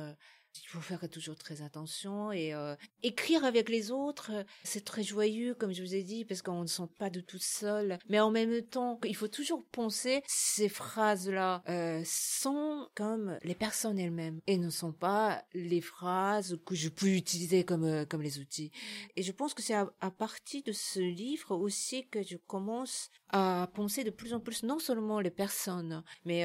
il 0.63 0.69
faut 0.69 0.81
faire 0.81 1.09
toujours 1.09 1.37
très 1.37 1.63
attention 1.63 2.33
et 2.33 2.55
euh, 2.55 2.75
écrire 3.03 3.45
avec 3.45 3.69
les 3.69 3.91
autres, 3.91 4.33
c'est 4.65 4.85
très 4.85 5.03
joyeux, 5.03 5.55
comme 5.55 5.73
je 5.73 5.83
vous 5.83 5.95
ai 5.95 6.03
dit, 6.03 6.25
parce 6.25 6.43
qu'on 6.43 6.63
ne 6.63 6.67
sent 6.67 6.89
pas 6.99 7.11
de 7.11 7.21
tout 7.21 7.39
seul. 7.39 7.99
Mais 8.09 8.21
en 8.21 8.31
même 8.31 8.63
temps, 8.63 8.99
il 9.05 9.17
faut 9.17 9.29
toujours 9.29 9.65
penser 9.73 10.23
ces 10.27 10.69
phrases-là 10.69 11.63
euh, 11.69 12.03
sont 12.05 12.89
comme 12.95 13.39
les 13.43 13.55
personnes 13.55 13.99
elles-mêmes 13.99 14.41
et 14.47 14.59
ne 14.59 14.71
sont 14.71 14.93
pas 14.93 15.45
les 15.55 15.81
phrases 15.81 16.59
que 16.67 16.75
je 16.75 16.89
peux 16.89 17.09
utiliser 17.09 17.65
comme 17.65 17.85
euh, 17.85 18.05
comme 18.05 18.23
les 18.23 18.39
outils. 18.39 18.71
Et 19.17 19.23
je 19.23 19.33
pense 19.33 19.55
que 19.55 19.63
c'est 19.63 19.75
à, 19.75 20.11
partir 20.11 20.63
de 20.65 20.73
ce 20.73 21.01
livre 21.01 21.55
aussi 21.55 22.07
que 22.09 22.23
je 22.23 22.37
commence 22.37 23.11
à 23.31 23.69
penser 23.75 24.05
de 24.05 24.11
plus 24.11 24.35
en 24.35 24.41
plus 24.41 24.63
non 24.63 24.79
seulement 24.79 25.21
les 25.21 25.31
personnes, 25.31 26.03
mais 26.25 26.45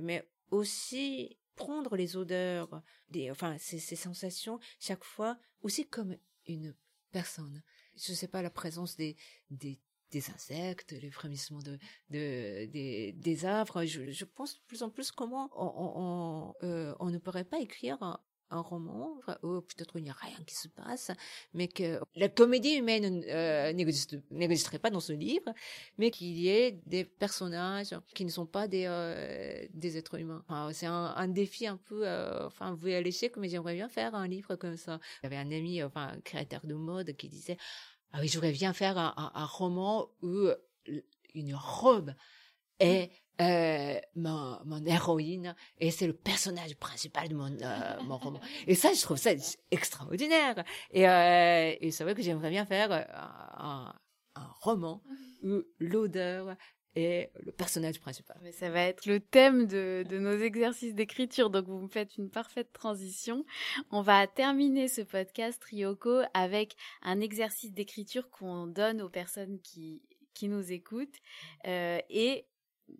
mais 0.00 0.26
aussi 0.50 1.36
prendre 1.54 1.96
les 1.96 2.16
odeurs, 2.16 2.82
des, 3.08 3.30
enfin 3.30 3.56
ces, 3.58 3.78
sensations 3.96 4.58
chaque 4.80 5.04
fois 5.04 5.38
aussi 5.62 5.86
comme 5.86 6.16
une 6.46 6.74
personne. 7.10 7.62
Je 7.96 8.12
sais 8.12 8.28
pas 8.28 8.42
la 8.42 8.50
présence 8.50 8.96
des 8.96 9.16
des 10.12 10.30
insectes, 10.30 10.92
les 10.92 11.10
frémissements 11.10 11.62
de, 11.62 11.78
de 12.10 12.66
des, 12.66 13.12
des 13.12 13.44
arbres. 13.44 13.84
Je, 13.84 14.24
pense 14.24 14.54
de 14.54 14.60
plus 14.66 14.82
en 14.82 14.90
plus 14.90 15.10
comment 15.10 15.50
on, 15.56 16.54
euh, 16.62 16.94
on 17.00 17.10
ne 17.10 17.18
pourrait 17.18 17.44
pas 17.44 17.58
écrire 17.60 18.20
un, 18.52 18.60
roman, 18.60 19.18
ou 19.42 19.60
peut-être 19.60 19.98
il 19.98 20.04
n'y 20.04 20.10
a 20.10 20.14
rien 20.14 20.36
qui 20.46 20.54
se 20.54 20.68
passe, 20.68 21.10
mais 21.54 21.68
que 21.68 22.00
la 22.14 22.28
comédie 22.28 22.74
humaine 22.74 23.24
euh, 23.28 23.72
n'existerait 23.72 24.78
pas 24.78 24.90
dans 24.90 25.00
ce 25.00 25.12
livre, 25.12 25.52
mais 25.98 26.10
qu'il 26.10 26.38
y 26.38 26.48
ait 26.48 26.80
des 26.86 27.04
personnages 27.04 27.94
qui 28.14 28.24
ne 28.24 28.30
sont 28.30 28.46
pas 28.46 28.68
des, 28.68 28.84
euh, 28.86 29.66
des 29.72 29.96
êtres 29.96 30.18
humains. 30.18 30.44
C'est 30.72 30.86
un, 30.86 31.28
défi 31.28 31.66
un 31.66 31.76
peu, 31.76 32.06
euh, 32.06 32.46
enfin, 32.46 32.74
voué 32.74 32.94
à 32.94 33.00
l'échec, 33.00 33.36
mais 33.36 33.48
j'aimerais 33.48 33.74
bien 33.74 33.88
faire 33.88 34.14
un 34.14 34.28
livre 34.28 34.56
comme 34.56 34.76
ça. 34.76 35.00
J'avais 35.22 35.36
un 35.36 35.50
ami, 35.50 35.82
enfin, 35.82 36.12
un 36.14 36.20
créateur 36.20 36.60
de 36.64 36.74
mode 36.74 37.16
qui 37.16 37.28
disait, 37.28 37.56
ah 38.12 38.18
oui, 38.20 38.28
j'aurais 38.28 38.52
bien 38.52 38.72
faire 38.72 38.98
un 38.98 39.46
roman 39.46 40.08
où 40.20 40.48
une 41.34 41.54
robe 41.54 42.14
est 42.78 43.10
euh, 43.40 43.98
mon, 44.14 44.58
mon 44.64 44.84
héroïne 44.84 45.54
et 45.78 45.90
c'est 45.90 46.06
le 46.06 46.12
personnage 46.12 46.76
principal 46.76 47.28
de 47.28 47.34
mon, 47.34 47.50
euh, 47.50 48.02
mon 48.02 48.18
roman. 48.18 48.40
Et 48.66 48.74
ça, 48.74 48.92
je 48.92 49.00
trouve 49.00 49.16
ça 49.16 49.30
extraordinaire. 49.70 50.64
Et, 50.90 51.08
euh, 51.08 51.74
et 51.80 51.90
c'est 51.90 52.04
vrai 52.04 52.14
que 52.14 52.22
j'aimerais 52.22 52.50
bien 52.50 52.66
faire 52.66 52.92
un, 52.92 53.94
un 54.34 54.46
roman 54.60 55.02
où 55.42 55.62
l'odeur 55.78 56.56
est 56.94 57.32
le 57.40 57.52
personnage 57.52 58.00
principal. 58.00 58.36
Mais 58.42 58.52
ça 58.52 58.70
va 58.70 58.82
être 58.82 59.06
le 59.06 59.18
thème 59.20 59.66
de, 59.66 60.04
de 60.08 60.18
nos 60.18 60.38
exercices 60.38 60.94
d'écriture, 60.94 61.48
donc 61.48 61.66
vous 61.66 61.80
me 61.80 61.88
faites 61.88 62.16
une 62.18 62.30
parfaite 62.30 62.72
transition. 62.72 63.46
On 63.90 64.02
va 64.02 64.26
terminer 64.26 64.88
ce 64.88 65.00
podcast 65.00 65.62
Ryoko 65.64 66.20
avec 66.34 66.76
un 67.02 67.20
exercice 67.20 67.72
d'écriture 67.72 68.28
qu'on 68.30 68.66
donne 68.66 69.00
aux 69.00 69.08
personnes 69.08 69.58
qui 69.62 70.02
qui 70.34 70.48
nous 70.48 70.72
écoutent 70.72 71.18
euh, 71.66 72.00
et 72.08 72.46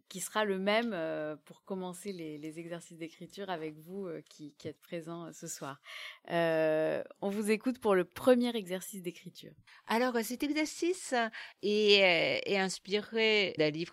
qui 0.08 0.20
sera 0.20 0.44
le 0.44 0.58
même 0.58 0.92
euh, 0.92 1.36
pour 1.44 1.64
commencer 1.64 2.12
les, 2.12 2.58
exercices 2.58 2.98
d'écriture 2.98 3.48
avec 3.48 3.78
vous 3.78 4.06
euh, 4.06 4.20
qui, 4.28 4.54
êtes 4.64 4.80
présents 4.80 5.26
euh, 5.26 5.32
ce 5.32 5.46
soir. 5.46 5.80
on 6.28 7.30
vous 7.30 7.50
écoute 7.50 7.78
pour 7.78 7.94
le 7.94 8.04
premier 8.04 8.54
exercice 8.54 9.02
d'écriture. 9.02 9.52
Alors 9.86 10.16
cet 10.22 10.42
exercice 10.42 11.14
est, 11.62 12.56
inspiré 12.56 13.54
d'un 13.58 13.70
livre 13.70 13.92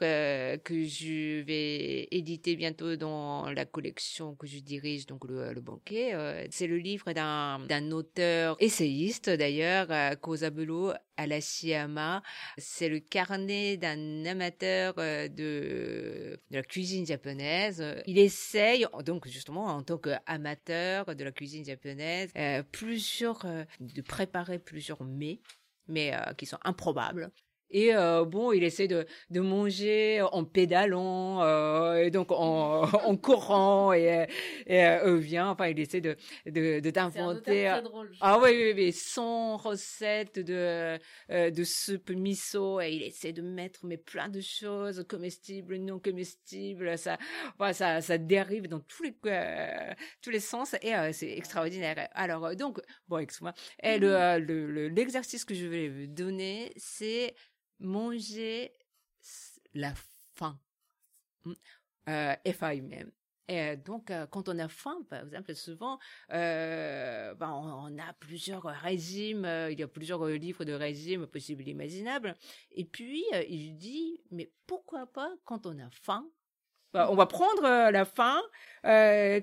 que 0.57 0.83
je 0.83 1.41
vais 1.41 2.07
éditer 2.11 2.55
bientôt 2.55 2.95
dans 2.95 3.49
la 3.49 3.65
collection 3.65 4.35
que 4.35 4.45
je 4.45 4.59
dirige, 4.59 5.05
donc 5.05 5.25
le, 5.25 5.53
le 5.53 5.61
banquet. 5.61 6.47
C'est 6.51 6.67
le 6.67 6.77
livre 6.77 7.13
d'un 7.13 7.91
auteur 7.91 8.57
essayiste 8.59 9.29
d'ailleurs, 9.29 9.87
Kozabelo 11.19 11.33
Alashiyama. 11.33 12.23
C'est 12.57 12.89
le 12.89 12.99
carnet 12.99 13.77
d'un 13.77 14.25
amateur 14.25 14.95
de 14.95 15.39
de, 15.39 16.39
la 16.51 16.63
cuisine 16.63 17.05
japonaise. 17.05 17.83
Il 18.05 18.17
essaye, 18.17 18.85
donc 19.05 19.27
justement 19.27 19.65
en 19.65 19.83
tant 19.83 19.97
qu'amateur 19.97 21.15
de 21.15 21.23
la 21.23 21.31
cuisine 21.31 21.65
japonaise, 21.65 22.31
euh, 22.37 22.63
plusieurs, 22.71 23.45
euh, 23.45 23.63
de 23.79 24.01
préparer 24.01 24.59
plusieurs 24.59 25.03
mets, 25.03 25.39
mais 25.87 26.13
euh, 26.13 26.33
qui 26.33 26.45
sont 26.45 26.59
improbables. 26.63 27.31
Et 27.71 27.93
euh, 27.95 28.25
bon, 28.25 28.51
il 28.51 28.63
essaie 28.63 28.87
de, 28.87 29.05
de 29.29 29.39
manger 29.41 30.21
en 30.31 30.43
pédalant, 30.43 31.43
euh, 31.43 31.97
et 31.97 32.09
donc 32.11 32.31
en, 32.31 32.81
en 33.05 33.15
courant, 33.15 33.93
et, 33.93 34.27
et 34.65 34.85
euh, 34.85 35.17
vient, 35.17 35.49
enfin, 35.49 35.67
il 35.67 35.79
essaie 35.79 36.01
de, 36.01 36.15
de, 36.47 36.79
de 36.79 36.89
t'inventer. 36.89 37.67
Ah 38.21 38.39
oui, 38.41 38.49
oui, 38.51 38.73
oui, 38.75 38.91
son 38.93 39.57
recette 39.57 40.39
de, 40.39 40.97
de 41.29 41.63
soupe 41.63 42.09
miso, 42.09 42.81
et 42.81 42.91
il 42.91 43.03
essaie 43.03 43.33
de 43.33 43.41
mettre 43.41 43.85
mais 43.85 43.97
plein 43.97 44.29
de 44.29 44.41
choses 44.41 45.05
comestibles, 45.07 45.77
non 45.77 45.99
comestibles, 45.99 46.97
ça, 46.97 47.17
voilà, 47.57 47.73
ça, 47.73 48.01
ça 48.01 48.17
dérive 48.17 48.67
dans 48.67 48.79
tous 48.79 49.03
les, 49.03 49.13
tous 50.21 50.31
les 50.31 50.39
sens, 50.39 50.75
et 50.81 50.93
c'est 51.13 51.37
extraordinaire. 51.37 52.09
Alors, 52.13 52.55
donc, 52.55 52.79
bon, 53.07 53.19
excuse-moi. 53.19 53.53
Et 53.83 53.99
le, 53.99 54.39
le, 54.39 54.87
l'exercice 54.87 55.45
que 55.45 55.53
je 55.53 55.67
vais 55.67 55.87
vous 55.89 56.07
donner, 56.07 56.73
c'est 56.77 57.35
manger 57.79 58.73
la 59.73 59.93
faim. 60.35 60.59
Euh, 62.07 62.35
F-A-I-M. 62.45 63.11
Et 63.49 63.75
donc, 63.77 64.11
euh, 64.11 64.27
quand 64.27 64.47
on 64.47 64.59
a 64.59 64.67
faim, 64.67 64.99
par 65.09 65.21
exemple, 65.25 65.55
souvent, 65.55 65.97
euh, 66.31 67.33
ben, 67.33 67.49
on, 67.49 67.97
a 67.97 68.13
plusieurs 68.19 68.61
régimes, 68.61 69.43
euh, 69.43 69.71
il 69.71 69.79
y 69.79 69.81
a 69.81 69.87
plusieurs 69.87 70.23
livres 70.27 70.65
de 70.65 70.73
régimes 70.73 71.25
possibles 71.25 71.67
imaginables. 71.67 72.35
Et 72.71 72.85
puis, 72.85 73.25
euh, 73.33 73.43
il 73.49 73.75
dit, 73.75 74.21
mais 74.29 74.51
pourquoi 74.67 75.07
pas, 75.07 75.31
quand 75.45 75.65
on 75.65 75.79
a 75.79 75.89
faim, 75.89 76.29
ben, 76.93 77.07
on 77.09 77.15
va 77.15 77.25
prendre 77.25 77.63
la 77.63 78.05
faim 78.05 78.39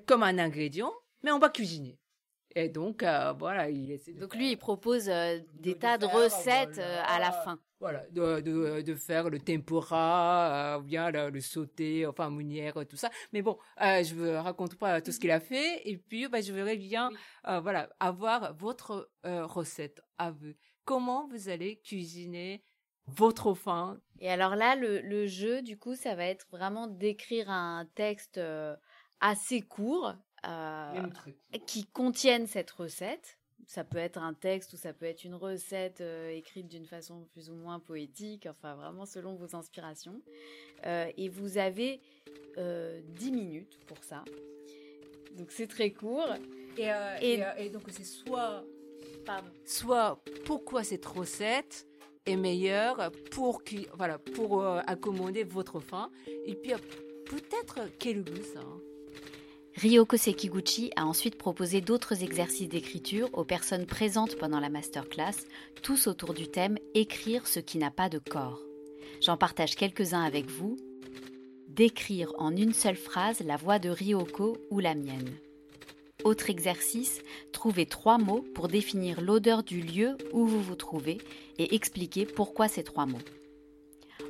comme 0.07 0.23
un 0.23 0.39
ingrédient, 0.39 0.93
mais 1.25 1.33
on 1.33 1.41
va 1.41 1.49
cuisiner. 1.49 1.99
Et 2.57 2.69
donc, 2.69 3.05
voilà, 3.39 3.71
il 3.71 3.93
essaie 3.93 4.13
Donc, 4.15 4.35
lui, 4.35 4.51
il 4.51 4.57
propose 4.57 5.05
des 5.05 5.45
de 5.61 5.73
tas 5.75 5.99
de, 5.99 6.07
recettes 6.07 6.75
voilà. 6.75 7.05
à 7.05 7.21
la 7.21 7.31
fin 7.31 7.61
voilà, 7.79 8.05
de, 8.11 8.41
de, 8.41 8.81
de, 8.81 8.95
faire 8.95 9.29
le 9.29 9.39
tempura, 9.39 10.77
euh, 10.77 10.81
bien 10.81 11.11
le, 11.11 11.31
le 11.31 11.41
sauté, 11.41 12.07
enfin 12.07 12.31
mounière, 12.31 12.75
tout 12.89 12.97
ça. 12.97 13.11
Mais 13.33 13.43
bon, 13.43 13.59
euh, 13.83 14.03
je 14.03 14.15
ne 14.15 14.37
raconte 14.37 14.77
pas 14.77 15.01
tout 15.03 15.13
ce 15.13 15.21
qu'il 15.21 15.31
a 15.31 15.41
fait. 15.41 15.83
Et 15.89 15.99
puis, 15.99 16.27
bah, 16.29 16.41
je 16.41 16.53
voudrais 16.53 16.77
bien, 16.77 17.11
oui. 17.11 17.17
euh, 17.49 17.61
voilà, 17.61 17.91
avoir 18.01 18.55
votre 18.57 19.11
euh, 19.27 19.45
recette 19.45 20.01
à 20.19 20.31
vous. 20.31 20.53
Comment 20.85 21.29
vous 21.29 21.49
allez 21.49 21.79
cuisiner 21.81 22.65
votre 23.07 23.53
faim? 23.55 24.01
Et 24.21 24.31
alors 24.31 24.57
là, 24.57 24.75
le, 24.75 25.01
le, 25.01 25.27
jeu, 25.27 25.61
du 25.61 25.79
coup, 25.79 25.95
ça 25.95 26.15
va 26.15 26.25
être 26.25 26.47
vraiment 26.51 26.87
d'écrire 26.87 27.51
un 27.51 27.87
texte 27.95 28.39
euh, 28.39 28.75
assez 29.21 29.61
court, 29.61 30.15
court, 30.45 30.93
qui 31.67 31.85
contienne 31.87 32.47
cette 32.47 32.71
recette 32.71 33.39
ça 33.67 33.83
peut 33.85 33.99
être 33.99 34.19
un 34.19 34.33
texte 34.33 34.73
ou 34.73 34.77
ça 34.77 34.93
peut 34.93 35.07
être 35.07 35.25
une 35.25 35.35
recette 35.35 36.01
euh, 36.01 36.31
écrite 36.31 36.69
d'une 36.69 36.87
façon 36.87 37.27
plus 37.33 37.51
ou 37.51 37.55
moins 37.55 37.81
poétique, 37.81 38.47
enfin 38.49 38.77
vraiment 38.77 39.05
selon 39.07 39.35
vos 39.35 39.57
inspirations. 39.57 40.23
Euh, 40.87 41.11
et 41.17 41.29
vous 41.29 41.59
avez 41.59 42.01
euh, 42.59 43.01
10 43.17 43.33
minutes 43.33 43.81
pour 43.87 44.03
ça. 44.05 44.25
Donc 45.37 45.51
c'est 45.51 45.67
très 45.67 45.91
court. 45.91 46.29
Et, 46.79 46.93
euh, 46.93 47.17
et, 47.21 47.43
et, 47.59 47.67
et 47.67 47.71
donc 47.71 47.83
c'est 47.89 48.05
soit, 48.05 48.65
Pardon. 49.25 49.49
soit 49.65 50.23
pourquoi 50.45 50.85
cette 50.85 51.07
recette 51.07 51.87
est 52.25 52.37
meilleure 52.37 53.11
pour, 53.31 53.65
qui, 53.65 53.89
voilà, 53.95 54.19
pour 54.19 54.63
euh, 54.63 54.81
accommoder 54.87 55.45
votre 55.45 55.81
faim. 55.81 56.11
Et 56.45 56.55
puis 56.55 56.73
peut-être 57.27 57.81
quel 57.99 58.23
goût 58.25 58.43
ça. 58.55 58.61
Hein. 58.61 58.81
Ryoko 59.77 60.17
Sekiguchi 60.17 60.91
a 60.97 61.05
ensuite 61.05 61.37
proposé 61.37 61.83
d'autres 61.83 62.23
exercices 62.23 62.71
d'écriture 62.71 63.29
aux 63.35 63.45
personnes 63.45 63.85
présentes 63.85 64.39
pendant 64.39 64.59
la 64.59 64.71
masterclass, 64.71 65.37
tous 65.83 66.07
autour 66.07 66.33
du 66.33 66.49
thème 66.49 66.79
Écrire 66.95 67.47
ce 67.47 67.61
qui 67.61 67.77
n'a 67.77 67.91
pas 67.91 68.09
de 68.09 68.19
corps. 68.19 68.59
J'en 69.21 69.37
partage 69.37 69.77
quelques-uns 69.77 70.23
avec 70.23 70.47
vous. 70.47 70.79
Décrire 71.69 72.33
en 72.39 72.57
une 72.57 72.73
seule 72.73 72.97
phrase 72.97 73.41
la 73.41 73.59
voix 73.59 73.79
de 73.79 73.91
Ryoko 73.91 74.57
ou 74.71 74.81
la 74.81 74.95
mienne. 74.95 75.31
Autre 76.25 76.49
exercice, 76.49 77.21
trouver 77.53 77.85
trois 77.85 78.17
mots 78.17 78.47
pour 78.55 78.69
définir 78.69 79.21
l'odeur 79.21 79.63
du 79.63 79.83
lieu 79.83 80.17
où 80.33 80.47
vous 80.47 80.63
vous 80.63 80.75
trouvez 80.75 81.19
et 81.59 81.75
expliquer 81.75 82.25
pourquoi 82.25 82.69
ces 82.69 82.83
trois 82.83 83.05
mots. 83.05 83.19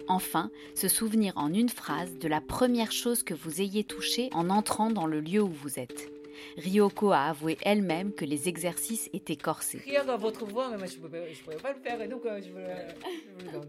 Enfin, 0.09 0.51
se 0.75 0.89
souvenir 0.89 1.33
en 1.37 1.53
une 1.53 1.69
phrase 1.69 2.15
de 2.19 2.29
la 2.29 2.41
première 2.41 2.93
chose 2.93 3.23
que 3.23 3.35
vous 3.35 3.61
ayez 3.61 3.85
touchée 3.85 4.29
en 4.33 4.51
entrant 4.51 4.91
dans 4.91 5.07
le 5.07 5.21
lieu 5.21 5.43
où 5.43 5.49
vous 5.53 5.79
êtes. 5.79 6.11
Ryoko 6.59 7.13
a 7.13 7.25
avoué 7.25 7.57
elle-même 7.63 8.13
que 8.13 8.25
les 8.25 8.49
exercices 8.49 9.09
étaient 9.13 9.37
corsés. 9.37 9.79
Rire 9.85 10.05
dans 10.05 10.19
votre 10.19 10.45
voix, 10.45 10.69
mais 10.71 10.77
moi 10.77 10.87
je 10.87 10.97
ne 10.97 11.01
pouvais, 11.01 11.33
pas 11.63 11.73
le 11.73 11.81
faire 11.81 12.01
et 12.01 12.09
donc 12.09 12.23
je 12.25 12.51
vous 12.51 12.59
le, 12.59 12.65
je 12.65 13.45
vous 13.45 13.47
le 13.47 13.53
donne. 13.53 13.69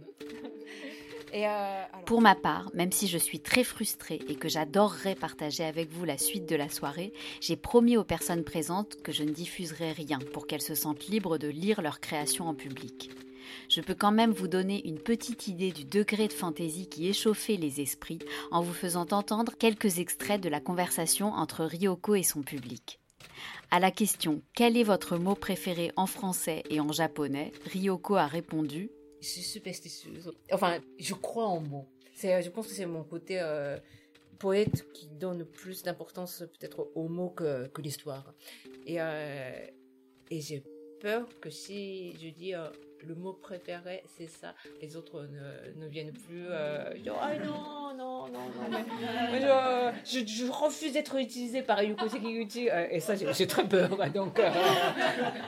euh, 1.33 1.83
Pour 2.05 2.21
ma 2.21 2.35
part, 2.35 2.69
même 2.73 2.91
si 2.91 3.07
je 3.07 3.17
suis 3.17 3.39
très 3.39 3.63
frustrée 3.63 4.19
et 4.27 4.35
que 4.35 4.49
j'adorerais 4.49 5.15
partager 5.15 5.63
avec 5.63 5.89
vous 5.91 6.05
la 6.05 6.17
suite 6.17 6.47
de 6.47 6.55
la 6.55 6.69
soirée, 6.69 7.13
j'ai 7.41 7.55
promis 7.55 7.97
aux 7.97 8.03
personnes 8.03 8.43
présentes 8.43 9.01
que 9.01 9.11
je 9.11 9.23
ne 9.23 9.31
diffuserai 9.31 9.91
rien 9.93 10.19
pour 10.33 10.45
qu'elles 10.47 10.61
se 10.61 10.75
sentent 10.75 11.07
libres 11.07 11.37
de 11.37 11.47
lire 11.47 11.81
leur 11.81 11.99
création 11.99 12.47
en 12.47 12.53
public. 12.53 13.11
Je 13.69 13.81
peux 13.81 13.95
quand 13.95 14.11
même 14.11 14.31
vous 14.31 14.47
donner 14.47 14.87
une 14.87 14.99
petite 14.99 15.47
idée 15.47 15.71
du 15.71 15.85
degré 15.85 16.27
de 16.27 16.33
fantaisie 16.33 16.87
qui 16.87 17.07
échauffait 17.07 17.57
les 17.57 17.81
esprits 17.81 18.19
en 18.51 18.61
vous 18.61 18.73
faisant 18.73 19.07
entendre 19.11 19.53
quelques 19.57 19.99
extraits 19.99 20.41
de 20.41 20.49
la 20.49 20.59
conversation 20.59 21.27
entre 21.27 21.65
Ryoko 21.65 22.15
et 22.15 22.23
son 22.23 22.41
public. 22.41 22.99
À 23.71 23.79
la 23.79 23.91
question 23.91 24.41
Quel 24.53 24.77
est 24.77 24.83
votre 24.83 25.17
mot 25.17 25.35
préféré 25.35 25.91
en 25.95 26.07
français 26.07 26.63
et 26.69 26.79
en 26.79 26.91
japonais? 26.91 27.51
Ryoko 27.65 28.15
a 28.15 28.27
répondu 28.27 28.89
Je 29.21 29.27
suis 29.27 29.41
superstitieuse. 29.41 30.31
Enfin, 30.51 30.79
je 30.99 31.13
crois 31.13 31.47
en 31.47 31.59
mots. 31.59 31.87
C'est, 32.13 32.41
je 32.41 32.49
pense 32.49 32.67
que 32.67 32.73
c'est 32.73 32.85
mon 32.85 33.03
côté 33.03 33.39
euh, 33.39 33.77
poète 34.39 34.91
qui 34.93 35.07
donne 35.07 35.45
plus 35.45 35.83
d'importance 35.83 36.39
peut-être 36.39 36.89
aux 36.95 37.07
mots 37.07 37.29
que, 37.29 37.69
l'histoire. 37.79 38.33
Et, 38.85 38.99
euh, 38.99 39.67
et 40.31 40.41
j'ai 40.41 40.63
peur 40.99 41.27
que 41.41 41.49
si 41.49 42.13
je 42.19 42.29
dis 42.29 42.55
euh, 42.55 42.69
le 43.05 43.15
mot 43.15 43.33
préféré, 43.33 44.03
c'est 44.17 44.27
ça, 44.27 44.53
les 44.81 44.95
autres 44.95 45.23
ne, 45.23 45.81
ne 45.83 45.87
viennent 45.87 46.13
plus. 46.13 46.45
Euh, 46.49 46.93
je 46.95 47.01
dis, 47.03 47.09
ah 47.09 47.33
non, 47.37 47.93
non, 47.97 48.27
non, 48.27 48.39
non. 48.39 48.69
mais- 48.71 48.85
mais 49.31 49.41
je, 49.41 50.19
je, 50.19 50.25
je 50.45 50.51
refuse 50.51 50.93
d'être 50.93 51.15
utilisé 51.15 51.61
par 51.61 51.83
Yuko 51.83 52.07
Sekiguchi. 52.09 52.69
euh, 52.69 52.87
et 52.89 52.99
ça, 52.99 53.13
j'ai 53.15 53.47
très 53.47 53.67
peur. 53.67 53.89
Donc, 54.11 54.39
euh, 54.39 54.49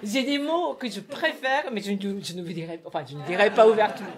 j'ai 0.04 0.24
des 0.24 0.40
mots 0.40 0.74
que 0.76 0.90
je 0.90 1.00
préfère, 1.00 1.72
mais 1.72 1.82
je, 1.82 1.92
ne- 1.92 2.22
je 2.22 2.34
ne 2.34 2.42
vous 2.44 2.54
dirai, 2.54 2.80
enfin, 2.86 3.04
je 3.08 3.16
ne 3.16 3.26
dirai 3.26 3.52
pas 3.54 3.68
ouvertement. 3.68 4.10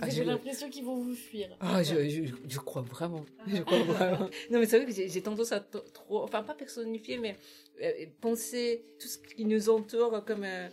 Ah, 0.00 0.08
J'ai 0.08 0.24
l'impression 0.24 0.68
qu'ils 0.68 0.84
vont 0.84 0.96
vous 0.96 1.14
fuir. 1.14 1.48
ah, 1.60 1.82
je, 1.82 2.58
crois 2.58 2.82
vraiment. 2.82 3.24
Je 3.46 3.62
crois 3.62 3.78
vraiment. 3.78 4.28
Non, 4.50 4.58
mais 4.58 4.66
c'est 4.66 4.78
vrai 4.80 4.86
que 4.86 4.92
j'ai 4.92 5.22
tendance 5.22 5.52
à 5.52 5.60
trop, 5.60 6.22
enfin, 6.22 6.42
pas 6.42 6.54
personnifier, 6.54 7.18
mais 7.18 7.36
euh, 7.82 8.06
penser 8.20 8.84
tout 9.00 9.08
ce 9.08 9.18
qui 9.18 9.44
nous 9.44 9.68
entoure 9.70 10.24
comme, 10.24 10.44
euh, 10.44 10.68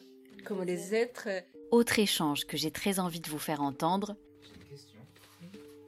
comme 0.46 0.64
les 0.64 0.94
êtres. 0.96 1.28
Autre 1.74 1.98
échange 1.98 2.46
que 2.46 2.56
j'ai 2.56 2.70
très 2.70 3.00
envie 3.00 3.20
de 3.20 3.28
vous 3.30 3.40
faire 3.40 3.62
entendre. 3.64 4.16
J'ai 4.44 4.50
une 4.54 4.64
question. 4.70 5.00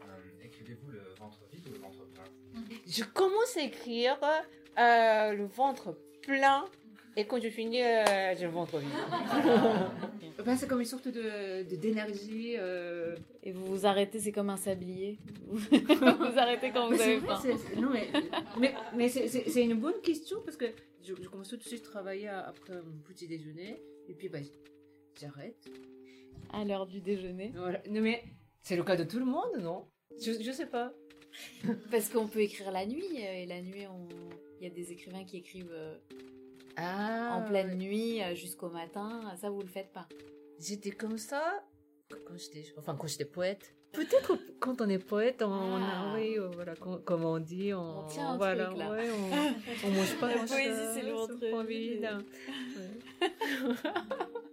Euh, 0.02 0.44
Écrivez-vous 0.44 0.90
le 0.92 1.02
ventre 1.20 1.38
vide 1.54 1.68
ou 1.70 1.74
le 1.74 1.80
ventre 1.80 2.06
plein? 2.14 2.24
Je 2.88 3.04
commence 3.04 3.56
à 3.56 3.62
écrire 3.62 4.18
euh, 4.80 5.34
le 5.34 5.46
ventre 5.46 5.96
plein. 6.24 6.66
Et 7.18 7.26
quand 7.28 7.40
je 7.40 7.50
finis, 7.50 7.84
euh, 7.84 8.34
j'ai 8.36 8.46
le 8.46 8.52
ventre 8.52 8.80
vide. 8.80 8.90
Ben, 10.46 10.56
c'est 10.58 10.68
comme 10.68 10.80
une 10.82 10.86
sorte 10.86 11.08
de 11.08 11.64
de- 11.64 11.76
d'énergie. 11.76 12.56
euh, 12.58 13.16
Et 13.42 13.52
vous 13.52 13.66
vous 13.66 13.86
arrêtez, 13.88 14.20
c'est 14.20 14.32
comme 14.34 14.50
un 14.52 14.58
sablier. 14.58 15.18
vous 15.48 15.58
vous 15.58 16.38
arrêtez 16.38 16.72
quand 16.72 16.86
vous 16.90 16.98
Mais 16.98 17.02
avez 17.02 17.20
faim. 17.22 17.40
non, 17.78 17.90
mais, 17.92 18.10
mais, 18.60 18.74
mais 18.96 19.10
c'est- 19.10 19.64
une 19.64 19.80
bonne 19.80 20.00
question 20.04 20.38
parce 20.46 20.58
que 20.58 20.66
je, 21.04 21.14
je 21.20 21.28
commence 21.30 21.48
tout 21.48 21.58
de 21.58 21.64
suite 21.64 21.84
à 21.88 21.90
travailler 21.90 22.28
après 22.28 22.74
mon 22.76 23.00
petit 23.08 23.28
déjeuner 23.28 23.82
et 24.10 24.14
puis 24.14 24.28
bah, 24.30 24.40
j'arrête. 25.20 25.70
À 26.54 26.64
l'heure 26.64 26.86
du 26.88 27.02
déjeuner. 27.02 27.52
Voilà. 27.56 27.82
Non, 27.90 28.02
mais 28.02 28.24
c'est 28.62 28.76
le 28.76 28.84
cas 28.84 28.96
de 28.96 29.04
tout 29.04 29.20
le 29.20 29.26
monde, 29.26 29.58
non? 29.62 29.86
Je, 30.22 30.32
je 30.42 30.52
sais 30.52 30.66
pas. 30.68 30.94
Parce 31.92 32.10
qu'on 32.10 32.28
peut 32.28 32.40
écrire 32.42 32.72
la 32.72 32.86
nuit. 32.86 33.04
euh, 33.20 33.42
Et 33.44 33.46
la 33.46 33.62
nuit, 33.62 33.86
on... 33.88 34.08
il 34.60 34.68
y 34.68 34.72
a 34.72 34.74
des 34.74 34.92
écrivains 34.92 35.26
qui 35.26 35.38
écrivent 35.38 35.72
euh, 35.74 35.98
Ah, 36.78 37.36
en 37.38 37.48
pleine 37.48 37.78
nuit 37.78 38.22
euh, 38.24 38.34
jusqu'au 38.36 38.70
matin. 38.70 39.34
Ça, 39.42 39.50
vous 39.50 39.62
le 39.62 39.68
faites 39.68 39.92
pas. 39.92 40.08
J'étais 40.60 40.92
comme 40.92 41.18
ça 41.18 41.64
quand 42.28 42.38
j'étais, 42.38 42.64
enfin 42.78 42.96
quand 42.96 43.08
j'étais 43.08 43.26
poète. 43.26 43.74
Peut-être 43.92 44.38
quand 44.60 44.80
on 44.82 44.90
est 44.90 45.00
poète, 45.00 45.42
on, 45.42 45.52
Ah. 45.52 46.12
a, 46.14 46.16
oui, 46.16 46.38
voilà, 46.54 46.76
com- 46.76 47.02
comme 47.04 47.26
on 47.26 47.40
dit, 47.40 47.74
on, 47.74 48.00
On 48.00 48.08
tient 48.08 48.30
un 48.32 48.38
voilà, 48.38 48.66
truc, 48.66 48.78
là. 48.78 48.92
ouais, 48.92 49.10
on, 49.10 49.88
on 49.88 49.92
mange 49.92 50.16
pas 50.20 50.28
La 50.30 50.36
poésie, 50.44 50.94
c'est 50.94 51.02
le 51.04 51.12
ventre 51.12 51.66
vide. 51.66 52.10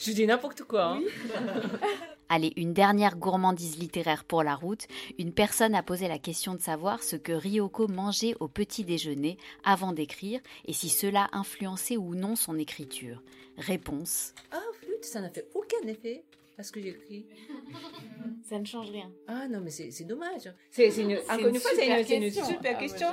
Je 0.00 0.12
dis 0.12 0.26
n'importe 0.26 0.62
quoi. 0.62 0.96
hein. 0.96 1.02
Allez, 2.30 2.52
une 2.56 2.72
dernière 2.72 3.16
gourmandise 3.16 3.78
littéraire 3.78 4.24
pour 4.24 4.42
la 4.42 4.54
route. 4.54 4.86
Une 5.18 5.32
personne 5.32 5.74
a 5.74 5.82
posé 5.82 6.08
la 6.08 6.18
question 6.18 6.54
de 6.54 6.60
savoir 6.60 7.02
ce 7.02 7.16
que 7.16 7.32
Ryoko 7.32 7.86
mangeait 7.86 8.34
au 8.40 8.48
petit 8.48 8.82
déjeuner 8.84 9.36
avant 9.62 9.92
d'écrire 9.92 10.40
et 10.64 10.72
si 10.72 10.88
cela 10.88 11.28
influençait 11.32 11.98
ou 11.98 12.14
non 12.14 12.34
son 12.34 12.58
écriture. 12.58 13.22
Réponse. 13.58 14.34
Ah, 14.50 14.60
flûte, 14.80 15.04
ça 15.04 15.20
n'a 15.20 15.28
fait 15.30 15.46
aucun 15.54 15.86
effet 15.86 16.24
à 16.56 16.62
ce 16.62 16.72
que 16.72 16.80
j'écris. 16.80 17.26
Ça 18.48 18.58
ne 18.58 18.64
change 18.64 18.90
rien. 18.90 19.10
Ah 19.26 19.48
non, 19.48 19.60
mais 19.60 19.70
c'est 19.70 19.90
c'est 19.90 20.04
dommage. 20.04 20.52
C'est 20.70 20.88
une, 20.98 21.18
encore 21.28 21.48
une 21.48 21.58
fois, 21.58 21.70
c'est 21.74 22.16
une, 22.16 22.30
super 22.30 22.78
question. 22.78 23.08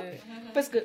Parce 0.52 0.68
que, 0.68 0.78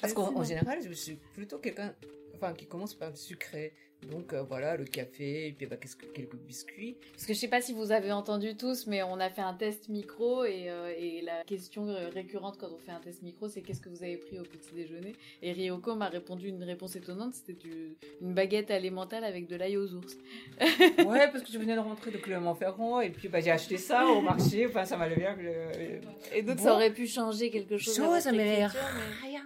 parce 0.00 0.12
qu'en 0.12 0.36
en 0.36 0.44
général, 0.44 0.80
je 0.86 0.92
suis 0.92 1.14
plutôt 1.32 1.58
quelqu'un 1.58 1.94
enfin, 2.36 2.52
qui 2.52 2.66
commence 2.66 2.94
par 2.94 3.10
le 3.10 3.16
sucré. 3.16 3.72
Donc 4.10 4.32
euh, 4.32 4.42
voilà, 4.42 4.76
le 4.76 4.84
café, 4.84 5.48
et 5.48 5.52
puis 5.52 5.66
bah, 5.66 5.76
quelques 6.14 6.36
biscuits. 6.36 6.96
Parce 7.12 7.26
que 7.26 7.34
je 7.34 7.38
sais 7.38 7.48
pas 7.48 7.60
si 7.60 7.72
vous 7.72 7.90
avez 7.92 8.12
entendu 8.12 8.56
tous, 8.56 8.86
mais 8.86 9.02
on 9.02 9.18
a 9.20 9.30
fait 9.30 9.40
un 9.42 9.54
test 9.54 9.88
micro 9.88 10.44
et, 10.44 10.68
euh, 10.68 10.92
et 10.96 11.22
la 11.22 11.42
question 11.44 11.86
récurrente 12.12 12.56
quand 12.58 12.68
on 12.72 12.78
fait 12.78 12.92
un 12.92 13.00
test 13.00 13.22
micro, 13.22 13.48
c'est 13.48 13.62
qu'est-ce 13.62 13.80
que 13.80 13.88
vous 13.88 14.02
avez 14.02 14.16
pris 14.16 14.38
au 14.38 14.42
petit 14.42 14.74
déjeuner? 14.74 15.14
Et 15.42 15.52
Ryoko 15.52 15.94
m'a 15.94 16.08
répondu 16.08 16.48
une 16.48 16.62
réponse 16.64 16.96
étonnante, 16.96 17.34
c'était 17.34 17.54
du- 17.54 17.96
une 18.20 18.34
baguette 18.34 18.70
alimentaire 18.70 19.24
avec 19.24 19.46
de 19.46 19.56
l'ail 19.56 19.76
aux 19.76 19.92
ours. 19.94 20.16
Ouais, 21.04 21.28
parce 21.30 21.42
que 21.44 21.52
je 21.52 21.58
venais 21.58 21.74
de 21.74 21.80
rentrer 21.80 22.10
de 22.10 22.18
Clermont-Ferrand, 22.18 23.00
et 23.00 23.10
puis 23.10 23.28
bah, 23.28 23.40
j'ai 23.40 23.50
acheté 23.50 23.76
ça 23.78 24.06
au 24.06 24.20
marché. 24.20 24.66
Enfin, 24.66 24.84
ça 24.84 24.96
m'allait 24.96 25.16
bien. 25.16 25.34
le- 25.36 26.00
Et 26.36 26.42
donc 26.42 26.56
Bon. 26.56 26.62
ça 26.64 26.74
aurait 26.74 26.92
pu 26.92 27.06
changer 27.06 27.50
quelque 27.50 27.76
chose. 27.78 27.94
Chose, 27.96 28.28
mais- 28.32 28.66
rien. 28.66 29.42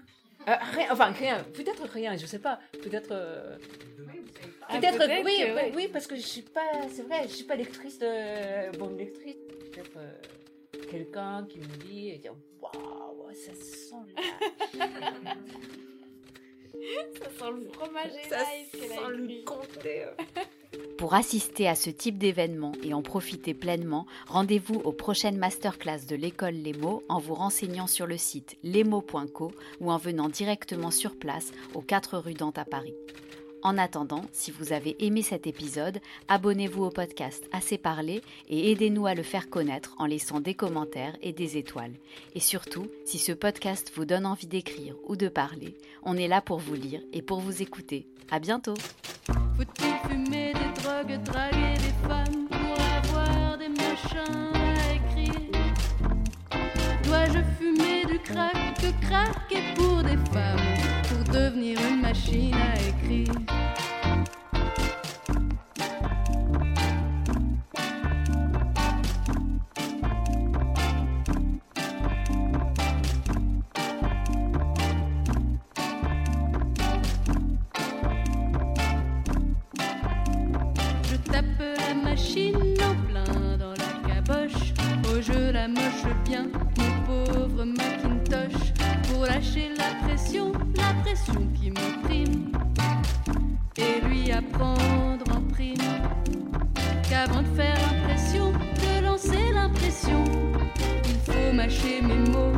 Euh, 0.49 0.55
rien. 0.75 0.87
Enfin, 0.91 1.11
rien. 1.13 1.45
Peut-être 1.55 1.85
rien, 1.85 2.17
je 2.17 2.27
sais 2.27 2.39
pas. 2.39 2.59
Peut-être. 2.83 3.13
euh, 3.13 3.57
Ah, 4.71 4.79
Peut-être, 4.79 5.25
oui, 5.25 5.39
que, 5.39 5.55
ouais. 5.55 5.73
oui, 5.75 5.89
parce 5.89 6.07
que 6.07 6.15
je 6.17 6.21
suis 6.21 6.43
pas, 6.43 6.61
c'est 6.95 7.03
vrai, 7.03 7.23
je 7.25 7.33
suis 7.35 7.45
pas 7.45 7.55
lectrice 7.57 7.99
de 7.99 8.77
bonne 8.77 8.99
lectrice. 8.99 9.37
Peut-être 9.73 9.97
euh, 9.97 10.13
quelqu'un 10.91 11.47
qui 11.49 11.59
me 11.59 11.65
dit, 11.87 12.11
et 12.11 12.19
dire, 12.19 12.35
waouh, 12.61 13.31
ça 13.33 13.55
sent 13.55 13.95
là, 14.15 14.87
Ça 17.19 17.25
sent 17.31 17.51
le 17.57 17.69
fromage 17.73 18.13
et 18.25 18.29
ça 18.29 18.39
sent 18.45 19.09
le 19.11 19.45
comté. 19.45 20.05
Pour 20.99 21.15
assister 21.15 21.69
à 21.69 21.77
ce 21.77 21.91
type 21.91 22.19
d'événement 22.19 22.73
et 22.83 22.93
en 22.93 23.03
profiter 23.03 23.55
pleinement, 23.55 24.05
rendez-vous 24.27 24.81
aux 24.85 24.93
prochaines 24.93 25.39
masterclass 25.39 26.07
de 26.09 26.17
l'école 26.17 26.55
Les 26.55 26.73
mots 26.73 27.05
en 27.09 27.19
vous 27.19 27.35
renseignant 27.35 27.87
sur 27.87 28.07
le 28.07 28.17
site 28.17 28.57
lesmots.co 28.65 29.53
ou 29.81 29.93
en 29.93 29.97
venant 29.97 30.29
directement 30.29 30.91
sur 30.91 31.17
place 31.17 31.53
aux 31.75 31.83
4 31.83 32.19
rue 32.19 32.35
Dante 32.35 32.59
à 32.59 32.65
Paris. 32.65 32.95
En 33.63 33.77
attendant, 33.77 34.23
si 34.33 34.51
vous 34.51 34.73
avez 34.73 34.97
aimé 35.05 35.23
cet 35.23 35.47
épisode, 35.47 36.01
abonnez-vous 36.29 36.85
au 36.85 36.91
podcast 36.91 37.49
Assez 37.53 37.79
parlé 37.79 38.23
et 38.49 38.71
aidez-nous 38.71 39.07
à 39.07 39.15
le 39.15 39.23
faire 39.23 39.51
connaître 39.51 39.95
en 39.99 40.07
laissant 40.07 40.41
des 40.41 40.55
commentaires 40.55 41.17
et 41.23 41.33
des 41.33 41.57
étoiles. 41.57 41.95
Et 42.35 42.41
surtout, 42.41 42.89
si 43.05 43.19
ce 43.19 43.33
podcast 43.33 43.93
vous 43.95 44.05
donne 44.05 44.27
envie 44.27 44.47
d'écrire 44.47 44.95
ou 45.07 45.17
de 45.17 45.29
parler, 45.29 45.77
on 46.03 46.17
est 46.17 46.29
là 46.29 46.41
pour 46.41 46.59
vous 46.59 46.75
lire 46.75 47.03
et 47.13 47.23
pour 47.23 47.41
vous 47.41 47.63
écouter. 47.63 48.07
À 48.31 48.39
bientôt! 48.39 48.75
Des 50.89 51.19
drogues, 51.19 51.23
draguer 51.25 51.75
des 51.79 52.09
femmes 52.09 52.49
pour 52.51 52.77
avoir 52.97 53.59
des 53.59 53.69
machins 53.69 54.53
à 54.55 54.95
écrire. 54.95 55.51
Dois-je 57.05 57.41
fumer 57.59 58.05
du 58.07 58.19
crack, 58.19 58.75
que 58.81 59.07
craquer 59.07 59.63
pour 59.75 60.03
des 60.03 60.19
femmes 60.33 60.59
pour 61.09 61.33
devenir 61.33 61.79
une 61.89 62.01
machine 62.01 62.55
à 62.55 62.77
écrire? 62.89 63.35
Oh, 85.69 85.75
je 85.75 85.75
la 85.75 85.81
moche 85.81 86.25
bien, 86.25 86.47
mon 86.79 87.07
pauvre 87.07 87.65
Macintosh. 87.65 88.73
Pour 89.09 89.27
lâcher 89.27 89.71
la 89.77 90.07
pression, 90.07 90.53
la 90.77 90.95
pression 91.03 91.47
qui 91.55 91.71
m'opprime. 91.71 92.53
Et 93.77 94.01
lui 94.07 94.31
apprendre 94.31 95.25
en 95.35 95.41
prime 95.53 95.75
qu'avant 97.09 97.43
de 97.43 97.57
faire 97.57 97.77
l'impression, 97.93 98.53
de 98.53 99.05
lancer 99.05 99.53
l'impression, 99.53 100.25
il 101.05 101.33
faut 101.33 101.53
mâcher 101.53 102.03
mes 102.03 102.31
mots 102.31 102.58